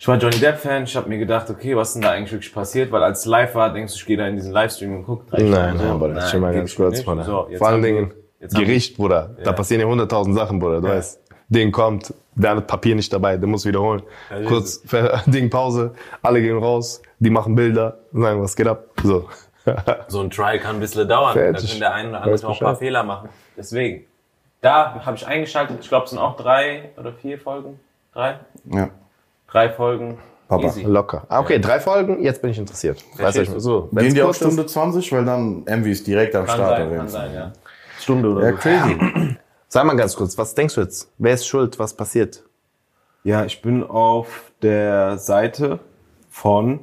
ich 0.00 0.08
war 0.08 0.16
Johnny 0.16 0.38
Depp-Fan. 0.38 0.84
Ich 0.84 0.96
habe 0.96 1.10
mir 1.10 1.18
gedacht, 1.18 1.50
okay, 1.50 1.76
was 1.76 1.88
ist 1.88 1.94
denn 1.94 2.02
da 2.02 2.12
eigentlich 2.12 2.32
wirklich 2.32 2.54
passiert? 2.54 2.90
Weil 2.90 3.04
als 3.04 3.26
live 3.26 3.54
war, 3.54 3.70
denkst 3.70 3.92
du, 3.92 3.98
ich 3.98 4.06
gehe 4.06 4.16
da 4.16 4.26
in 4.26 4.34
diesen 4.34 4.50
Livestream 4.50 4.96
und 4.96 5.04
guck 5.04 5.26
drei 5.28 5.42
Nein, 5.42 5.74
Stunden 5.74 5.88
nein, 5.88 5.98
Bruder, 5.98 6.14
Nein, 6.14 6.30
chill 6.30 6.40
mal 6.40 6.54
ganz 6.54 6.72
schon 6.72 6.86
kurz. 6.86 7.02
Bruder. 7.02 7.24
So, 7.24 7.48
Vor 7.58 7.68
allen 7.68 7.82
Dingen, 7.82 8.14
Gericht, 8.40 8.96
Bruder. 8.96 9.36
Da 9.44 9.52
passieren 9.52 9.82
ja 9.82 9.86
hunderttausend 9.86 10.34
Sachen, 10.34 10.58
Bruder, 10.58 10.80
du 10.80 10.88
weißt. 10.88 11.20
Ding 11.50 11.70
kommt, 11.70 12.14
der 12.34 12.56
hat 12.56 12.66
Papier 12.66 12.94
nicht 12.94 13.12
dabei, 13.12 13.36
der 13.36 13.46
muss 13.46 13.66
wiederholen. 13.66 14.02
Ja, 14.30 14.42
Kurz, 14.46 14.82
Ding, 15.26 15.50
Pause, 15.50 15.92
alle 16.22 16.40
gehen 16.40 16.56
raus, 16.56 17.02
die 17.18 17.28
machen 17.28 17.54
Bilder, 17.54 17.98
sagen, 18.12 18.40
was 18.42 18.56
geht 18.56 18.68
ab? 18.68 18.84
So. 19.02 19.28
So 20.08 20.20
ein 20.20 20.30
Try 20.30 20.58
kann 20.58 20.76
ein 20.76 20.80
bisschen 20.80 21.06
dauern. 21.06 21.34
Da 21.34 21.40
Fertig. 21.42 21.70
kann 21.72 21.80
der 21.80 21.92
eine 21.92 22.08
oder 22.08 22.22
andere 22.22 22.46
auch 22.48 22.52
ein 22.52 22.64
paar. 22.64 22.76
Fehler 22.76 23.02
machen. 23.02 23.28
Deswegen. 23.54 24.06
Da 24.62 25.04
habe 25.04 25.16
ich 25.16 25.26
eingeschaltet. 25.26 25.78
Ich 25.82 25.88
glaube, 25.88 26.04
es 26.04 26.10
sind 26.10 26.18
auch 26.18 26.36
drei 26.36 26.90
oder 26.96 27.12
vier 27.12 27.38
Folgen. 27.38 27.78
Drei? 28.14 28.40
Ja. 28.64 28.88
Drei 29.50 29.70
Folgen. 29.70 30.18
Papa. 30.48 30.64
Easy. 30.66 30.82
Locker. 30.82 31.24
Ah, 31.28 31.40
okay, 31.40 31.60
drei 31.60 31.78
Folgen, 31.78 32.22
jetzt 32.22 32.42
bin 32.42 32.50
ich 32.50 32.58
interessiert. 32.58 33.04
Weißt 33.16 33.36
du, 33.38 33.42
ich- 33.42 33.50
so, 33.56 33.88
Gehen 33.92 34.14
die 34.14 34.20
auch 34.22 34.26
kurz 34.26 34.40
ist, 34.40 34.46
Stunde 34.46 34.66
20, 34.66 35.12
weil 35.12 35.24
dann 35.24 35.62
MV 35.64 35.86
ist 35.86 36.06
direkt 36.06 36.34
am 36.34 36.44
Kann 36.44 36.56
Start. 36.56 36.76
sein, 36.78 36.88
auf 36.90 36.96
kann 36.96 37.08
sein, 37.08 37.34
ja. 37.34 37.52
Stunde 38.00 38.28
oder 38.30 38.46
Ja, 38.46 38.52
so. 38.52 38.56
crazy. 38.58 39.36
Sag 39.68 39.84
mal 39.84 39.94
ganz 39.96 40.16
kurz, 40.16 40.36
was 40.36 40.54
denkst 40.54 40.74
du 40.74 40.80
jetzt? 40.80 41.12
Wer 41.18 41.34
ist 41.34 41.46
schuld? 41.46 41.78
Was 41.78 41.94
passiert? 41.94 42.42
Ja, 43.22 43.44
ich 43.44 43.62
bin 43.62 43.84
auf 43.84 44.50
der 44.62 45.18
Seite 45.18 45.78
von 46.30 46.80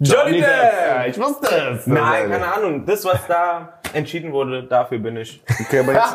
Johnny 0.00 0.40
Depp! 0.40 0.72
Ja, 0.88 1.06
ich 1.06 1.16
wusste 1.18 1.46
es. 1.74 1.86
Nein, 1.86 2.28
keine 2.30 2.52
Ahnung. 2.52 2.84
Das, 2.86 3.04
was 3.04 3.24
da 3.28 3.74
entschieden 3.94 4.32
wurde, 4.32 4.64
dafür 4.64 4.98
bin 4.98 5.16
ich. 5.16 5.42
Okay, 5.60 5.80
aber 5.80 5.92
jetzt, 5.92 6.14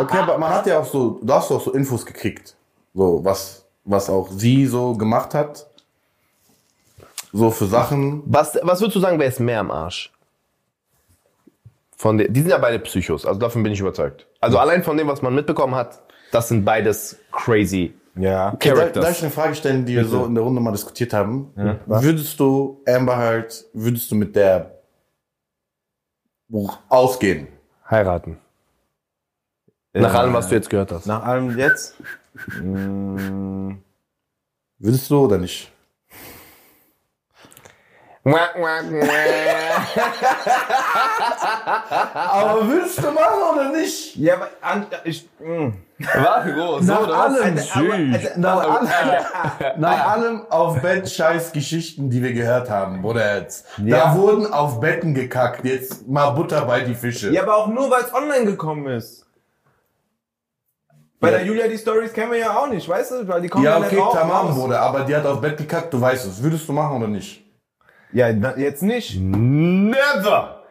okay, 0.00 0.18
aber 0.18 0.38
man 0.38 0.50
hat 0.50 0.66
ja 0.66 0.80
auch 0.80 0.86
so, 0.86 1.20
du 1.22 1.32
hast 1.32 1.50
doch 1.50 1.60
so 1.60 1.72
Infos 1.72 2.04
gekriegt. 2.04 2.56
So, 2.94 3.24
was, 3.24 3.64
was 3.84 4.10
auch 4.10 4.28
sie 4.30 4.66
so 4.66 4.94
gemacht 4.96 5.34
hat. 5.34 5.66
So 7.32 7.50
für 7.50 7.66
Sachen. 7.66 8.22
Was, 8.26 8.58
was 8.62 8.80
würdest 8.80 8.96
du 8.96 9.00
sagen, 9.00 9.18
wer 9.18 9.28
ist 9.28 9.40
mehr 9.40 9.60
am 9.60 9.70
Arsch? 9.70 10.12
Von 11.96 12.18
den, 12.18 12.32
die 12.32 12.40
sind 12.40 12.50
ja 12.50 12.58
beide 12.58 12.78
Psychos, 12.80 13.24
also 13.24 13.38
davon 13.38 13.62
bin 13.62 13.72
ich 13.72 13.80
überzeugt. 13.80 14.26
Also 14.40 14.58
allein 14.58 14.82
von 14.82 14.96
dem, 14.96 15.06
was 15.06 15.22
man 15.22 15.34
mitbekommen 15.34 15.74
hat, 15.74 16.02
das 16.32 16.48
sind 16.48 16.64
beides 16.64 17.16
crazy 17.30 17.94
Ja. 18.16 18.50
Darf, 18.50 18.58
darf 18.58 18.74
Characters. 18.74 19.10
ich 19.18 19.22
eine 19.22 19.30
Frage 19.30 19.54
stellen, 19.54 19.86
die 19.86 19.94
wir 19.94 20.04
so 20.04 20.24
in 20.24 20.34
der 20.34 20.42
Runde 20.42 20.60
mal 20.60 20.72
diskutiert 20.72 21.12
haben? 21.12 21.52
Würdest 21.86 22.38
du 22.40 22.82
Amber 22.86 23.16
Heard, 23.16 23.64
würdest 23.72 24.10
du 24.10 24.16
mit 24.16 24.34
der 24.34 24.81
ausgehen? 26.88 27.48
Heiraten. 27.88 28.38
Nach 29.94 30.14
allem, 30.14 30.32
was 30.32 30.48
du 30.48 30.54
jetzt 30.54 30.70
gehört 30.70 30.92
hast. 30.92 31.06
Nach 31.06 31.22
allem 31.24 31.56
jetzt? 31.58 31.96
Mm, 32.62 33.74
Würdest 34.78 35.10
du 35.10 35.24
oder 35.26 35.38
nicht? 35.38 35.71
Aber 42.14 42.68
würdest 42.68 42.98
du 42.98 43.10
machen 43.10 43.42
oder 43.52 43.70
nicht? 43.70 44.16
Ja, 44.16 44.34
aber 44.34 44.48
an, 44.60 44.86
ich. 45.04 45.28
mm. 45.40 45.68
War 46.14 46.44
groß, 46.44 46.84
Nach 46.86 47.00
oder 47.02 47.14
allem, 47.16 47.56
was? 47.56 47.70
aber- 47.72 47.92
also 47.94 48.28
nach, 48.36 48.58
allem, 48.58 49.80
nach 49.80 50.06
allem 50.08 50.46
auf 50.50 50.80
Bett 50.82 51.08
scheiß 51.10 51.52
Geschichten, 51.52 52.10
die 52.10 52.22
wir 52.22 52.32
gehört 52.32 52.68
haben, 52.70 53.02
Bruder 53.02 53.38
jetzt. 53.38 53.66
Ja. 53.78 53.98
Da 54.12 54.16
wurden 54.16 54.52
auf 54.52 54.80
Betten 54.80 55.14
gekackt. 55.14 55.64
Jetzt 55.64 56.06
mal 56.08 56.30
Butter 56.30 56.64
bei 56.64 56.80
die 56.80 56.94
Fische. 56.94 57.30
Ja, 57.30 57.42
aber 57.42 57.56
auch 57.56 57.66
nur, 57.68 57.88
weil 57.90 58.02
es 58.02 58.12
online 58.14 58.44
gekommen 58.46 58.86
ist. 58.88 59.26
Bei 61.20 61.30
Ja. 61.30 61.38
der 61.38 61.46
Julia 61.46 61.68
die 61.68 61.78
Stories 61.78 62.12
kennen 62.12 62.32
wir 62.32 62.38
ja 62.38 62.56
auch 62.56 62.66
nicht, 62.66 62.88
weißt 62.88 63.10
du? 63.12 63.28
Weil 63.28 63.42
die 63.42 63.48
kommen 63.48 63.64
Ja, 63.64 63.78
ja 63.78 63.86
okay, 63.86 63.94
nicht 63.94 64.04
raus. 64.04 64.14
tamam, 64.14 64.52
Bruder, 64.54 64.80
aber 64.80 65.00
die 65.00 65.14
hat 65.14 65.24
auf 65.24 65.40
Bett 65.40 65.56
gekackt, 65.56 65.92
du 65.94 66.00
weißt 66.00 66.26
es. 66.26 66.42
Würdest 66.42 66.68
du 66.68 66.72
machen 66.72 66.96
oder 66.96 67.06
nicht? 67.08 67.41
Ja, 68.12 68.28
jetzt 68.56 68.82
nicht. 68.82 69.18
Never! 69.20 70.62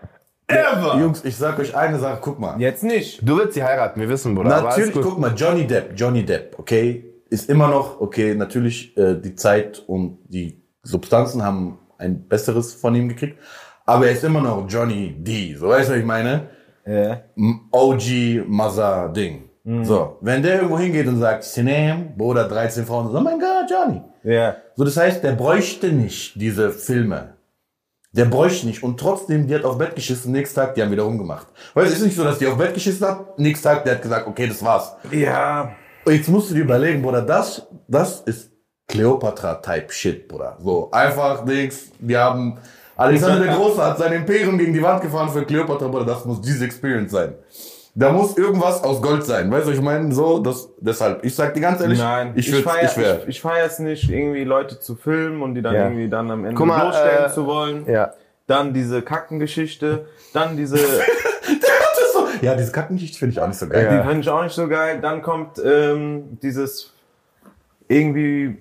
Ever! 0.47 0.97
Jungs, 0.99 1.23
ich 1.23 1.35
sag 1.37 1.57
euch 1.59 1.75
eine 1.75 1.97
Sache, 1.97 2.19
guck 2.21 2.39
mal. 2.39 2.59
Jetzt 2.59 2.83
nicht. 2.83 3.19
Du 3.27 3.37
willst 3.37 3.53
sie 3.53 3.63
heiraten, 3.63 3.99
wir 3.99 4.09
wissen, 4.09 4.35
Bruder. 4.35 4.61
natürlich, 4.61 4.93
guck 4.93 5.17
mal, 5.17 5.33
Johnny 5.35 5.65
Depp, 5.65 5.93
Johnny 5.95 6.25
Depp, 6.25 6.59
okay, 6.59 7.05
ist 7.29 7.49
immer 7.49 7.67
noch, 7.67 8.01
okay, 8.01 8.35
natürlich, 8.35 8.95
äh, 8.97 9.15
die 9.15 9.35
Zeit 9.35 9.81
und 9.87 10.19
die 10.27 10.61
Substanzen 10.83 11.43
haben 11.43 11.79
ein 11.97 12.27
besseres 12.27 12.73
von 12.73 12.93
ihm 12.95 13.07
gekriegt, 13.07 13.37
aber 13.85 14.07
er 14.07 14.11
ist 14.11 14.23
immer 14.23 14.41
noch 14.41 14.65
Johnny 14.67 15.15
D, 15.17 15.55
so 15.55 15.69
weißt 15.69 15.89
du, 15.89 15.93
was 15.93 15.99
ich 15.99 16.05
meine? 16.05 16.49
Ja. 16.85 17.21
OG 17.71 18.43
Mother 18.47 19.09
Ding. 19.09 19.50
Mhm. 19.63 19.85
So, 19.85 20.17
wenn 20.21 20.41
der 20.41 20.55
irgendwo 20.55 20.79
hingeht 20.79 21.07
und 21.07 21.19
sagt, 21.19 21.43
Sinem, 21.43 22.15
Bruder, 22.17 22.47
13 22.47 22.85
Frauen, 22.85 23.11
so, 23.11 23.17
oh 23.17 23.21
mein 23.21 23.39
Gott, 23.39 23.69
Johnny. 23.69 24.01
Ja. 24.23 24.55
So, 24.75 24.83
das 24.83 24.97
heißt, 24.97 25.23
der 25.23 25.33
bräuchte 25.33 25.91
nicht 25.91 26.39
diese 26.39 26.71
Filme. 26.71 27.35
Der 28.13 28.25
bräuchte 28.25 28.67
nicht. 28.67 28.83
Und 28.83 28.99
trotzdem, 28.99 29.47
die 29.47 29.55
hat 29.55 29.63
auf 29.63 29.77
Bett 29.77 29.95
geschissen, 29.95 30.31
nächsten 30.31 30.55
Tag, 30.55 30.75
die 30.75 30.81
haben 30.81 30.91
wieder 30.91 31.03
rumgemacht. 31.03 31.47
Weil 31.73 31.85
es 31.85 31.93
ist 31.93 32.03
nicht 32.03 32.15
so, 32.15 32.23
dass 32.23 32.39
die 32.39 32.47
auf 32.47 32.57
Bett 32.57 32.73
geschissen 32.73 33.07
hat, 33.07 33.39
nächsten 33.39 33.63
Tag, 33.63 33.85
der 33.85 33.95
hat 33.95 34.01
gesagt, 34.01 34.27
okay, 34.27 34.47
das 34.47 34.63
war's. 34.63 34.95
Ja. 35.11 35.71
Und 36.03 36.13
jetzt 36.13 36.27
musst 36.27 36.49
du 36.49 36.55
dir 36.55 36.63
überlegen, 36.63 37.01
Bruder, 37.01 37.21
das, 37.21 37.67
das 37.87 38.21
ist 38.21 38.51
Cleopatra-Type 38.87 39.93
Shit, 39.93 40.27
Bruder. 40.27 40.57
So, 40.59 40.89
einfach 40.91 41.45
Dings, 41.45 41.91
wir 41.99 42.19
haben, 42.19 42.57
Alexander 42.97 43.45
der 43.45 43.55
Große 43.55 43.81
hat 43.81 43.97
sein 43.99 44.11
Imperium 44.11 44.57
gegen 44.57 44.73
die 44.73 44.81
Wand 44.81 45.01
gefahren 45.01 45.29
für 45.29 45.45
Cleopatra, 45.45 45.87
Bruder, 45.87 46.05
das 46.05 46.25
muss 46.25 46.41
diese 46.41 46.65
Experience 46.65 47.11
sein. 47.11 47.35
Da 47.93 48.11
muss 48.13 48.37
irgendwas 48.37 48.83
aus 48.83 49.01
Gold 49.01 49.25
sein. 49.25 49.51
Weißt 49.51 49.67
du, 49.67 49.71
ich 49.71 49.81
meine? 49.81 50.13
So, 50.13 50.39
das, 50.39 50.69
deshalb. 50.79 51.25
Ich 51.25 51.35
sag 51.35 51.53
dir 51.53 51.59
ganz 51.59 51.81
ehrlich, 51.81 51.99
Nein, 51.99 52.31
ich, 52.35 52.47
ich, 52.47 52.53
würd, 52.53 52.63
feier, 52.63 52.83
ich 52.85 52.97
ich, 52.97 53.27
ich 53.27 53.41
feier 53.41 53.65
es 53.65 53.79
nicht, 53.79 54.09
irgendwie 54.09 54.45
Leute 54.45 54.79
zu 54.79 54.95
filmen 54.95 55.41
und 55.41 55.55
die 55.55 55.61
dann 55.61 55.75
Ja. 55.75 55.83
irgendwie 55.83 56.07
dann 56.07 56.31
am 56.31 56.45
Ende 56.45 56.55
Guck 56.55 56.67
mal, 56.67 56.79
bloßstellen 56.79 57.25
äh, 57.25 57.33
zu 57.33 57.45
wollen. 57.45 57.85
Ja. 57.91 58.13
Dann 58.47 58.73
diese 58.73 59.01
Kackengeschichte, 59.01 60.05
dann 60.33 60.55
diese, 60.55 60.77
so, 62.13 62.27
ja, 62.41 62.55
diese 62.55 62.71
Kackengeschichte 62.71 63.19
finde 63.19 63.33
ich 63.33 63.39
auch 63.41 63.47
nicht 63.47 63.59
so 63.59 63.67
geil. 63.67 63.89
die 63.91 64.07
finde 64.07 64.21
ich 64.21 64.29
auch 64.29 64.43
nicht 64.43 64.55
so 64.55 64.67
geil. 64.69 64.99
Dann 65.01 65.21
kommt 65.21 65.61
ähm, 65.63 66.37
dieses 66.41 66.93
irgendwie 67.89 68.57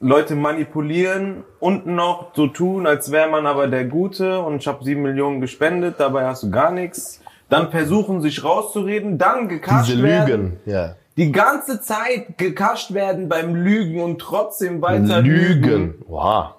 Leute 0.00 0.34
manipulieren 0.34 1.44
und 1.60 1.86
noch 1.86 2.34
so 2.34 2.48
tun, 2.48 2.86
als 2.86 3.10
wäre 3.12 3.30
man 3.30 3.46
aber 3.46 3.68
der 3.68 3.84
Gute 3.84 4.40
und 4.40 4.56
ich 4.56 4.66
habe 4.66 4.84
sieben 4.84 5.02
Millionen 5.02 5.40
gespendet, 5.40 5.94
dabei 5.98 6.26
hast 6.26 6.42
du 6.42 6.50
gar 6.50 6.72
nichts. 6.72 7.21
Dann 7.52 7.70
versuchen 7.70 8.22
sich 8.22 8.42
rauszureden, 8.42 9.18
dann 9.18 9.46
Diese 9.48 9.60
gecasht 9.60 10.02
werden. 10.02 10.42
Lügen. 10.42 10.60
Ja. 10.64 10.96
die 11.18 11.30
ganze 11.30 11.82
Zeit 11.82 12.38
gekascht 12.38 12.94
werden 12.94 13.28
beim 13.28 13.54
Lügen 13.54 14.00
und 14.00 14.18
trotzdem 14.18 14.80
weiter 14.80 15.20
Lügen. 15.20 16.02
Wow. 16.08 16.54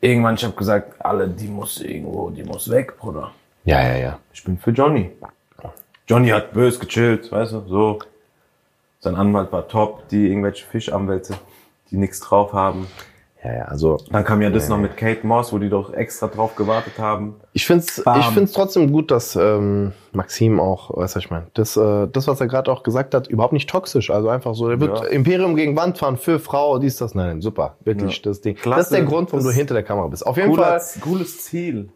Irgendwann, 0.00 0.34
ich 0.34 0.42
habe 0.42 0.56
gesagt, 0.56 0.94
alle, 0.98 1.28
die 1.28 1.46
muss 1.46 1.80
irgendwo, 1.80 2.28
die 2.30 2.42
muss 2.42 2.68
weg, 2.68 2.98
Bruder. 2.98 3.30
Ja, 3.64 3.80
ja, 3.82 3.96
ja. 3.98 4.18
Ich 4.32 4.42
bin 4.42 4.58
für 4.58 4.72
Johnny. 4.72 5.12
Johnny 6.08 6.30
hat 6.30 6.52
bös 6.52 6.80
gechillt, 6.80 7.30
weißt 7.30 7.52
du, 7.52 7.68
so. 7.68 7.98
Sein 8.98 9.14
Anwalt 9.14 9.52
war 9.52 9.68
top, 9.68 10.08
die 10.08 10.26
irgendwelche 10.26 10.66
Fischanwälte, 10.66 11.34
die 11.92 11.96
nichts 11.98 12.18
drauf 12.18 12.52
haben. 12.52 12.88
Ja, 13.42 13.54
ja, 13.54 13.64
also 13.64 13.96
Dann 14.10 14.22
kam 14.24 14.42
ja 14.42 14.50
das 14.50 14.68
noch 14.68 14.76
mit 14.76 14.98
Kate 14.98 15.26
Moss, 15.26 15.50
wo 15.50 15.58
die 15.58 15.70
doch 15.70 15.94
extra 15.94 16.26
drauf 16.26 16.56
gewartet 16.56 16.98
haben. 16.98 17.36
ich 17.54 17.66
find's, 17.66 18.02
Bam. 18.04 18.20
ich 18.20 18.26
find's 18.26 18.52
trotzdem 18.52 18.92
gut, 18.92 19.10
dass 19.10 19.34
ähm, 19.34 19.92
Maxim 20.12 20.60
auch, 20.60 20.90
weißt 20.94 21.14
du, 21.14 21.16
was 21.18 21.24
ich 21.24 21.30
meine, 21.30 21.46
das, 21.54 21.74
äh, 21.76 22.06
das, 22.08 22.26
was 22.28 22.38
er 22.40 22.48
gerade 22.48 22.70
auch 22.70 22.82
gesagt 22.82 23.14
hat, 23.14 23.28
überhaupt 23.28 23.54
nicht 23.54 23.70
toxisch. 23.70 24.10
Also 24.10 24.28
einfach 24.28 24.54
so, 24.54 24.68
er 24.68 24.78
wird 24.78 24.98
Ja. 24.98 25.06
Imperium 25.06 25.56
gegen 25.56 25.74
Wand 25.74 25.96
fahren 25.96 26.18
für 26.18 26.38
Frau, 26.38 26.78
dies, 26.78 26.96
das, 26.98 27.14
nein, 27.14 27.40
super, 27.40 27.76
wirklich 27.82 28.16
Ja. 28.16 28.22
das 28.24 28.42
Ding. 28.42 28.56
Klasse. 28.56 28.78
Das 28.78 28.86
ist 28.88 28.92
der 28.96 29.04
Grund, 29.04 29.32
warum 29.32 29.42
Das- 29.44 29.52
du 29.54 29.58
hinter 29.58 29.72
der 29.72 29.84
Kamera 29.84 30.08
bist. 30.08 30.26
Auf 30.26 30.36
jeden 30.36 30.50
Cooler, 30.50 30.78
Fall. 30.78 31.00
cooles 31.00 31.42
Ziel. 31.42 31.88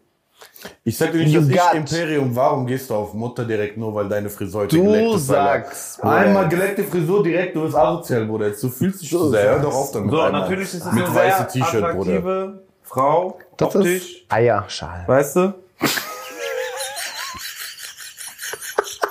Ich 0.83 0.97
sag 0.97 1.11
dir 1.11 1.19
nicht, 1.19 1.35
dass 1.35 1.47
ich 1.47 1.73
Imperium, 1.73 2.35
warum 2.35 2.65
gehst 2.67 2.89
du 2.89 2.95
auf 2.95 3.13
Mutter 3.13 3.43
direkt 3.45 3.77
nur, 3.77 3.93
weil 3.95 4.07
deine 4.07 4.29
Frisur 4.29 4.61
heute 4.61 4.75
Du 4.75 4.83
geleckt 4.83 5.15
ist? 5.15 5.29
Alter? 5.31 5.63
sagst. 5.65 6.03
Einmal 6.03 6.47
geleckte 6.49 6.83
Frisur 6.83 7.23
direkt, 7.23 7.55
du 7.55 7.63
bist 7.63 7.75
asozial, 7.75 8.25
Bruder. 8.25 8.47
Jetzt, 8.47 8.63
Du 8.63 8.69
fühlst 8.69 9.01
dich 9.01 9.09
zu 9.09 9.29
sehr. 9.29 9.51
Hör 9.51 9.59
doch 9.59 9.73
auf 9.73 9.91
damit. 9.91 10.11
So, 10.11 10.21
einmal. 10.21 10.41
natürlich 10.41 10.73
ist 10.73 10.85
es 10.85 10.91
Mit 10.91 11.05
eine 11.05 11.15
weißem 11.15 11.37
sehr 11.37 11.47
T-Shirt, 11.47 11.81
Bruder. 11.91 12.11
attraktive 12.11 12.63
Frau, 12.83 13.39
Das 13.57 13.75
optisch, 13.75 14.21
ist 14.21 14.31
Eierschal. 14.31 15.03
weißt 15.07 15.35
du? 15.37 15.53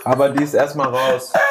Aber 0.04 0.28
die 0.30 0.44
ist 0.44 0.54
erstmal 0.54 0.88
raus. 0.88 1.32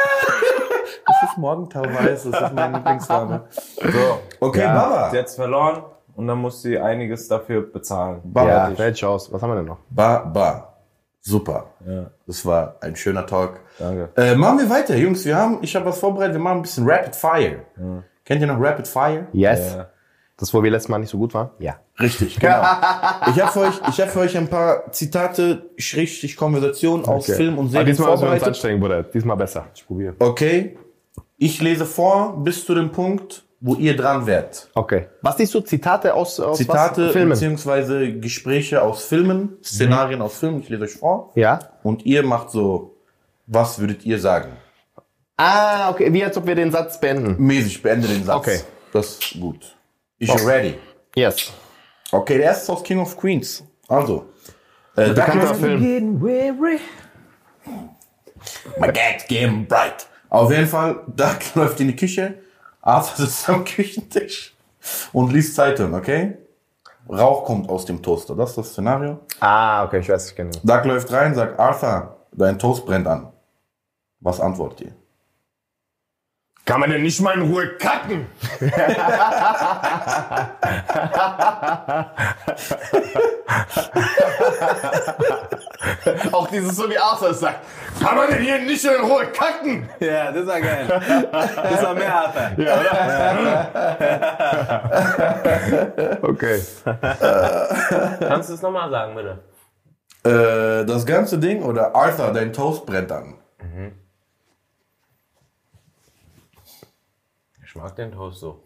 Das 1.05 1.31
ist 1.31 1.37
Morgentau-Weiß, 1.37 2.23
das 2.31 2.41
ist 2.41 2.53
meine 2.53 2.77
Lieblingsfarbe. 2.77 3.43
So. 3.81 4.19
Okay, 4.39 4.59
ja, 4.61 4.73
Baba. 4.73 5.09
Sie 5.11 5.19
hat's 5.19 5.35
verloren 5.35 5.83
und 6.15 6.27
dann 6.27 6.37
muss 6.39 6.61
sie 6.61 6.77
einiges 6.79 7.27
dafür 7.27 7.61
bezahlen. 7.61 8.21
Baba. 8.23 8.69
Ja, 8.69 8.75
fertig 8.75 9.03
aus. 9.05 9.31
Was 9.31 9.41
haben 9.41 9.49
wir 9.51 9.55
denn 9.57 9.65
noch? 9.65 9.77
Ba, 9.89 10.19
ba. 10.19 10.69
Super. 11.21 11.67
Ja, 11.87 12.11
Das 12.27 12.45
war 12.45 12.75
ein 12.81 12.95
schöner 12.95 13.25
Talk. 13.25 13.59
danke. 13.79 14.09
Äh, 14.17 14.35
machen 14.35 14.59
wir 14.59 14.69
weiter, 14.69 14.95
Jungs. 14.97 15.23
Wir 15.25 15.37
haben, 15.37 15.59
ich 15.61 15.73
habe 15.75 15.85
was 15.85 15.97
vorbereitet. 15.99 16.33
Wir 16.35 16.41
machen 16.41 16.57
ein 16.57 16.61
bisschen 16.63 16.85
Rapid 16.89 17.15
Fire. 17.15 17.55
Kennt 18.25 18.41
ihr 18.41 18.47
noch 18.47 18.59
Rapid 18.59 18.87
Fire? 18.87 19.27
Yes. 19.31 19.75
Ja. 19.75 19.87
Das, 20.37 20.53
wo 20.53 20.61
wir 20.63 20.71
letztes 20.71 20.89
Mal 20.89 20.97
nicht 20.97 21.09
so 21.11 21.17
gut 21.17 21.33
waren? 21.33 21.51
Ja. 21.59 21.75
Richtig, 21.99 22.39
genau. 22.39 22.57
ich 23.27 23.39
habe 23.39 23.51
für 23.51 23.59
euch, 23.61 23.79
ich 23.87 24.01
habe 24.01 24.09
für 24.09 24.19
euch 24.21 24.35
ein 24.35 24.47
paar 24.49 24.91
Zitate, 24.91 25.69
Schrägstrich 25.77 26.35
Konversationen 26.35 27.05
aus 27.05 27.25
Film 27.27 27.57
und 27.57 27.65
Aber 27.65 27.69
Serien 27.69 27.87
diesmal 27.87 27.91
müssen 27.91 28.07
wir 28.07 28.11
uns 28.13 28.19
vorbereitet. 28.21 28.47
anstrengen, 28.47 28.79
Bruder. 28.81 29.03
Diesmal 29.03 29.37
besser. 29.37 29.67
Ich 29.75 29.85
probiere. 29.85 30.15
Okay. 30.19 30.77
Ich 31.37 31.61
lese 31.61 31.85
vor 31.85 32.43
bis 32.43 32.65
zu 32.65 32.73
dem 32.73 32.91
Punkt, 32.91 33.45
wo 33.65 33.75
ihr 33.75 33.95
dran 33.95 34.27
wärt. 34.27 34.67
Okay. 34.73 35.07
Was 35.21 35.37
siehst 35.37 35.53
du? 35.53 35.61
Zitate 35.61 36.13
aus, 36.13 36.37
aus 36.37 36.57
Zitate 36.57 37.07
was? 37.07 37.11
Filmen? 37.13 37.29
beziehungsweise 37.29 38.11
Gespräche 38.19 38.81
aus 38.81 39.05
Filmen, 39.05 39.57
Szenarien 39.63 40.21
aus 40.21 40.37
Filmen. 40.37 40.59
Ich 40.59 40.67
lese 40.67 40.83
euch 40.83 40.91
vor. 40.91 41.31
Ja. 41.35 41.59
Und 41.81 42.05
ihr 42.05 42.23
macht 42.23 42.51
so, 42.51 42.97
was 43.47 43.79
würdet 43.79 44.05
ihr 44.05 44.19
sagen? 44.19 44.51
Ah, 45.37 45.89
okay. 45.89 46.11
Wie 46.11 46.23
als 46.25 46.35
ob 46.35 46.45
wir 46.45 46.55
den 46.55 46.71
Satz 46.71 46.99
beenden. 46.99 47.41
Mäßig, 47.41 47.81
beende 47.81 48.09
den 48.09 48.25
Satz. 48.25 48.35
Okay. 48.35 48.59
Das 48.91 49.17
ist 49.17 49.39
gut. 49.39 49.77
Ich 50.17 50.33
bin 50.33 50.45
ready. 50.45 50.75
Yes. 51.15 51.53
Okay, 52.11 52.37
der 52.37 52.47
erste 52.47 52.63
ist 52.63 52.69
aus 52.69 52.83
King 52.83 52.99
of 52.99 53.15
Queens. 53.15 53.63
Also. 53.87 54.25
Äh, 54.97 55.13
Bekannter 55.13 55.55
Film. 55.55 56.19
My 58.77 58.87
Gag's 58.87 59.25
getting 59.29 59.65
bright. 59.65 60.05
Auf 60.29 60.51
jeden 60.51 60.67
Fall, 60.67 60.99
Doug 61.07 61.37
läuft 61.55 61.79
in 61.79 61.87
die 61.87 61.95
Küche, 61.95 62.35
Arthur 62.83 63.25
sitzt 63.25 63.49
am 63.49 63.63
Küchentisch 63.63 64.55
und 65.13 65.31
liest 65.31 65.55
Zeitung, 65.55 65.93
okay? 65.95 66.37
Rauch 67.09 67.43
kommt 67.43 67.69
aus 67.69 67.85
dem 67.85 68.01
Toaster, 68.01 68.35
das 68.35 68.51
ist 68.51 68.57
das 68.57 68.69
Szenario. 68.71 69.19
Ah, 69.39 69.83
okay, 69.85 69.99
ich 69.99 70.09
weiß, 70.09 70.29
ich 70.29 70.35
kenne 70.35 70.51
ihn. 70.51 70.59
Doug 70.63 70.85
läuft 70.85 71.11
rein, 71.11 71.33
sagt, 71.33 71.59
Arthur, 71.59 72.17
dein 72.31 72.59
Toast 72.59 72.85
brennt 72.85 73.07
an. 73.07 73.31
Was 74.19 74.39
antwortet 74.39 74.81
ihr? 74.81 74.95
Kann 76.65 76.79
man 76.79 76.89
denn 76.89 77.01
nicht 77.01 77.19
mal 77.19 77.33
in 77.33 77.41
Ruhe 77.41 77.75
kacken? 77.77 78.25
Auch 86.31 86.47
dieses 86.47 86.77
so 86.77 86.89
wie 86.89 86.97
Arthur 86.97 87.33
sagt. 87.33 87.65
Kann 87.99 88.15
man 88.15 88.29
denn 88.29 88.41
hier 88.41 88.59
nicht 88.59 88.85
in 88.85 89.01
Ruhe 89.03 89.25
kacken? 89.27 89.89
Ja, 89.99 90.31
das 90.31 90.47
war 90.47 90.61
geil. 90.61 90.87
Das 91.31 91.83
war 91.83 91.95
mehr 91.95 92.15
Alter. 92.27 92.51
Okay. 96.21 96.61
Kannst 98.19 98.49
du 98.49 98.53
es 98.53 98.61
nochmal 98.61 98.89
sagen, 98.89 99.15
bitte? 99.15 99.43
Äh, 100.25 100.85
das 100.85 101.05
ganze 101.05 101.37
Ding 101.37 101.61
oder 101.63 101.93
Arthur, 101.93 102.31
dein 102.31 102.53
Toast 102.53 102.85
brennt 102.85 103.11
an. 103.11 103.35
Ich 107.75 107.81
mag 107.81 107.95
den 107.95 108.11
Toast 108.11 108.39
so. 108.39 108.59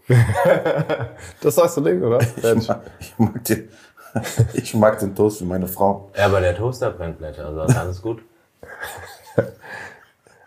Das 1.42 1.56
sagst 1.56 1.78
du 1.78 1.82
Ding, 1.82 2.04
oder? 2.04 2.20
Ich 2.20 3.18
mag 3.18 3.44
den, 3.46 3.70
ich 4.54 4.74
mag 4.74 5.00
den 5.00 5.16
Toast 5.16 5.40
wie 5.40 5.46
meine 5.46 5.68
Frau. 5.68 6.12
Ja, 6.14 6.26
aber 6.26 6.42
der 6.42 6.54
Toaster 6.58 6.92
brennt 6.92 7.22
nicht, 7.22 7.40
also 7.40 7.62
ist 7.64 7.78
alles 7.78 8.02
gut. 8.02 8.22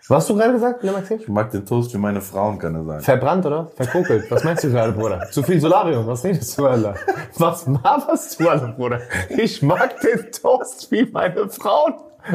Was 0.07 0.17
hast 0.17 0.29
du 0.29 0.35
gerade 0.35 0.53
gesagt, 0.53 0.83
ne, 0.83 0.91
Maxim? 0.91 1.19
Ich 1.21 1.27
mag 1.27 1.49
den 1.51 1.65
Toast 1.65 1.93
wie 1.93 1.97
meine 1.97 2.21
Frauen, 2.21 2.59
kann 2.59 2.75
er 2.75 2.83
sagen. 2.83 3.01
Verbrannt, 3.01 3.45
oder? 3.45 3.67
Verkokelt. 3.75 4.29
Was 4.29 4.43
meinst 4.43 4.63
du 4.63 4.69
gerade, 4.69 4.91
Bruder? 4.91 5.27
Zu 5.31 5.41
viel 5.41 5.59
Solarium. 5.59 6.05
Was 6.05 6.23
redest 6.23 6.57
du, 6.57 6.67
Alter? 6.67 6.95
Was 7.37 7.65
maberst 7.65 8.37
du, 8.39 8.49
Alter, 8.49 8.73
Bruder? 8.73 8.99
Ich 9.29 9.61
mag 9.63 9.99
den 10.01 10.29
Toast 10.31 10.91
wie 10.91 11.09
meine 11.09 11.47
Frauen. 11.49 11.93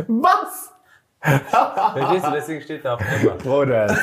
Was? 0.09 0.73
Verstehst 1.21 2.27
du, 2.27 2.31
deswegen 2.31 2.61
steht 2.63 2.85
da 2.85 2.95
auf 2.95 3.01
Amber. 3.01 3.35
Bruder. 3.37 3.87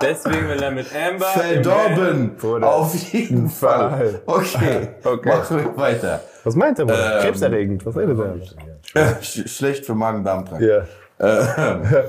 Deswegen 0.00 0.48
will 0.48 0.62
er 0.62 0.70
mit 0.70 0.86
Amber. 0.94 1.26
Verdorben! 1.26 2.36
Bruder. 2.36 2.66
Auf 2.66 2.94
jeden 3.12 3.48
Fall. 3.48 4.22
Okay, 4.26 4.88
Okay. 5.04 5.28
machen 5.28 5.58
wir 5.58 5.76
weiter. 5.76 6.20
Was 6.42 6.56
meint 6.56 6.78
der, 6.78 6.84
Bruder? 6.86 7.16
Ähm, 7.18 7.22
Krebserregend. 7.22 7.86
Was 7.86 7.96
redet 7.96 8.18
der? 8.18 9.02
Äh, 9.02 9.14
sch 9.22 9.48
schlecht 9.48 9.86
für 9.86 9.94
Magen-Darm-Trakt. 9.94 10.62
Ja. 10.62 10.86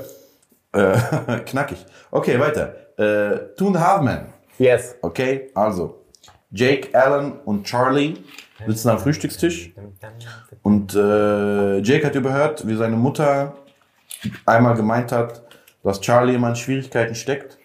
Äh, 0.74 0.96
knackig. 1.44 1.84
Okay, 2.10 2.40
weiter. 2.40 2.74
Äh, 2.96 3.54
Toon 3.58 3.78
Halfman. 3.78 4.32
Yes. 4.58 4.94
Okay, 5.02 5.50
also. 5.54 6.02
Jake, 6.50 6.88
Alan 6.98 7.40
und 7.44 7.64
Charlie 7.66 8.14
sitzen 8.66 8.88
am 8.90 8.98
Frühstückstisch. 8.98 9.72
Und 10.62 10.94
äh, 10.94 11.78
Jake 11.78 12.06
hat 12.06 12.14
überhört, 12.14 12.66
wie 12.66 12.74
seine 12.74 12.96
Mutter 12.96 13.54
einmal 14.46 14.74
gemeint 14.74 15.12
hat, 15.12 15.42
dass 15.82 16.00
Charlie 16.00 16.34
immer 16.34 16.50
in 16.50 16.56
Schwierigkeiten 16.56 17.14
steckt, 17.14 17.58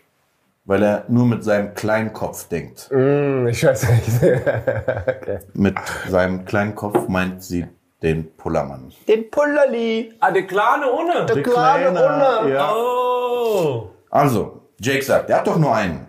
weil 0.65 0.83
er 0.83 1.05
nur 1.07 1.25
mit 1.25 1.43
seinem 1.43 1.73
kleinen 1.73 2.13
Kopf 2.13 2.47
denkt. 2.49 2.89
Mm, 2.91 3.47
ich 3.47 3.63
weiß 3.63 3.89
nicht. 3.89 4.23
okay. 4.23 5.39
Mit 5.53 5.77
seinem 6.09 6.45
kleinen 6.45 6.75
Kopf 6.75 7.07
meint 7.07 7.43
sie 7.43 7.67
den 8.01 8.35
Pullermann. 8.35 8.91
Den 9.07 9.29
Pullerli. 9.29 10.13
Ah, 10.19 10.31
der 10.31 10.45
Kleine 10.45 10.91
ohne. 10.91 11.25
Der 11.25 11.43
kleine 11.43 11.89
Unne. 11.89 12.53
Ja. 12.53 12.73
Oh. 12.75 13.89
Also, 14.09 14.61
Jake 14.79 15.03
sagt, 15.03 15.29
er 15.29 15.38
hat 15.38 15.47
doch 15.47 15.57
nur 15.57 15.75
einen. 15.75 16.07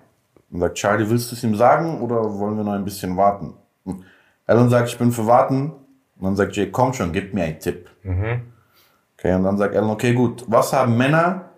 Und 0.51 0.61
sagt, 0.61 0.77
Charlie, 0.77 1.09
willst 1.09 1.31
du 1.31 1.37
es 1.37 1.45
ihm 1.45 1.55
sagen 1.55 2.01
oder 2.01 2.17
wollen 2.39 2.57
wir 2.57 2.65
noch 2.65 2.73
ein 2.73 2.85
bisschen 2.85 3.17
warten? 3.17 3.55
Alan 4.49 4.69
sagt, 4.71 4.89
ich 4.89 4.99
bin 4.99 5.13
für 5.13 5.27
warten. 5.27 5.71
Und 6.17 6.25
dann 6.25 6.37
sagt 6.37 6.57
Jake, 6.57 6.73
komm 6.73 6.93
schon, 6.93 7.13
gib 7.13 7.33
mir 7.35 7.45
einen 7.45 7.61
Tipp. 7.61 7.89
Okay, 9.17 9.35
und 9.35 9.45
dann 9.45 9.57
sagt 9.59 9.77
Alan, 9.77 9.91
okay, 9.91 10.15
gut. 10.15 10.45
Was 10.49 10.73
haben 10.73 10.97
Männer, 10.97 11.51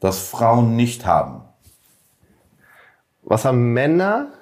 das 0.00 0.26
Frauen 0.26 0.74
nicht 0.74 1.06
haben? 1.06 1.42
Was 3.22 3.44
haben 3.44 3.72
Männer, 3.72 4.32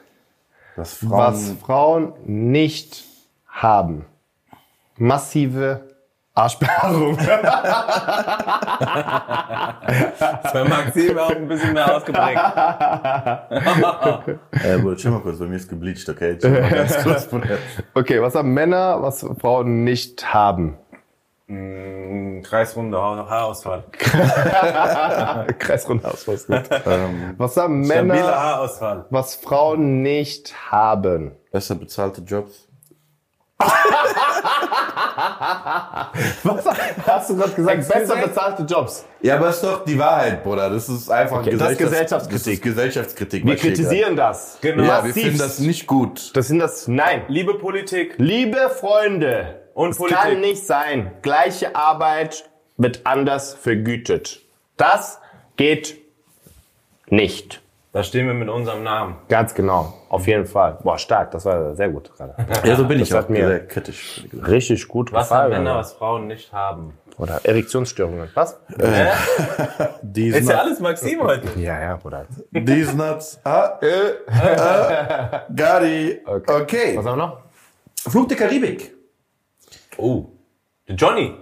Das 0.77 0.95
Frauen, 0.95 1.11
was 1.19 1.51
Frauen 1.61 2.13
nicht 2.25 3.05
haben? 3.49 4.07
Massive 4.97 5.88
Arschbehaarung. 6.39 7.17
Bei 10.53 10.65
Maxim 10.65 11.19
auch 11.19 11.31
ein 11.31 11.49
bisschen 11.49 11.73
mehr 11.73 11.97
ausgeprägt. 11.97 12.41
äh, 14.65 14.79
Bruder, 14.79 14.97
chill 14.97 15.11
mal 15.11 15.21
kurz, 15.21 15.39
bei 15.39 15.47
mir 15.47 15.57
ist 15.57 15.69
gebleached, 15.69 16.09
okay? 16.09 16.39
Chill 16.39 16.51
mal 16.61 16.71
ganz 16.71 17.03
kurz, 17.03 17.27
Bruder. 17.27 17.59
Okay, 17.95 18.23
was 18.23 18.35
haben 18.35 18.53
Männer, 18.55 19.03
was 19.03 19.27
Frauen 19.41 19.85
nicht 19.85 20.33
haben? 20.33 20.79
Mm, 21.49 22.43
Kreisrunde 22.43 22.99
Ha- 23.01 23.27
Haarausfall. 23.29 23.85
Kreisrunde 25.59 26.07
aus, 26.09 26.29
was 26.29 26.47
gut. 26.47 26.63
ähm, 26.87 27.35
Was 27.39 27.57
haben 27.57 27.85
Stabiler 27.85 28.05
Männer, 28.15 28.37
Haarausfall. 28.39 29.07
was 29.11 29.35
Frauen 29.35 30.03
nicht 30.03 30.55
haben? 30.71 31.33
besser 31.51 31.75
bezahlte 31.75 32.21
Jobs. 32.21 32.69
Was 36.45 36.65
hast 37.07 37.31
du 37.31 37.37
gerade 37.37 37.53
gesagt? 37.53 37.77
Besser 37.79 38.01
gesagt? 38.01 38.25
bezahlte 38.25 38.63
Jobs. 38.63 39.05
Ja, 39.21 39.37
aber 39.37 39.49
ist 39.51 39.63
doch 39.63 39.85
die 39.85 39.99
Wahrheit, 39.99 40.45
Bruder. 40.45 40.71
Das 40.71 40.89
ist 40.89 41.11
einfach 41.11 41.41
Okay, 41.41 41.57
das 41.57 41.73
ist 41.73 41.79
Gesellschaftskritik. 41.79 42.45
Das 42.45 42.55
ist 42.55 42.63
Gesellschaftskritik. 42.63 43.45
Wir 43.47 43.57
kritisieren 43.57 44.17
das. 44.17 44.59
Genau. 44.61 44.85
Ja, 44.85 45.05
wir 45.05 45.13
finden 45.13 45.39
das 45.39 45.59
nicht 45.59 45.87
gut. 45.87 46.31
Das 46.37 46.49
sind 46.49 46.61
das. 46.61 46.87
Nein. 46.89 47.23
Liebe 47.29 47.55
Politik 47.55 48.15
Liebe 48.19 48.71
Freunde, 48.71 49.63
Und 49.75 49.91
es 49.91 49.97
Politik. 49.99 50.21
kann 50.21 50.41
nicht 50.41 50.65
sein. 50.67 51.13
Gleiche 51.23 51.75
Arbeit 51.75 52.49
wird 52.77 53.01
anders 53.05 53.55
vergütet. 53.55 54.43
Das 54.77 55.19
geht 55.57 55.99
nicht. 57.09 57.61
Da 57.93 58.03
stehen 58.03 58.27
wir 58.27 58.35
mit 58.35 58.49
unserem 58.51 58.83
Namen. 58.83 59.17
Ganz 59.29 59.55
genau. 59.55 59.95
Auf 60.11 60.27
jeden 60.27 60.45
Fall. 60.45 60.79
Boah, 60.83 60.99
stark. 60.99 61.31
Das 61.31 61.45
war 61.47 61.75
sehr 61.75 61.89
gut 61.89 62.13
gerade. 62.15 62.35
Ja, 62.65 62.77
so 62.77 62.87
bin 62.87 63.01
ich 63.01 63.09
Das 63.09 63.19
hat 63.19 63.25
auch 63.25 63.29
mir- 63.31 63.49
sehr 63.49 63.67
kritisch. 63.67 64.25
Richtig 64.47 64.87
gut 64.89 65.11
Was 65.13 65.31
haben 65.31 65.47
gefallen. 65.49 65.65
Männer, 65.65 65.77
was 65.79 65.95
Frauen 65.95 66.27
nicht 66.27 66.53
haben? 66.53 66.93
Oder 67.17 67.41
Erektionsstörungen. 67.45 68.29
Was? 68.35 68.61
Hä? 68.79 69.09
These 70.15 70.39
Ist 70.39 70.49
ja 70.49 70.57
nuts. 70.57 70.65
alles 70.67 70.81
Maxim 70.81 71.21
heute. 71.23 71.49
Ja, 71.59 71.81
ja, 71.81 71.97
Bruder. 71.97 72.27
These 72.53 72.95
nuts. 72.97 73.41
Ah, 73.43 73.79
äh, 73.81 73.87
äh, 73.87 75.41
got 75.57 75.83
it. 75.83 76.23
Okay. 76.29 76.63
Okay. 76.63 76.97
Was 76.97 77.07
haben 77.07 77.19
wir 77.19 77.27
noch? 77.27 77.39
Flug 78.09 78.29
der 78.29 78.37
Karibik. 78.37 78.95
Oh. 79.97 80.27
Der 80.87 80.95
Johnny. 80.95 81.35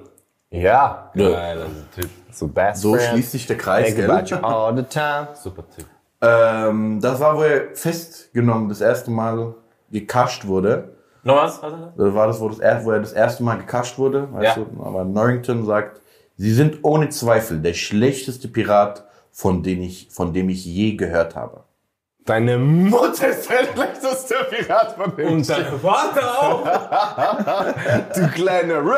Ja. 0.50 1.10
Geiler 1.14 1.66
Typ. 1.94 2.08
So 2.30 2.46
best 2.48 2.80
So 2.82 2.94
friend. 2.94 3.10
schließt 3.10 3.32
sich 3.32 3.46
der 3.46 3.58
Kreis, 3.58 3.94
gell? 3.96 4.10
all 4.10 4.76
the 4.76 4.82
time. 4.84 5.28
Super 5.34 5.64
Typ. 5.76 5.86
Ähm, 6.20 7.00
das 7.00 7.20
war, 7.20 7.36
wo 7.36 7.42
er 7.42 7.74
festgenommen 7.74 8.68
das 8.68 8.80
erste 8.80 9.10
Mal 9.10 9.54
gecasht 9.90 10.46
wurde. 10.46 10.96
Noch 11.22 11.36
was? 11.36 11.60
das? 11.60 11.72
War 11.96 12.26
das, 12.28 12.40
wo, 12.40 12.48
das 12.48 12.58
er, 12.58 12.84
wo 12.84 12.90
er 12.92 13.00
das 13.00 13.12
erste 13.12 13.42
Mal 13.42 13.56
gecasht 13.56 13.98
wurde. 13.98 14.32
Weißt 14.32 14.56
Ja. 14.56 14.64
du? 14.64 14.82
Aber 14.82 15.04
Norrington 15.04 15.64
sagt, 15.64 16.00
Sie 16.38 16.52
sind 16.52 16.80
ohne 16.82 17.08
Zweifel 17.08 17.60
der 17.60 17.72
schlechteste 17.72 18.48
Pirat, 18.48 19.04
von 19.32 19.62
dem 19.62 19.80
ich, 19.80 20.08
von 20.10 20.32
dem 20.34 20.48
ich 20.50 20.64
je 20.66 20.94
gehört 20.96 21.34
habe. 21.34 21.64
Deine 22.26 22.58
Mutter 22.58 23.28
ist 23.28 23.48
der 23.48 23.66
schlechteste 23.72 24.34
Pirat 24.50 24.96
von 24.96 25.14
dem 25.16 25.28
Und 25.28 25.48
dein 25.48 25.64
Vater 25.80 26.42
auch. 26.42 26.66
Du 28.16 28.26
kleine 28.28 28.74
Rö. 28.82 28.96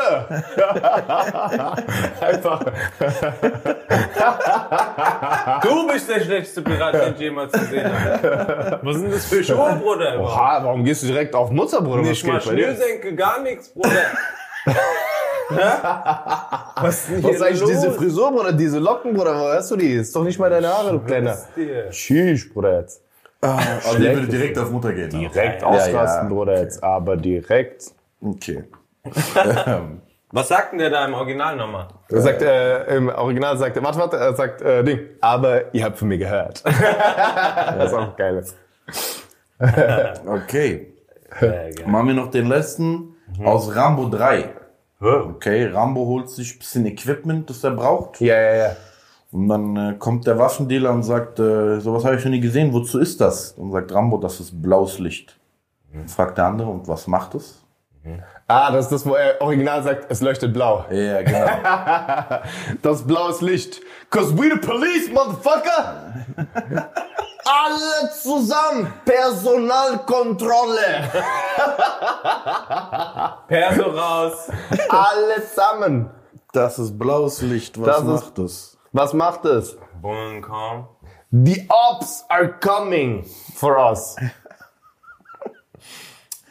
Einfach. 2.21 2.63
Du 5.61 5.87
bist 5.87 6.09
der 6.09 6.21
schlechteste 6.21 6.61
Pirat, 6.63 6.93
den 6.95 7.13
ich 7.13 7.19
jemals 7.19 7.51
gesehen 7.51 7.85
habe. 7.93 8.79
Was 8.81 8.95
sind 8.97 9.13
das 9.13 9.25
für 9.25 9.43
Schuhe, 9.53 9.79
Bruder? 9.81 10.15
überhaupt? 10.15 10.33
Oha, 10.35 10.59
warum 10.63 10.83
gehst 10.83 11.03
du 11.03 11.07
direkt 11.07 11.35
auf 11.35 11.51
Mutter, 11.51 11.81
Bruder? 11.81 12.01
Nicht 12.01 12.25
mal 12.25 12.39
bei 12.43 12.55
dir? 12.55 12.63
Schnürsenkel, 12.73 13.15
gar 13.15 13.41
nichts, 13.43 13.69
Bruder. 13.69 13.89
Was 16.81 16.95
ist 16.99 17.09
denn 17.09 17.23
Was 17.23 17.31
ist 17.31 17.41
eigentlich 17.41 17.61
los? 17.61 17.69
diese 17.71 17.91
Frisur, 17.91 18.31
Bruder? 18.31 18.53
Diese 18.53 18.77
Locken, 18.79 19.13
Bruder? 19.13 19.35
Wo 19.39 19.47
hast 19.49 19.69
du 19.71 19.75
die? 19.75 19.93
Ist 19.93 20.15
doch 20.15 20.23
nicht 20.23 20.37
mal 20.39 20.49
deine 20.49 20.67
Haare, 20.67 20.91
du 20.93 20.99
Kleiner. 20.99 21.31
Was? 21.31 21.47
Tschüss, 21.91 22.51
Bruder, 22.53 22.79
jetzt. 22.81 23.01
Also 23.41 23.97
ich 23.99 24.15
würde 24.15 24.27
direkt 24.27 24.57
auf 24.57 24.69
Mutter 24.71 24.93
gehen. 24.93 25.09
Direkt 25.09 25.61
Ja, 25.61 25.67
ausrasten, 25.67 26.27
ja. 26.29 26.33
Bruder, 26.33 26.59
jetzt. 26.59 26.83
Aber 26.83 27.15
direkt. 27.15 27.91
Okay. 28.21 28.65
Was 30.31 30.47
sagt 30.47 30.73
denn 30.73 30.79
der 30.79 30.89
da 30.91 31.05
im 31.05 31.13
Original 31.13 31.55
nochmal? 31.55 31.87
Er 32.09 32.21
sagt, 32.21 32.41
äh, 32.43 32.95
im 32.95 33.09
Original 33.09 33.57
sagt 33.57 33.77
er, 33.77 33.83
warte, 33.83 33.97
warte, 33.97 34.17
er 34.17 34.35
sagt, 34.35 34.61
äh, 34.61 34.83
Ding. 34.83 34.99
Aber 35.21 35.73
ihr 35.73 35.83
habt 35.83 35.97
von 35.97 36.07
mir 36.07 36.19
gehört. 36.19 36.63
das 36.65 37.91
ist 37.91 37.97
auch 37.97 38.15
geil. 38.15 38.43
Okay. 40.25 40.93
Geil. 41.39 41.75
Machen 41.85 42.07
wir 42.07 42.13
noch 42.13 42.31
den 42.31 42.47
letzten 42.47 43.15
aus 43.43 43.75
Rambo 43.75 44.07
3. 44.07 44.53
Oh. 45.01 45.05
Okay, 45.35 45.65
Rambo 45.67 46.05
holt 46.05 46.29
sich 46.29 46.55
ein 46.55 46.59
bisschen 46.59 46.85
Equipment, 46.85 47.49
das 47.49 47.63
er 47.63 47.71
braucht. 47.71 48.21
Ja, 48.21 48.39
ja, 48.39 48.55
ja. 48.55 48.75
Und 49.31 49.47
dann 49.47 49.77
äh, 49.77 49.95
kommt 49.97 50.25
der 50.25 50.39
Waffendealer 50.39 50.91
und 50.91 51.03
sagt, 51.03 51.39
äh, 51.39 51.79
sowas 51.79 52.03
habe 52.03 52.15
ich 52.15 52.25
noch 52.25 52.31
nie 52.31 52.39
gesehen, 52.39 52.73
wozu 52.73 52.99
ist 52.99 53.21
das? 53.21 53.51
Und 53.51 53.71
sagt 53.71 53.93
Rambo, 53.93 54.17
das 54.17 54.39
ist 54.39 54.59
blaues 54.61 54.97
Licht. 54.97 55.37
Dann 55.93 56.07
fragt 56.07 56.37
der 56.37 56.45
andere, 56.45 56.69
und 56.69 56.87
was 56.87 57.07
macht 57.07 57.35
es? 57.35 57.63
Ah, 58.47 58.71
das 58.71 58.85
ist 58.85 58.91
das, 58.91 59.05
wo 59.05 59.13
er 59.13 59.39
original 59.41 59.83
sagt, 59.83 60.07
es 60.09 60.21
leuchtet 60.21 60.51
blau. 60.53 60.85
Ja, 60.89 61.21
genau. 61.21 61.45
Das 62.81 63.05
blaues 63.05 63.41
Licht. 63.41 63.81
Cause 64.09 64.35
we 64.35 64.49
the 64.49 64.57
police, 64.57 65.09
motherfucker! 65.11 66.25
Alle 67.45 68.09
zusammen! 68.11 68.91
Personalkontrolle! 69.05 71.11
Perso 73.47 73.83
raus. 73.83 74.49
Alle 74.89 75.45
zusammen! 75.47 76.09
Das 76.51 76.79
ist 76.79 76.97
blaues 76.97 77.43
Licht, 77.43 77.79
was 77.79 77.97
Das 77.97 78.03
macht 78.03 78.39
es? 78.39 78.78
Was 78.91 79.13
macht 79.13 79.45
es? 79.45 79.77
Bullen 80.01 80.41
komm. 80.41 80.87
The 81.31 81.67
ops 81.69 82.25
are 82.29 82.47
coming 82.59 83.23
for 83.55 83.77
us. 83.77 84.15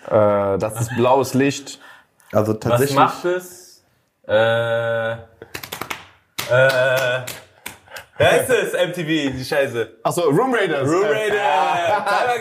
äh, 0.06 0.58
das 0.58 0.80
ist 0.80 0.96
blaues 0.96 1.34
Licht. 1.34 1.80
Also 2.32 2.52
Was 2.54 2.60
tatsächlich. 2.60 2.96
macht 2.96 3.24
es? 3.24 3.82
Äh. 4.26 5.12
Äh. 5.12 5.16
Wer 8.18 8.42
ist 8.42 8.50
es? 8.50 8.72
MTV, 8.72 9.06
die 9.36 9.44
Scheiße. 9.44 9.88
Achso, 10.02 10.22
Room 10.22 10.52
Raiders. 10.52 10.88
Room 10.88 11.04
Raider. 11.04 11.36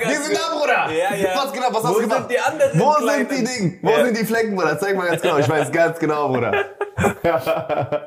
Die 0.09 0.13
sind 0.15 0.35
da, 0.35 0.55
Bruder. 0.57 0.89
Ja, 0.91 1.15
ja. 1.15 1.29
Was 1.35 1.53
genau, 1.53 1.67
was 1.69 1.83
hast 1.83 1.89
Wo 1.89 1.93
du 1.95 2.01
gemacht? 2.01 2.17
sind 2.19 2.31
die 2.31 2.39
anderen 2.39 2.79
Wo 2.79 2.91
kleinen- 2.93 3.29
sind 3.29 3.39
die 3.39 3.43
Dinge? 3.45 3.79
Wo 3.83 3.89
Ja. 3.91 4.05
sind 4.05 4.17
die 4.19 4.25
Flecken, 4.25 4.55
Bruder? 4.55 4.79
Zeig 4.79 4.95
mal 4.97 5.07
ganz 5.07 5.21
genau. 5.21 5.37
Ich 5.37 5.47
weiß 5.47 5.71
ganz 5.71 5.99
genau, 5.99 6.29
Bruder. 6.29 6.51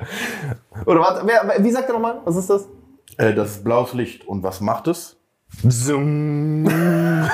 Oder 0.86 1.00
warte, 1.00 1.22
wer, 1.26 1.54
wie 1.62 1.70
sagt 1.70 1.88
er 1.88 1.92
nochmal? 1.92 2.20
Was 2.24 2.36
ist 2.36 2.50
das? 2.50 2.66
Äh, 3.18 3.34
das 3.34 3.50
ist 3.50 3.64
blaues 3.64 3.92
Licht. 3.94 4.26
Und 4.26 4.42
was 4.42 4.60
macht 4.60 4.88
es? 4.88 5.16
Zoom. 5.68 6.64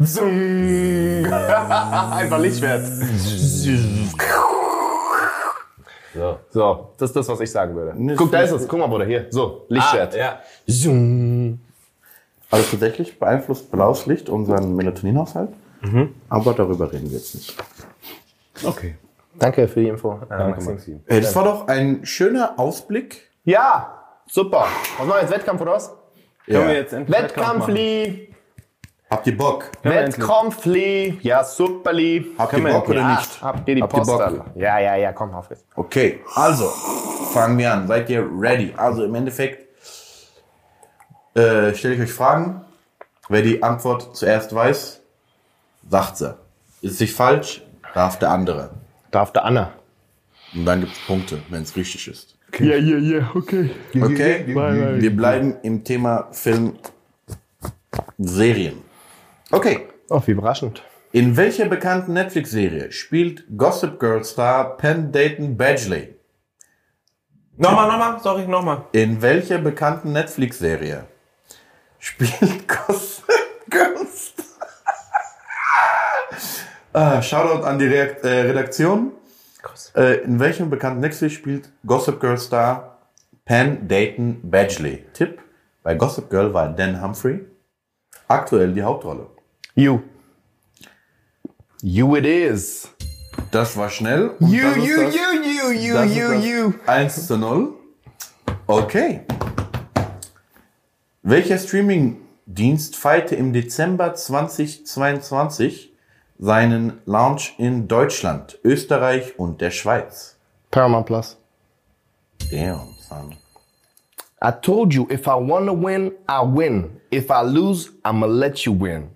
Zoom. 0.00 1.24
Einfach 1.32 2.38
Lichtschwert. 2.38 2.84
So. 6.18 6.38
So, 6.50 6.88
das 6.98 7.10
ist 7.10 7.16
das, 7.16 7.28
was 7.28 7.40
ich 7.40 7.50
sagen 7.50 7.74
würde. 7.74 7.92
Nee, 7.96 8.14
Guck, 8.16 8.30
da 8.32 8.40
ist 8.42 8.50
es. 8.52 8.66
Guck 8.68 8.78
mal, 8.78 8.86
Bruder, 8.88 9.04
hier. 9.04 9.26
So, 9.30 9.64
Lichtschwert. 9.68 10.14
Ah, 10.14 10.18
ja. 10.18 10.38
Zoom. 10.66 11.60
Also 12.50 12.64
tatsächlich 12.70 13.18
beeinflusst 13.18 13.70
blaues 13.70 14.06
Licht 14.06 14.28
unseren 14.28 14.74
Melatoninhaushalt. 14.74 15.50
Aber 16.28 16.54
darüber 16.54 16.92
reden 16.92 17.10
wir 17.10 17.18
jetzt 17.18 17.34
nicht. 17.34 17.56
Okay. 18.64 18.96
Danke 19.38 19.68
für 19.68 19.80
die 19.80 19.88
Info. 19.88 20.18
Äh, 20.30 20.48
Maxim. 20.48 21.00
Das 21.06 21.36
war 21.36 21.44
doch 21.44 21.68
ein 21.68 22.04
schöner 22.04 22.58
Ausblick. 22.58 23.28
Ja, 23.44 24.02
super. 24.26 24.66
Was 24.98 25.06
machen 25.06 25.16
wir 25.16 25.20
jetzt? 25.22 25.30
Wettkampf 25.32 25.60
oder 25.60 25.72
was? 25.72 25.88
Können 26.46 26.66
wir 26.66 26.72
Ja. 26.74 26.80
jetzt 26.80 26.92
endlich 26.92 27.16
Wettkampf 27.16 27.58
machen? 27.60 27.74
Wettkampfli. 27.74 28.27
Habt 29.10 29.26
ihr 29.26 29.36
Bock? 29.36 29.70
Wettkampfli. 29.82 31.18
Ja, 31.22 31.42
superli. 31.42 32.26
Habt 32.36 32.52
ihr 32.52 32.62
Bock 32.62 32.88
oder 32.90 33.00
Ja, 33.00 33.16
nicht? 33.16 33.42
Habt 33.42 33.68
ihr 33.68 33.74
die 33.76 33.82
Habt 33.82 33.92
ihr 33.94 33.98
Post 34.02 34.10
Bock? 34.10 34.44
Ja, 34.54 34.78
ja, 34.78 34.96
ja, 34.96 35.12
komm, 35.12 35.34
auf 35.34 35.48
jetzt. 35.48 35.64
Okay, 35.74 36.20
also 36.34 36.68
fangen 37.32 37.56
wir 37.56 37.72
an. 37.72 37.88
Seid 37.88 38.10
ihr 38.10 38.28
ready? 38.38 38.74
Also 38.76 39.04
im 39.04 39.14
Endeffekt 39.14 39.66
äh, 41.34 41.72
stelle 41.74 41.94
ich 41.94 42.00
euch 42.02 42.12
Fragen. 42.12 42.60
Wer 43.30 43.42
die 43.42 43.62
Antwort 43.62 44.14
zuerst 44.16 44.54
weiß, 44.54 45.00
sagt 45.88 46.16
sie. 46.18 46.34
Ist 46.82 46.98
sich 46.98 47.12
falsch, 47.12 47.62
darf 47.94 48.18
der 48.18 48.30
andere. 48.30 48.70
Darf 49.10 49.32
der 49.32 49.44
Anna. 49.44 49.72
Und 50.54 50.64
dann 50.66 50.80
gibt 50.80 50.92
es 50.92 50.98
Punkte, 51.06 51.42
wenn 51.48 51.62
es 51.62 51.76
richtig 51.76 52.08
ist. 52.08 52.36
Ja, 52.58 52.76
ja, 52.76 52.96
ja, 52.98 53.30
okay. 53.34 53.70
Okay? 53.94 54.44
Wir 54.46 55.14
bleiben 55.14 55.56
im 55.62 55.84
Thema 55.84 56.28
Film, 56.32 56.78
Serien. 58.16 58.87
Okay. 59.50 59.88
Oh, 60.10 60.20
wie 60.26 60.32
überraschend. 60.32 60.82
In 61.12 61.36
welcher 61.38 61.66
bekannten 61.66 62.12
Netflix-Serie 62.12 62.92
spielt 62.92 63.44
Gossip 63.56 63.98
Girl 63.98 64.22
Star 64.22 64.76
Penn 64.76 65.10
Dayton 65.10 65.56
Badgley? 65.56 66.16
Nochmal, 67.56 67.88
nochmal, 67.88 68.20
sorry, 68.20 68.46
nochmal. 68.46 68.84
In 68.92 69.22
welcher 69.22 69.58
bekannten 69.58 70.12
Netflix-Serie 70.12 71.04
spielt 71.98 72.68
Gossip 72.68 73.24
Girl 73.70 74.06
Star? 74.06 74.44
ah, 76.92 77.22
Shoutout 77.22 77.64
an 77.64 77.78
die 77.78 77.86
Reakt 77.86 78.24
äh, 78.24 78.40
Redaktion. 78.42 79.12
Äh, 79.96 80.18
in 80.24 80.38
welchem 80.38 80.68
bekannten 80.68 81.00
Netflix 81.00 81.34
spielt 81.34 81.70
Gossip 81.86 82.20
Girl 82.20 82.36
Star 82.36 82.98
Penn 83.46 83.88
Dayton 83.88 84.40
Badgley? 84.42 85.06
Tipp: 85.14 85.40
Bei 85.82 85.94
Gossip 85.94 86.28
Girl 86.28 86.52
war 86.52 86.68
Dan 86.68 87.02
Humphrey 87.02 87.46
aktuell 88.28 88.72
die 88.74 88.82
Hauptrolle. 88.82 89.26
You. 89.78 90.00
You 91.82 92.16
it 92.16 92.26
is. 92.26 92.88
Das 93.52 93.76
war 93.76 93.88
schnell. 93.90 94.30
und 94.40 94.48
You, 94.50 94.66
you, 94.74 94.96
das- 95.04 95.14
you, 95.14 95.42
you, 95.44 95.70
you, 95.70 95.94
Das 95.94 96.16
you, 96.16 96.32
you. 96.32 96.72
1 96.86 97.26
zu 97.28 97.36
0. 97.38 97.74
Okay. 98.66 99.20
Welcher 101.22 101.58
Streaming-Dienst 101.58 102.96
feierte 102.96 103.36
im 103.36 103.52
Dezember 103.52 104.14
2022 104.16 105.92
seinen 106.40 107.00
Launch 107.06 107.54
in 107.58 107.86
Deutschland, 107.86 108.58
Österreich 108.64 109.38
und 109.38 109.60
der 109.60 109.70
Schweiz? 109.70 110.36
Paramount 110.72 111.06
Plus. 111.06 111.36
Damn, 112.50 112.96
son. 113.08 113.36
I 114.42 114.50
told 114.60 114.92
you, 114.92 115.06
if 115.08 115.28
I 115.28 115.36
wanna 115.38 115.72
win, 115.72 116.10
I 116.28 116.42
win. 116.44 117.00
If 117.12 117.30
I 117.30 117.44
lose, 117.44 117.90
I'ma 118.04 118.26
let 118.26 118.58
you 118.66 118.72
win. 118.72 119.10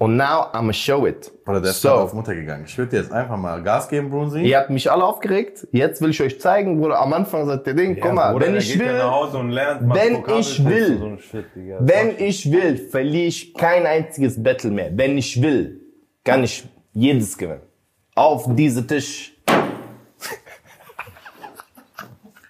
Und 0.00 0.16
now 0.16 0.46
I'ma 0.52 0.72
show 0.72 1.06
it. 1.08 1.32
Oder 1.44 1.60
der 1.60 1.72
ist 1.72 1.82
so, 1.82 1.90
auf 1.90 2.12
Mutter 2.14 2.32
gegangen. 2.32 2.64
Ich 2.68 2.78
würde 2.78 2.92
dir 2.92 2.98
jetzt 2.98 3.10
einfach 3.12 3.36
mal 3.36 3.60
Gas 3.64 3.88
geben, 3.88 4.10
Brunsi. 4.10 4.42
ihr 4.42 4.56
habt 4.56 4.70
mich 4.70 4.88
alle 4.88 5.02
aufgeregt. 5.02 5.66
Jetzt 5.72 6.00
will 6.00 6.10
ich 6.10 6.22
euch 6.22 6.40
zeigen, 6.40 6.80
Bruder. 6.80 7.00
Am 7.00 7.12
Anfang 7.12 7.46
sagt 7.46 7.66
der 7.66 7.74
Ding, 7.74 7.98
guck 8.00 8.12
mal, 8.12 8.30
Bruder, 8.32 8.46
wenn 8.46 8.56
ich 8.56 8.72
ja 8.76 8.80
will, 8.80 8.96
nach 8.96 9.10
Hause 9.10 9.38
und 9.38 9.50
lernt, 9.50 9.92
wenn 9.92 10.24
ich 10.38 10.64
will, 10.64 10.98
so 10.98 11.16
Shit, 11.16 11.46
Digga. 11.56 11.78
wenn 11.80 12.16
ich 12.16 12.48
will, 12.50 12.76
verliere 12.76 13.26
ich 13.26 13.52
kein 13.54 13.86
einziges 13.86 14.40
Battle 14.40 14.70
mehr. 14.70 14.90
Wenn 14.94 15.18
ich 15.18 15.42
will, 15.42 15.80
kann 16.22 16.44
ich 16.44 16.64
jedes 16.92 17.36
gewinnen. 17.36 17.62
Auf 18.14 18.46
diese 18.54 18.86
Tisch. 18.86 19.36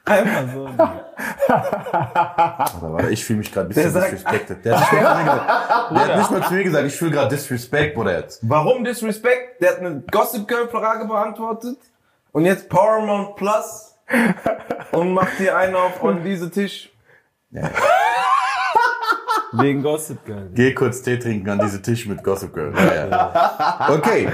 Einfach 0.05 0.45
so. 0.55 0.69
Alter, 1.49 2.93
warte, 2.93 3.09
ich 3.11 3.25
fühle 3.25 3.39
mich 3.41 3.53
gerade 3.53 3.67
ein 3.67 3.69
bisschen 3.69 3.83
Der 3.85 3.91
sagt- 3.93 4.13
disrespected. 4.13 4.65
Der 4.65 4.81
hat, 4.81 4.93
nicht 4.93 5.01
mal 5.01 5.09
zu 5.09 5.15
mir 5.15 5.25
gesagt, 5.25 5.49
der 5.91 6.01
hat 6.01 6.17
nicht 6.17 6.31
mal 6.31 6.43
zu 6.49 6.55
mir 6.55 6.65
gesagt, 6.65 6.87
ich 6.87 6.95
fühle 6.97 7.11
gerade 7.11 7.29
Disrespect, 7.35 7.95
Bruder, 7.95 8.19
jetzt. 8.19 8.41
Warum 8.49 8.85
Disrespect? 8.85 9.61
Der 9.61 9.71
hat 9.71 9.79
eine 9.79 10.03
Gossip 10.11 10.47
Girl 10.47 10.69
Frage 10.69 11.07
beantwortet 11.07 11.79
und 12.33 12.45
jetzt 12.45 12.69
Paramount 12.69 13.37
Plus 13.37 13.95
und 14.93 15.13
macht 15.15 15.33
hier 15.39 15.57
einen 15.57 15.75
auf 15.77 16.03
an 16.05 16.23
diese 16.23 16.51
Tisch. 16.51 16.91
Wegen 19.53 19.83
Gossip 19.83 20.25
Girl. 20.27 20.51
Geh 20.55 20.75
kurz 20.75 21.01
Tee 21.03 21.19
trinken 21.19 21.49
an 21.49 21.59
diese 21.59 21.81
Tisch 21.81 22.07
mit 22.07 22.23
Gossip 22.23 22.53
Girl. 22.53 22.73
Ja, 22.77 23.07
ja. 23.07 23.87
Okay. 23.91 24.29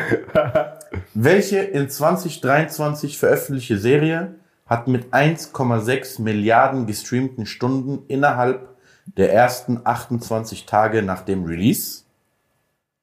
Welche 1.14 1.58
in 1.60 1.88
2023 1.88 3.16
veröffentlichte 3.18 3.78
Serie 3.78 4.34
hat 4.74 4.88
mit 4.88 5.14
1,6 5.14 6.20
Milliarden 6.20 6.86
gestreamten 6.86 7.46
Stunden 7.46 8.04
innerhalb 8.08 8.76
der 9.16 9.32
ersten 9.32 9.80
28 9.84 10.66
Tage 10.66 11.02
nach 11.02 11.20
dem 11.22 11.44
Release 11.44 12.02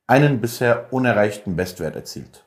einen 0.06 0.42
bisher 0.42 0.92
unerreichten 0.92 1.56
Bestwert 1.56 1.96
erzielt? 1.96 2.44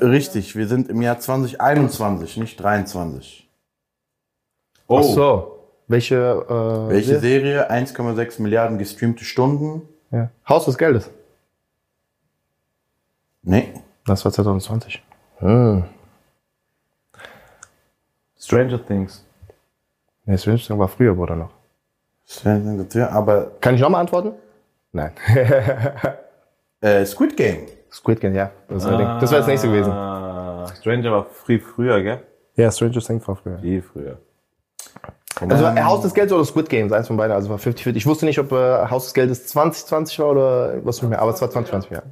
Richtig, 0.00 0.56
wir 0.56 0.66
sind 0.66 0.88
im 0.88 1.00
Jahr 1.00 1.20
2021, 1.20 2.38
nicht 2.38 2.60
23. 2.60 3.48
Oh, 4.88 4.98
Ach 4.98 5.02
so. 5.04 5.56
Welche, 5.86 6.16
äh, 6.16 6.92
Welche 6.92 7.20
Serie? 7.20 7.66
Serie 7.68 7.70
1,6 7.70 8.42
Milliarden 8.42 8.78
gestreamte 8.78 9.24
Stunden? 9.24 9.82
Ja. 10.10 10.30
Haus 10.48 10.64
des 10.64 10.76
Geldes. 10.76 11.08
Nee. 13.42 13.74
Das 14.06 14.24
war 14.24 14.32
2020. 14.32 15.02
Hm. 15.38 15.84
Stranger 18.40 18.84
Things. 18.84 19.24
Nee, 20.24 20.38
Stranger 20.38 20.58
Things 20.58 20.78
war 20.78 20.88
früher, 20.88 21.14
Bruder, 21.14 21.36
noch. 21.36 21.50
Aber 23.10 23.50
Kann 23.60 23.74
ich 23.74 23.80
nochmal 23.80 24.00
antworten? 24.00 24.32
Nein. 24.92 25.12
äh, 26.80 27.04
Squid 27.04 27.36
Game. 27.36 27.66
Squid 27.90 28.20
Game, 28.20 28.34
ja. 28.34 28.50
Das 28.68 28.84
war, 28.84 28.96
Ding. 28.96 29.06
das 29.20 29.30
war 29.30 29.38
das 29.38 29.46
nächste 29.46 29.68
gewesen. 29.68 29.92
Ah, 29.92 30.66
Stranger 30.78 31.10
war 31.12 31.26
früh, 31.26 31.58
früher, 31.58 32.02
gell? 32.02 32.22
Ja, 32.56 32.70
Stranger 32.70 33.00
Things 33.00 33.26
war 33.26 33.36
früher. 33.36 33.58
Viel 33.58 33.82
früher. 33.82 34.18
Also 35.40 35.66
Haus 35.84 36.02
des 36.02 36.12
Geldes 36.12 36.32
oder 36.32 36.44
Squid 36.44 36.68
Games, 36.68 36.92
eins 36.92 37.06
von 37.06 37.16
beiden, 37.16 37.34
also 37.34 37.48
war 37.48 37.56
50-50. 37.56 37.96
Ich 37.96 38.06
wusste 38.06 38.26
nicht, 38.26 38.38
ob 38.38 38.52
äh, 38.52 38.86
Haus 38.88 39.04
des 39.04 39.14
Geldes 39.14 39.46
2020 39.46 40.18
war 40.18 40.30
oder 40.30 40.84
was 40.84 41.00
nicht 41.00 41.08
mehr, 41.08 41.20
aber 41.20 41.32
es 41.32 41.40
war 41.40 41.50
2020, 41.50 41.90
ja. 41.90 42.02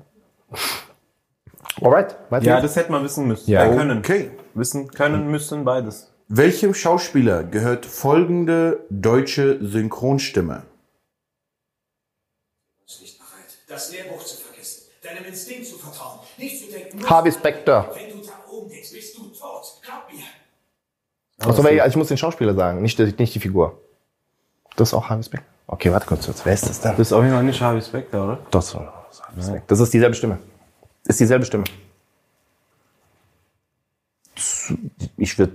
Alright, 1.82 2.16
weiter 2.30 2.46
Ja, 2.46 2.60
das 2.60 2.74
hätte 2.76 2.90
man 2.90 3.04
wissen 3.04 3.26
müssen. 3.26 3.50
Ja. 3.50 3.64
Äh, 3.64 3.76
können. 3.76 3.98
Okay. 3.98 4.30
Wissen, 4.54 4.88
können, 4.88 5.30
müssen, 5.30 5.64
beides. 5.64 6.12
Welchem 6.28 6.74
Schauspieler 6.74 7.42
gehört 7.42 7.86
folgende 7.86 8.84
deutsche 8.90 9.58
Synchronstimme? 9.64 10.64
ist 12.86 13.00
nicht 13.00 13.18
bereit, 13.18 13.30
das 13.66 13.92
Lehrbuch 13.92 14.22
zu 14.22 14.36
vergessen, 14.36 14.82
deinem 15.02 15.24
Instinkt 15.24 15.66
zu 15.66 15.78
vertrauen, 15.78 16.20
nicht 16.36 16.60
zu 16.62 16.70
denken, 16.70 17.08
Harvey 17.08 17.32
Specter. 17.32 17.90
wenn 17.94 18.10
du 18.20 18.26
da 18.26 18.32
oben 18.50 18.68
denkst, 18.68 18.92
bist 18.92 19.16
du 19.16 19.24
tot. 19.28 19.80
Glaub 19.82 20.12
mir. 20.12 20.24
Achso, 21.48 21.64
weil 21.64 21.76
ich, 21.76 21.82
also 21.82 21.92
ich 21.94 21.96
muss 21.96 22.08
den 22.08 22.18
Schauspieler 22.18 22.54
sagen, 22.54 22.82
nicht, 22.82 22.98
die- 22.98 23.14
nicht 23.18 23.34
die 23.34 23.40
Figur. 23.40 23.80
Das 24.76 24.88
ist 24.90 24.94
auch 24.94 25.08
Harvey 25.08 25.22
Specter. 25.24 25.46
Okay, 25.66 25.90
warte 25.92 26.06
kurz, 26.06 26.28
wer 26.44 26.52
ist 26.54 26.68
das 26.68 26.80
denn? 26.80 26.92
Das 26.92 27.00
ist 27.08 27.12
auf 27.12 27.22
jeden 27.22 27.34
Fall 27.34 27.44
nicht 27.44 27.60
Harvey 27.60 27.80
Specter, 27.80 28.24
oder? 28.24 28.38
Das, 28.50 28.72
das 28.72 28.82
ist 29.12 29.22
Harvey 29.22 29.42
Specter. 29.42 29.64
Das 29.66 29.80
ist 29.80 29.94
dieselbe 29.94 30.14
Stimme. 30.14 30.38
Ist 31.06 31.20
dieselbe 31.20 31.44
Stimme. 31.46 31.64
Ich 35.16 35.38
würde 35.38 35.54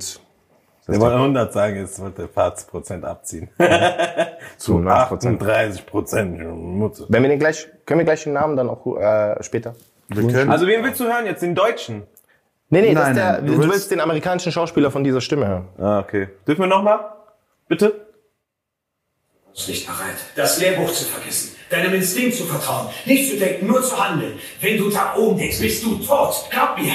Der 0.87 0.99
wollte 0.99 1.15
100 1.15 1.53
sagen, 1.53 1.77
jetzt 1.77 2.01
wird 2.01 2.17
der 2.17 2.27
40% 2.29 3.03
abziehen. 3.03 3.49
zu 4.57 4.79
90 4.79 5.29
38% 5.39 6.25
Mutter. 6.53 7.05
Wenn 7.07 7.23
wir 7.23 7.29
den 7.29 7.39
gleich, 7.39 7.67
können 7.85 7.99
wir 7.99 8.05
gleich 8.05 8.23
den 8.23 8.33
Namen 8.33 8.57
dann 8.57 8.69
auch 8.69 8.85
äh, 8.97 9.41
später? 9.43 9.75
Wir 10.09 10.27
können, 10.27 10.51
Also 10.51 10.67
wen 10.67 10.83
willst 10.83 10.99
du 10.99 11.05
hören 11.05 11.25
jetzt? 11.25 11.41
Den 11.41 11.55
Deutschen? 11.55 12.03
Nee, 12.69 12.81
nee, 12.81 12.93
das 12.93 13.03
Nein, 13.03 13.11
ist 13.11 13.17
der, 13.17 13.31
nein, 13.33 13.45
du, 13.45 13.51
du 13.53 13.57
willst, 13.59 13.73
willst- 13.73 13.91
den 13.91 14.01
amerikanischen 14.01 14.51
Schauspieler 14.51 14.91
von 14.91 15.03
dieser 15.03 15.21
Stimme 15.21 15.47
hören. 15.47 15.67
Ah, 15.77 15.99
okay. 15.99 16.27
Dürfen 16.47 16.61
wir 16.61 16.67
nochmal? 16.67 16.99
Bitte? 17.67 18.07
ist 19.55 19.69
nicht 19.69 19.85
bereit, 19.85 20.15
das 20.35 20.59
Lehrbuch 20.59 20.91
zu 20.91 21.05
vergessen, 21.05 21.55
deinem 21.69 21.93
Instinkt 21.93 22.35
zu 22.35 22.43
vertrauen, 22.43 22.87
nicht 23.05 23.29
zu 23.29 23.37
denken, 23.37 23.67
nur 23.67 23.83
zu 23.83 23.95
handeln. 24.03 24.33
Wenn 24.59 24.77
du 24.79 24.89
da 24.89 25.13
oben 25.15 25.37
denkst, 25.37 25.59
bist 25.61 25.83
du 25.85 25.95
tot. 25.97 26.47
Glaub 26.49 26.75
mir. 26.77 26.91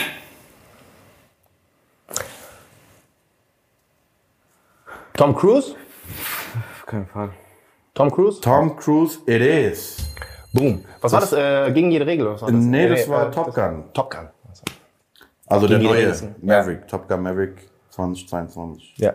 Tom 5.18 5.34
Cruise? 5.34 5.74
Auf 6.78 6.86
keinen 6.86 7.06
Fall. 7.06 7.30
Tom 7.94 8.08
Cruise? 8.08 8.40
Tom 8.40 8.76
Cruise, 8.76 9.18
it 9.26 9.42
is. 9.42 9.96
Boom. 10.52 10.84
Was 11.00 11.12
war 11.12 11.20
das? 11.20 11.32
Äh, 11.32 11.72
gegen 11.72 11.90
jede 11.90 12.06
Regel? 12.06 12.30
Was 12.30 12.42
war 12.42 12.52
das? 12.52 12.60
Nee, 12.60 12.88
das 12.88 13.08
war 13.08 13.26
äh, 13.26 13.30
Top 13.32 13.52
Gun. 13.52 13.84
Top 13.92 14.10
Gun. 14.12 14.28
Also, 14.48 14.62
Also 15.48 15.66
der 15.66 15.78
Gegen 15.80 15.92
die 15.92 15.98
neue. 15.98 16.34
Maverick, 16.40 16.86
Top 16.86 17.08
Gun 17.08 17.20
Maverick 17.22 17.68
2022. 17.90 18.94
Ja. 18.98 19.14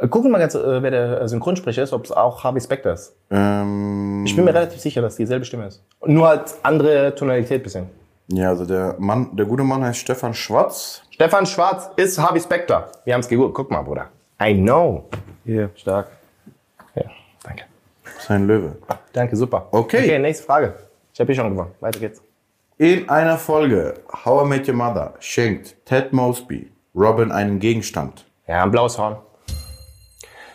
Äh, 0.00 0.08
Gucken 0.08 0.30
wir 0.30 0.32
mal 0.32 0.38
ganz, 0.38 0.54
äh, 0.54 0.82
wer 0.82 0.90
der 0.90 1.20
äh, 1.20 1.28
Synchronsprecher 1.28 1.82
ist, 1.82 1.92
ob 1.92 2.06
es 2.06 2.12
auch 2.12 2.42
Harvey 2.42 2.62
Specter 2.62 2.94
ist. 2.94 3.14
Ähm, 3.30 4.24
Ich 4.26 4.34
bin 4.34 4.46
mir 4.46 4.54
relativ 4.54 4.80
sicher, 4.80 5.02
dass 5.02 5.16
dieselbe 5.16 5.44
Stimme 5.44 5.66
ist. 5.66 5.84
Nur 6.06 6.28
halt 6.28 6.54
andere 6.62 7.14
Tonalität 7.14 7.62
bisschen. 7.62 7.90
ja, 8.28 8.48
also 8.48 8.64
der 8.64 8.96
Mann, 8.98 9.36
der 9.36 9.44
gute 9.44 9.64
Mann 9.64 9.84
heißt 9.84 9.98
Stefan 9.98 10.32
Schwarz. 10.32 11.02
Stefan 11.10 11.44
Schwarz 11.44 11.90
ist 11.96 12.18
Harvey 12.18 12.40
Specter. 12.40 12.88
Wir 13.04 13.12
haben 13.12 13.20
es 13.20 13.28
geguckt. 13.28 13.52
Guck 13.54 13.70
mal, 13.70 13.82
Bruder. 13.82 14.08
I 14.38 14.52
know. 14.54 15.04
Hier, 15.44 15.70
stark. 15.76 16.08
Ja, 16.94 17.04
danke. 17.42 17.64
Sein 18.20 18.46
Löwe. 18.46 18.76
Danke, 19.12 19.36
super. 19.36 19.68
Okay. 19.70 20.04
Okay, 20.04 20.18
nächste 20.18 20.44
Frage. 20.44 20.74
Ich 21.12 21.20
habe 21.20 21.32
hier 21.32 21.42
schon 21.42 21.50
gewonnen. 21.50 21.72
Weiter 21.80 22.00
geht's. 22.00 22.20
In 22.78 23.08
einer 23.08 23.38
Folge 23.38 23.94
How 24.24 24.44
I 24.44 24.48
Met 24.48 24.68
Your 24.68 24.74
Mother 24.74 25.14
schenkt 25.20 25.76
Ted 25.86 26.12
Mosby 26.12 26.70
Robin 26.94 27.32
einen 27.32 27.58
Gegenstand. 27.58 28.26
Ja, 28.46 28.62
ein 28.62 28.70
blaues 28.70 28.98
Horn. 28.98 29.16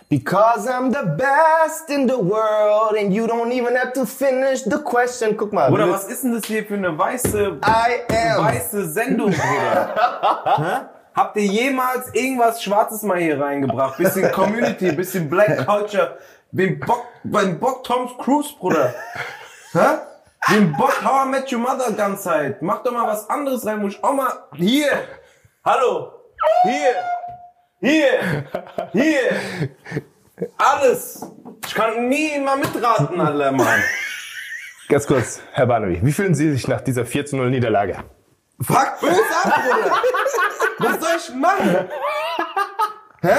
Because 0.09 0.67
I'm 0.67 0.91
the 0.91 1.07
best 1.17 1.89
in 1.89 2.07
the 2.07 2.17
world 2.17 2.97
and 2.99 3.13
you 3.13 3.25
don't 3.25 3.51
even 3.51 3.75
have 3.75 3.93
to 3.93 4.05
finish 4.05 4.61
the 4.63 4.77
question. 4.83 5.35
Guck 5.37 5.53
mal. 5.53 5.69
Bruder, 5.69 5.89
was 5.89 6.03
ist 6.03 6.23
denn 6.23 6.33
das 6.33 6.45
hier 6.45 6.65
für 6.65 6.75
eine 6.75 6.95
weiße, 6.95 7.59
I 7.65 8.13
am. 8.13 8.45
weiße 8.45 8.89
Sendung, 8.89 9.31
Bruder? 9.31 10.89
Habt 11.13 11.35
ihr 11.35 11.45
jemals 11.45 12.13
irgendwas 12.13 12.63
Schwarzes 12.63 13.01
mal 13.03 13.19
hier 13.19 13.39
reingebracht? 13.39 13.97
Bisschen 13.97 14.31
Community, 14.31 14.91
bisschen 14.93 15.29
Black 15.29 15.65
Culture. 15.65 16.17
Wem 16.51 16.79
Bock, 16.79 17.05
wem 17.23 17.59
Bock 17.59 17.83
Tom 17.83 18.09
Cruise, 18.17 18.53
Bruder? 18.57 18.93
Hä? 19.73 19.99
Wem 20.47 20.73
Bock 20.73 21.03
How 21.03 21.25
I 21.25 21.29
Met 21.29 21.51
Your 21.51 21.59
Mother 21.59 21.91
ganz 21.93 22.23
Zeit? 22.23 22.61
Mach 22.61 22.81
doch 22.83 22.91
mal 22.91 23.07
was 23.07 23.29
anderes 23.29 23.65
rein, 23.65 23.81
wo 23.81 23.87
ich 23.87 24.03
auch 24.03 24.13
mal, 24.13 24.31
hier, 24.53 24.89
hallo, 25.63 26.11
hier, 26.63 26.95
hier, 27.79 28.45
hier, 28.91 30.49
alles. 30.57 31.25
Ich 31.65 31.75
kann 31.75 32.09
nie 32.09 32.39
mal 32.39 32.57
mitraten, 32.57 33.19
alle 33.19 33.51
Mann. 33.51 33.83
Ganz 34.89 35.07
kurz, 35.07 35.41
Herr 35.53 35.67
Banovi, 35.67 35.99
wie 36.01 36.11
fühlen 36.11 36.35
Sie 36.35 36.51
sich 36.51 36.67
nach 36.67 36.81
dieser 36.81 37.05
4 37.05 37.25
zu 37.25 37.37
0 37.37 37.49
Niederlage? 37.49 38.03
Fuck 38.61 38.99
böse 38.99 39.35
ab, 39.43 39.61
Bruder. 39.65 40.01
Was 40.79 40.99
soll 40.99 41.17
ich 41.17 41.35
machen? 41.35 41.89
Hä? 43.21 43.37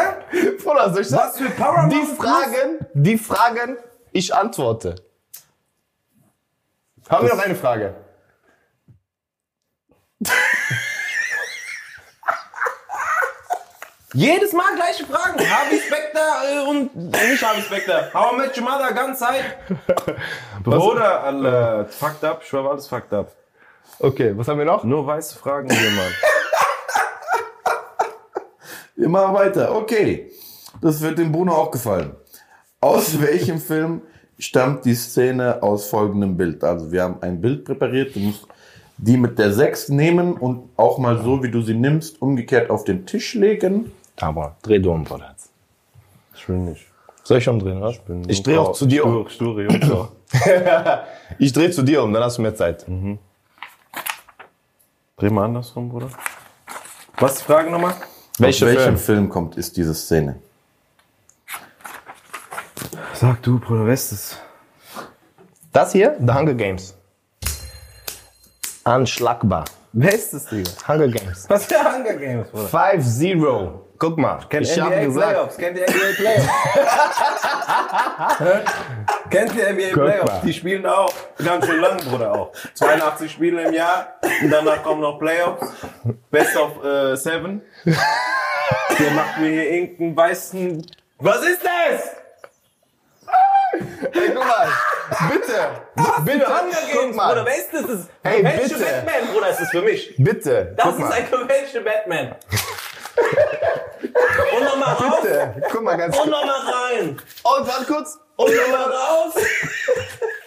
Bruder, 0.63 0.93
soll 0.93 1.03
ich 1.03 1.13
Was 1.13 1.39
für 1.39 1.51
Paramount 1.51 1.93
Die? 1.93 2.17
Fragen, 2.17 2.87
die 2.95 3.19
Fragen, 3.19 3.77
ich 4.13 4.35
antworte. 4.35 4.95
Haben 7.09 7.27
wir 7.27 7.35
noch 7.35 7.43
eine 7.43 7.55
Frage? 7.57 7.95
Jedes 14.15 14.53
Mal 14.53 14.75
gleiche 14.75 15.07
Fragen. 15.07 15.39
Harvey 15.39 15.81
Specter 15.81 16.43
äh, 16.47 16.69
und 16.69 16.95
nicht 16.95 17.43
Harvey 17.43 17.63
Specter. 17.63 18.11
How 18.13 18.33
I 18.35 18.37
Met 18.37 18.57
Your 18.59 18.65
Mother, 18.65 18.93
ganz 18.93 19.19
Zeit. 19.19 19.57
Bruder, 20.63 21.25
Alter, 21.25 21.87
fucked 21.87 22.23
up. 22.23 22.41
Ich 22.43 22.49
schwör, 22.49 22.71
alles 22.71 22.87
fucked 22.89 23.13
up. 23.15 23.33
Okay, 23.99 24.33
was 24.37 24.49
haben 24.49 24.59
wir 24.59 24.65
noch? 24.65 24.85
Nur 24.85 25.07
weiße 25.07 25.39
Fragen 25.39 25.71
hier, 25.71 25.91
Mann. 25.91 26.13
Wir 28.97 29.09
machen 29.09 29.35
weiter. 29.35 29.75
Okay. 29.75 30.31
Das 30.81 31.01
wird 31.01 31.19
dem 31.19 31.33
Bruno 31.33 31.55
auch 31.55 31.71
gefallen. 31.71 32.13
Aus 32.81 33.21
welchem 33.21 33.59
Film 33.59 34.03
stammt 34.39 34.85
die 34.85 34.95
Szene 34.95 35.63
aus 35.63 35.87
folgendem 35.89 36.37
Bild? 36.37 36.63
Also 36.63 36.93
wir 36.93 37.03
haben 37.03 37.17
ein 37.21 37.41
Bild 37.41 37.65
präpariert. 37.65 38.15
Du 38.15 38.21
musst 38.21 38.47
die 38.99 39.17
mit 39.17 39.39
der 39.39 39.53
6 39.53 39.89
nehmen 39.89 40.35
und 40.35 40.71
auch 40.77 40.99
mal 40.99 41.23
so, 41.23 41.43
wie 41.43 41.51
du 41.51 41.63
sie 41.63 41.75
nimmst, 41.75 42.23
umgekehrt 42.23 42.71
auf 42.71 42.85
den 42.85 43.07
Tisch 43.07 43.35
legen. 43.35 43.91
Aber 44.21 44.57
dreh 44.63 44.79
du 44.79 44.93
um, 44.93 45.05
Bruder. 45.05 45.35
Ich 46.35 46.49
will 46.49 46.59
nicht. 46.59 46.87
Soll 47.25 47.39
ich 47.39 47.49
umdrehen, 47.49 47.79
oder? 47.79 47.91
Ich 48.29 48.45
nur 48.45 48.45
drehe 48.45 48.61
auch 48.61 48.73
zu 48.73 48.87
dir 48.87 49.05
um. 49.05 49.29
Sture, 49.29 49.69
sture. 49.71 50.09
Ich 51.39 51.53
drehe 51.53 51.71
zu 51.71 51.83
dir 51.83 52.03
um, 52.03 52.13
dann 52.13 52.23
hast 52.23 52.39
du 52.39 52.43
mehr 52.43 52.55
Zeit. 52.55 52.87
Dreh 55.17 55.31
mal 55.31 55.45
andersrum, 55.45 55.89
Bruder. 55.89 56.09
Was 57.19 57.33
ist 57.33 57.41
die 57.43 57.45
Frage 57.45 57.71
nochmal? 57.71 57.95
Welche 58.39 58.65
aus 58.65 58.71
welchem 58.75 58.97
Film? 58.97 58.99
Film 58.99 59.29
kommt 59.29 59.57
ist 59.57 59.77
diese 59.77 59.95
Szene? 59.95 60.41
Sag 63.15 63.43
du, 63.43 63.59
Bruder, 63.61 63.87
weißt 63.87 64.13
es. 64.13 64.37
Das 65.73 65.93
hier, 65.93 66.17
The 66.19 66.33
Hunger 66.33 66.55
Games. 66.55 66.95
Unschlagbar. 68.85 69.65
Wer 69.93 70.15
ist 70.15 70.33
das, 70.33 70.47
Digga? 70.47 70.71
Hunger 70.89 71.09
Games. 71.09 71.49
Was 71.49 71.67
für 71.67 71.77
Hunger 71.77 72.15
Games, 72.15 72.49
Bruder? 72.51 72.69
5-0. 72.69 73.81
Guck 74.03 74.19
mal, 74.19 74.41
Kennt 74.49 74.67
ich 74.67 74.77
NBA 74.77 75.05
gesagt. 75.05 75.31
Playoffs? 75.31 75.57
Kennt 75.57 75.79
ihr 75.79 75.85
NBA 75.89 76.17
Playoffs? 76.17 76.49
Kennt 79.31 79.55
ihr 79.55 79.73
NBA 79.73 79.91
Guck 79.95 80.03
Playoffs? 80.03 80.33
mal. 80.33 80.41
Die 80.45 80.53
spielen 80.53 80.87
auch 80.87 81.15
ganz 81.45 81.67
schön 81.67 81.81
lang, 81.81 81.99
Bruder, 81.99 82.33
auch. 82.33 82.53
82 82.75 83.31
Spiele 83.31 83.63
im 83.63 83.73
Jahr 83.73 84.19
und 84.43 84.51
danach 84.51 84.83
kommen 84.83 85.03
noch 85.03 85.21
Playoffs. 85.21 85.69
Best 86.33 86.57
of 86.57 86.85
äh, 86.85 87.15
Seven. 87.15 87.63
Der 87.85 89.11
macht 89.13 89.39
mir 89.39 89.51
hier 89.51 89.71
irgendeinen 89.71 90.17
weißen... 90.17 90.85
Was 91.21 91.47
ist 91.47 91.61
das? 91.63 92.17
Hey, 94.13 94.33
guck 94.35 94.45
mal, 94.45 94.69
bitte, 95.31 96.25
bitte, 96.25 96.47
Hunger 96.47 96.61
Games, 96.93 97.17
Bruder, 97.17 97.37
mal, 97.37 97.47
wer 97.47 97.57
ist 97.57 97.73
das? 97.73 97.83
das 97.83 97.91
ist 97.93 98.11
Hey. 98.25 98.43
Batman, 98.43 99.33
Bruder, 99.33 99.49
ist 99.51 99.61
das 99.61 99.71
für 99.71 99.83
mich? 99.83 100.15
bitte, 100.19 100.75
Das 100.77 100.87
guck 100.87 100.95
ist 100.95 101.01
mal, 101.01 101.13
ein 101.13 101.49
welche 101.49 101.81
Batman. 101.81 102.35
Und 104.57 104.65
nochmal 104.65 104.95
rauf. 104.95 105.21
bitte, 105.23 105.63
guck 105.71 105.83
mal 105.83 105.97
ganz 105.97 106.19
Und 106.19 106.31
nochmal 106.31 106.61
rein. 106.61 107.09
Und 107.11 107.69
warte 107.69 107.85
kurz, 107.87 108.19
Und 108.37 108.51
nochmal 108.55 108.91
raus. 108.91 109.35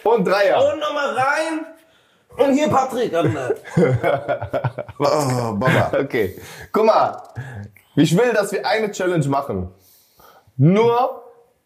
und 0.04 0.24
Dreier. 0.26 0.72
Und 0.72 0.78
nochmal 0.80 1.14
rein. 1.14 1.66
Und 2.36 2.52
hier 2.52 2.68
Patrick. 2.68 3.12
Oh, 4.98 5.52
Baba. 5.54 5.92
Okay, 6.00 6.38
guck 6.72 6.84
mal, 6.84 7.22
ich 7.96 8.16
will, 8.16 8.32
dass 8.32 8.52
wir 8.52 8.66
eine 8.66 8.90
Challenge 8.90 9.26
machen. 9.28 9.72
Nur 10.56 11.22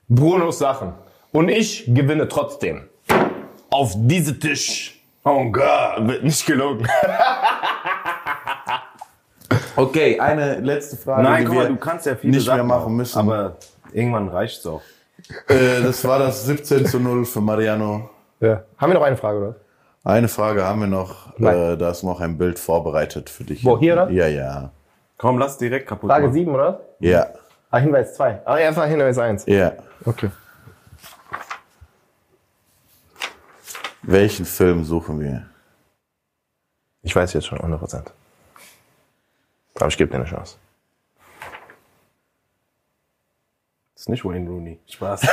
Brunos 0.09 0.59
Sachen. 0.59 0.95
Und 1.33 1.49
ich 1.49 1.85
gewinne 1.87 2.29
trotzdem. 2.29 2.89
Auf 3.71 3.93
diese 3.97 4.39
Tisch. 4.39 5.01
Oh 5.25 5.45
Gott, 5.51 6.09
wird 6.09 6.25
nicht 6.25 6.45
gelogen. 6.47 6.89
Okay, 9.77 10.19
eine 10.21 10.61
letzte 10.61 10.97
Frage, 10.97 11.23
Nein, 11.23 11.43
die 11.43 11.47
guck 11.47 11.55
mal, 11.57 11.69
du 11.69 11.77
kannst 11.77 12.07
ja 12.07 12.15
viele 12.17 12.37
nicht 12.37 12.47
mehr 12.47 12.57
Sachen 12.57 12.67
machen 12.67 12.97
müssen. 12.97 13.19
Aber 13.19 13.57
irgendwann 13.93 14.29
reicht's 14.29 14.65
auch. 14.67 14.83
äh, 15.49 15.83
das 15.83 16.05
war 16.07 16.19
das 16.19 16.45
17 16.45 16.87
zu 16.87 16.99
0 17.01 17.25
für 17.25 17.41
Mariano. 17.41 18.11
Ja. 18.41 18.63
Haben 18.79 18.91
wir 18.93 18.99
noch 18.99 19.07
eine 19.07 19.17
Frage, 19.17 19.39
oder? 19.39 19.55
Eine 20.03 20.29
Frage 20.29 20.65
haben 20.65 20.81
wir 20.81 20.87
noch. 20.87 21.39
Äh, 21.39 21.77
da 21.77 21.91
ist 21.91 22.03
noch 22.03 22.21
ein 22.21 22.39
Bild 22.39 22.59
vorbereitet 22.59 23.29
für 23.29 23.45
dich. 23.45 23.65
Wo, 23.65 23.79
hier, 23.79 23.93
oder? 23.95 24.11
Ja, 24.11 24.27
ja. 24.29 24.71
Komm, 25.19 25.39
lass 25.39 25.59
direkt 25.59 25.87
kaputt 25.89 26.11
Frage 26.11 26.25
machen. 26.29 26.35
7, 26.35 26.55
oder? 26.55 26.81
Ja, 27.01 27.27
Ah, 27.73 27.79
Hinweis 27.79 28.15
2. 28.15 28.41
Ah, 28.47 28.55
einfach 28.55 28.87
Hinweis 28.87 29.17
1. 29.19 29.47
ja. 29.47 29.73
Okay. 30.05 30.31
Welchen 34.03 34.45
Film 34.47 34.85
suchen 34.85 35.21
wir? 35.21 35.47
Ich 37.03 37.15
weiß 37.15 37.33
jetzt 37.35 37.47
schon 37.47 37.59
100%. 37.59 38.07
Aber 39.81 39.89
ich 39.89 39.97
gebe 39.97 40.11
dir 40.11 40.17
eine 40.17 40.27
Chance. 40.27 40.57
Das 43.95 44.03
ist 44.03 44.09
nicht 44.09 44.25
Wayne 44.25 44.49
Rooney. 44.49 44.79
Spaß. 44.87 45.23
ist 45.23 45.31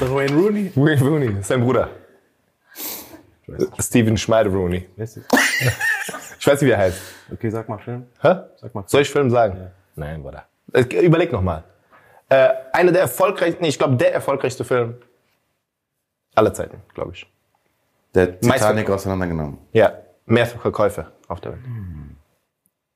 doch 0.00 0.14
Wayne 0.14 0.34
Rooney? 0.34 0.72
Wayne 0.74 1.00
Rooney, 1.00 1.38
ist 1.40 1.48
sein 1.48 1.60
Bruder. 1.60 1.88
Steven 3.78 4.16
Schmeider 4.16 4.50
Rooney. 4.50 4.88
Das? 4.96 5.18
Ich 6.38 6.46
weiß 6.48 6.60
nicht, 6.60 6.70
wie 6.70 6.72
er 6.72 6.78
heißt. 6.78 7.00
Okay, 7.32 7.50
sag 7.50 7.68
mal 7.68 7.78
Film. 7.78 8.08
Hä? 8.20 8.34
Sag 8.56 8.74
mal. 8.74 8.82
Soll 8.88 9.02
ich 9.02 9.10
Film 9.10 9.30
sagen? 9.30 9.70
Nein, 9.94 10.20
Bruder. 10.24 10.44
Äh, 10.72 10.80
Überleg 10.80 11.30
noch 11.30 11.40
mal. 11.40 11.62
Äh, 12.28 12.48
einer 12.72 12.90
der 12.90 13.02
erfolgreichsten, 13.02 13.62
nee, 13.62 13.68
ich 13.68 13.78
glaube, 13.78 13.94
der 13.94 14.12
erfolgreichste 14.12 14.64
Film 14.64 14.96
aller 16.34 16.52
Zeiten, 16.52 16.82
glaube 16.94 17.12
ich. 17.12 17.32
Der 18.12 18.40
Titanic 18.40 18.90
auseinandergenommen. 18.90 19.58
Ja, 19.72 19.92
mehr 20.26 20.46
Verkäufe 20.46 21.12
auf 21.32 21.40
der 21.40 21.52
Welt. 21.52 21.62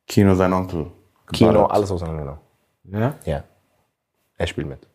Kino 0.07 0.35
sein 0.35 0.53
Onkel. 0.53 0.91
Kino, 1.33 1.51
geballert. 1.53 1.73
alles 1.73 1.91
auseinandergenommen. 1.91 2.41
Ja? 2.85 3.15
Ja. 3.25 3.43
Er 4.39 4.47
spielt 4.47 4.69
mit. 4.69 4.87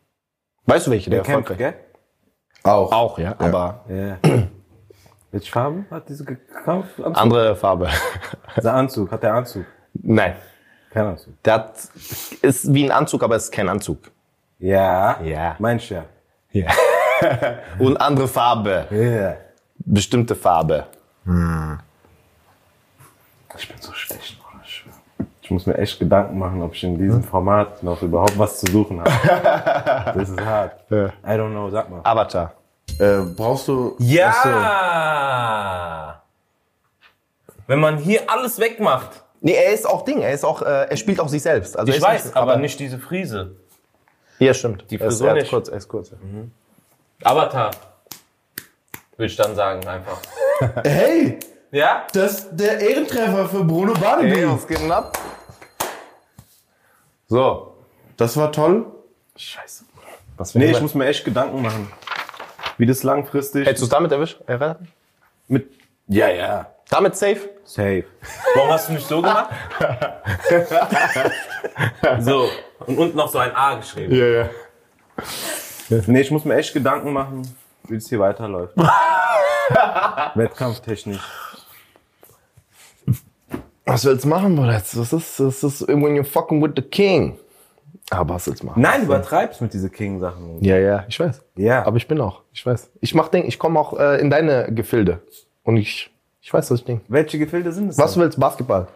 Weißt 0.64 0.86
du, 0.86 0.90
welche 0.92 1.10
der 1.10 1.22
Kämpft, 1.22 1.50
erfolgreich 1.50 1.74
gell? 1.74 2.70
Auch. 2.72 2.92
Auch, 2.92 3.18
ja, 3.18 3.34
aber 3.38 3.84
Ja. 3.88 4.18
Welche 5.32 5.50
Farbe 5.50 5.84
hat 5.90 6.06
diese 6.10 6.24
Kampfanzug? 6.26 7.16
andere 7.16 7.56
Farbe. 7.56 7.88
Der 8.62 8.74
Anzug. 8.74 9.10
Hat 9.10 9.22
der 9.22 9.32
Anzug? 9.32 9.64
Nein. 9.94 10.34
Kein 10.90 11.06
Anzug. 11.06 11.42
Der 11.42 11.54
hat, 11.54 11.88
ist 12.42 12.72
wie 12.74 12.84
ein 12.84 12.90
Anzug, 12.92 13.22
aber 13.22 13.36
es 13.36 13.44
ist 13.44 13.50
kein 13.52 13.66
Anzug. 13.70 14.10
Ja. 14.58 15.18
Ja. 15.22 15.56
Meinst 15.58 15.88
du 15.88 15.94
ja. 15.94 16.04
Ja. 16.50 16.70
Und 17.78 17.96
andere 17.96 18.28
Farbe. 18.28 18.86
Ja. 18.90 19.36
Bestimmte 19.78 20.34
Farbe. 20.34 20.86
Ich 23.58 23.68
bin 23.68 23.76
so 23.80 23.92
schlecht, 23.92 24.38
Bruder. 24.42 24.62
ich 25.42 25.50
muss 25.50 25.66
mir 25.66 25.76
echt 25.78 25.98
Gedanken 25.98 26.38
machen, 26.38 26.62
ob 26.62 26.74
ich 26.74 26.82
in 26.84 26.96
diesem 26.98 27.22
Format 27.22 27.82
noch 27.82 28.00
überhaupt 28.02 28.38
was 28.38 28.60
zu 28.60 28.70
suchen 28.72 29.00
habe. 29.00 29.10
Das 30.18 30.28
ist 30.28 30.40
hart. 30.40 30.80
Ja. 30.90 31.06
I 31.06 31.10
don't 31.38 31.50
know, 31.50 31.70
sag 31.70 31.88
mal. 31.90 32.00
Avatar. 32.04 32.52
Äh, 32.98 33.20
brauchst 33.36 33.68
du. 33.68 33.94
Ja! 34.52 36.22
Wenn 37.66 37.80
man 37.80 37.96
hier 37.98 38.22
alles 38.30 38.58
wegmacht. 38.58 39.22
Nee, 39.40 39.54
er 39.54 39.72
ist 39.72 39.86
auch 39.88 40.04
Ding. 40.04 40.20
Er 40.20 40.32
ist 40.32 40.44
auch, 40.44 40.62
äh, 40.62 40.86
er 40.90 40.96
spielt 40.96 41.18
auch 41.20 41.28
sich 41.28 41.42
selbst. 41.42 41.76
Also 41.78 41.92
Ich 41.92 42.00
weiß, 42.02 42.34
aber 42.36 42.56
nicht 42.56 42.78
diese 42.80 42.98
Frise. 42.98 43.56
Ja, 44.38 44.52
stimmt. 44.54 44.84
Die 44.90 44.96
Er 45.00 45.06
ist- 45.06 45.14
Frisur 45.14 45.28
er 45.28 45.36
ist 45.36 45.42
nicht. 45.42 45.50
kurz, 45.50 45.68
er 45.68 45.76
ist 45.78 45.88
kurz. 45.88 46.10
ja. 46.10 46.16
Avatar. 47.24 47.70
Würde 49.16 49.26
ich 49.26 49.36
dann 49.36 49.54
sagen, 49.54 49.86
einfach. 49.86 50.18
Hey, 50.84 51.38
Ja? 51.72 52.06
das 52.12 52.32
ist 52.32 52.48
der 52.52 52.78
Ehrentreffer 52.80 53.48
für 53.48 53.64
Bruno 53.64 53.94
Barnaby. 53.94 54.30
Hey, 54.30 54.48
was 54.48 54.68
geht 54.68 54.78
denn 54.78 54.92
ab? 54.92 55.18
So. 57.28 57.74
Das 58.18 58.36
war 58.36 58.52
toll. 58.52 58.84
Scheiße. 59.36 59.84
Was 60.36 60.52
für 60.52 60.58
Nee, 60.58 60.70
ich 60.70 60.80
muss 60.82 60.94
mir 60.94 61.06
echt 61.06 61.24
Gedanken 61.24 61.62
machen. 61.62 61.90
Wie 62.76 62.84
das 62.84 63.02
langfristig 63.02 63.66
Hättest 63.66 63.80
du 63.80 63.86
es 63.86 63.90
damit 63.90 64.12
erwischt? 64.12 64.38
Erraten? 64.46 64.86
mit. 65.48 65.70
Ja, 66.08 66.28
ja. 66.28 66.66
Damit 66.90 67.16
safe? 67.16 67.48
Safe. 67.64 68.04
Warum 68.54 68.70
hast 68.70 68.88
du 68.88 68.92
nicht 68.92 69.06
so 69.06 69.22
gemacht? 69.22 69.48
so. 72.20 72.50
Und 72.86 72.98
unten 72.98 73.16
noch 73.16 73.30
so 73.30 73.38
ein 73.38 73.56
A 73.56 73.76
geschrieben. 73.76 74.14
Ja, 74.14 74.26
ja. 74.26 74.50
Nee, 75.88 76.20
ich 76.20 76.30
muss 76.30 76.44
mir 76.44 76.56
echt 76.56 76.74
Gedanken 76.74 77.14
machen, 77.14 77.42
wie 77.88 77.96
es 77.96 78.10
hier 78.10 78.18
weiterläuft. 78.18 78.74
Wettkampftechnisch. 80.34 81.20
Was 83.84 84.04
willst 84.04 84.24
du 84.24 84.28
machen, 84.28 84.54
Bruder? 84.54 84.74
Das 84.74 84.94
ist, 84.94 85.40
das 85.40 85.64
ist 85.64 85.88
when 85.88 86.16
you're 86.16 86.24
fucking 86.24 86.62
with 86.62 86.72
the 86.76 86.82
king. 86.82 87.38
Aber 88.10 88.34
was 88.34 88.46
willst 88.46 88.62
du 88.62 88.66
machen? 88.66 88.80
Nein, 88.80 89.00
du 89.00 89.06
übertreibst 89.06 89.60
mit 89.60 89.72
diesen 89.72 89.90
King-Sachen. 89.90 90.62
Ja, 90.62 90.76
ja, 90.78 91.04
ich 91.08 91.18
weiß. 91.18 91.42
Ja. 91.56 91.84
Aber 91.84 91.96
ich 91.96 92.06
bin 92.06 92.20
auch, 92.20 92.42
ich 92.52 92.64
weiß. 92.64 92.90
Ich 93.00 93.14
mach 93.14 93.28
Ding, 93.28 93.44
ich 93.46 93.58
komme 93.58 93.80
auch 93.80 93.98
äh, 93.98 94.20
in 94.20 94.30
deine 94.30 94.72
Gefilde. 94.72 95.22
Und 95.64 95.76
ich, 95.76 96.10
ich 96.40 96.52
weiß, 96.52 96.70
was 96.70 96.80
ich 96.80 96.84
denke. 96.84 97.04
Welche 97.08 97.38
Gefilde 97.38 97.72
sind 97.72 97.88
es? 97.88 97.98
Was 97.98 98.14
du 98.14 98.20
willst, 98.20 98.38
Basketball. 98.38 98.88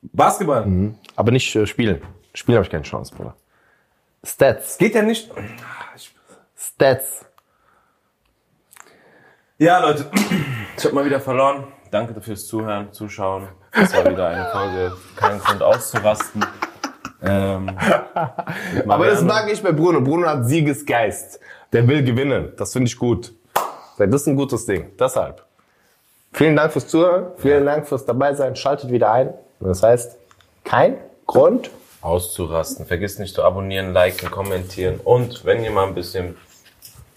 Basketball. 0.00 0.94
Aber 1.16 1.30
nicht 1.30 1.54
äh, 1.54 1.66
spielen. 1.66 2.02
Spielen 2.34 2.56
habe 2.56 2.64
ich 2.64 2.70
keine 2.70 2.84
Chance, 2.84 3.14
Bruder. 3.14 3.36
Stats. 4.24 4.78
Geht 4.78 4.94
ja 4.94 5.02
nicht. 5.02 5.30
Stats. 6.56 7.26
Ja, 9.58 9.80
Leute, 9.80 10.10
ich 10.76 10.84
habe 10.84 10.94
mal 10.94 11.04
wieder 11.04 11.20
verloren. 11.20 11.64
Danke 11.90 12.20
fürs 12.20 12.46
Zuhören, 12.46 12.92
Zuschauen. 12.92 13.48
Das 13.74 13.94
war 13.94 14.10
wieder 14.10 14.28
eine 14.28 14.50
Folge. 14.50 14.92
Kein 15.16 15.38
Grund 15.38 15.62
auszurasten. 15.62 16.44
Ähm, 17.22 17.70
Aber 18.86 19.06
das 19.06 19.22
mag 19.22 19.50
ich 19.50 19.62
bei 19.62 19.72
Bruno. 19.72 20.00
Bruno 20.00 20.26
hat 20.28 20.46
Siegesgeist. 20.46 21.40
Der 21.72 21.86
will 21.86 22.02
gewinnen. 22.04 22.52
Das 22.56 22.72
finde 22.72 22.88
ich 22.88 22.98
gut. 22.98 23.32
Das 23.96 24.08
ist 24.08 24.26
ein 24.26 24.36
gutes 24.36 24.66
Ding. 24.66 24.90
Deshalb. 24.98 25.42
Vielen 26.32 26.56
Dank 26.56 26.72
fürs 26.72 26.88
Zuhören. 26.88 27.26
Vielen 27.38 27.64
Dank 27.64 27.86
fürs 27.86 28.04
dabei 28.04 28.34
sein. 28.34 28.56
Schaltet 28.56 28.90
wieder 28.90 29.12
ein. 29.12 29.32
Das 29.60 29.82
heißt, 29.82 30.16
kein 30.64 30.96
Grund. 31.26 31.70
Auszurasten. 32.00 32.84
Vergiss 32.84 33.18
nicht 33.18 33.34
zu 33.34 33.44
abonnieren, 33.44 33.92
liken, 33.92 34.30
kommentieren. 34.30 34.98
Und 35.02 35.44
wenn 35.44 35.62
ihr 35.62 35.70
mal 35.70 35.86
ein 35.86 35.94
bisschen 35.94 36.36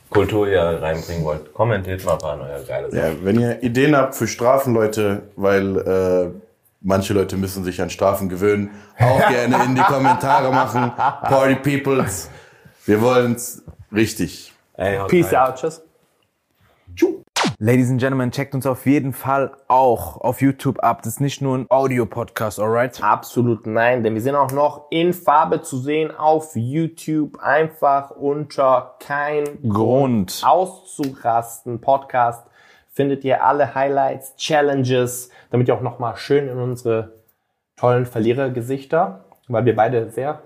Kultur 0.10 0.48
hier 0.48 0.62
reinbringen 0.62 1.26
wollt, 1.26 1.54
kommentiert 1.54 2.06
mal 2.06 2.14
ein 2.14 2.20
paar 2.20 2.36
neue 2.38 2.64
geile 2.64 2.92
Sachen. 2.92 3.04
Ja, 3.04 3.26
wenn 3.26 3.40
ihr 3.40 3.64
Ideen 3.64 3.96
habt 3.96 4.16
für 4.16 4.28
Strafen, 4.28 4.74
Leute, 4.74 5.24
weil 5.36 5.78
äh, 5.78 6.45
manche 6.86 7.14
Leute 7.14 7.36
müssen 7.36 7.64
sich 7.64 7.82
an 7.82 7.90
Strafen 7.90 8.30
gewöhnen, 8.30 8.70
auch 9.00 9.28
gerne 9.28 9.64
in 9.66 9.76
die 9.76 9.82
Kommentare 9.82 10.52
machen. 10.52 10.92
Party 10.96 11.56
Peoples. 11.56 12.30
Wir 12.86 13.02
wollen's 13.02 13.64
richtig. 13.92 14.54
Ey, 14.78 15.00
Peace 15.08 15.34
rein. 15.34 15.50
out. 15.50 15.56
Tschüss. 15.56 15.82
Ladies 17.58 17.90
and 17.90 18.00
Gentlemen, 18.02 18.32
checkt 18.32 18.54
uns 18.54 18.66
auf 18.66 18.86
jeden 18.86 19.14
Fall 19.14 19.56
auch 19.68 20.18
auf 20.18 20.42
YouTube 20.42 20.80
ab. 20.84 21.02
Das 21.04 21.14
ist 21.14 21.20
nicht 21.22 21.42
nur 21.42 21.58
ein 21.58 21.66
Audio-Podcast, 21.70 22.60
alright? 22.60 23.02
Absolut 23.02 23.66
nein, 23.66 24.04
denn 24.04 24.14
wir 24.14 24.22
sind 24.22 24.36
auch 24.36 24.52
noch 24.52 24.88
in 24.92 25.14
Farbe 25.14 25.62
zu 25.62 25.78
sehen 25.78 26.12
auf 26.16 26.52
YouTube. 26.56 27.40
Einfach 27.40 28.12
unter 28.12 28.96
kein 29.00 29.46
Grund. 29.68 30.42
auszurasten 30.46 31.80
Podcast 31.80 32.46
findet 32.96 33.24
ihr 33.26 33.44
alle 33.44 33.76
Highlights, 33.76 34.36
Challenges, 34.38 35.30
damit 35.52 35.68
ihr 35.68 35.76
auch 35.76 35.82
nochmal 35.82 36.16
schön 36.16 36.48
in 36.48 36.58
unsere 36.58 37.12
tollen 37.76 38.06
Verlierergesichter, 38.06 39.26
weil 39.50 39.66
wir 39.66 39.76
beide 39.76 40.10
sehr 40.10 40.40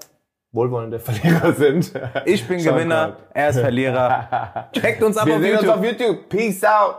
wohlwollende 0.52 1.00
Verlierer 1.00 1.54
sind. 1.54 1.94
Ich 2.26 2.48
bin 2.48 2.58
Gewinner, 2.64 3.18
er 3.34 3.50
ist 3.50 3.60
Verlierer. 3.60 4.70
Checkt 4.74 5.04
uns 5.04 5.16
ab 5.16 5.28
Wir 5.28 5.36
auf 5.36 5.42
sehen 5.42 5.52
uns 5.54 5.62
YouTube. 5.62 5.78
auf 5.78 5.86
YouTube. 5.86 6.30
Peace 6.30 6.64
out. 6.64 6.96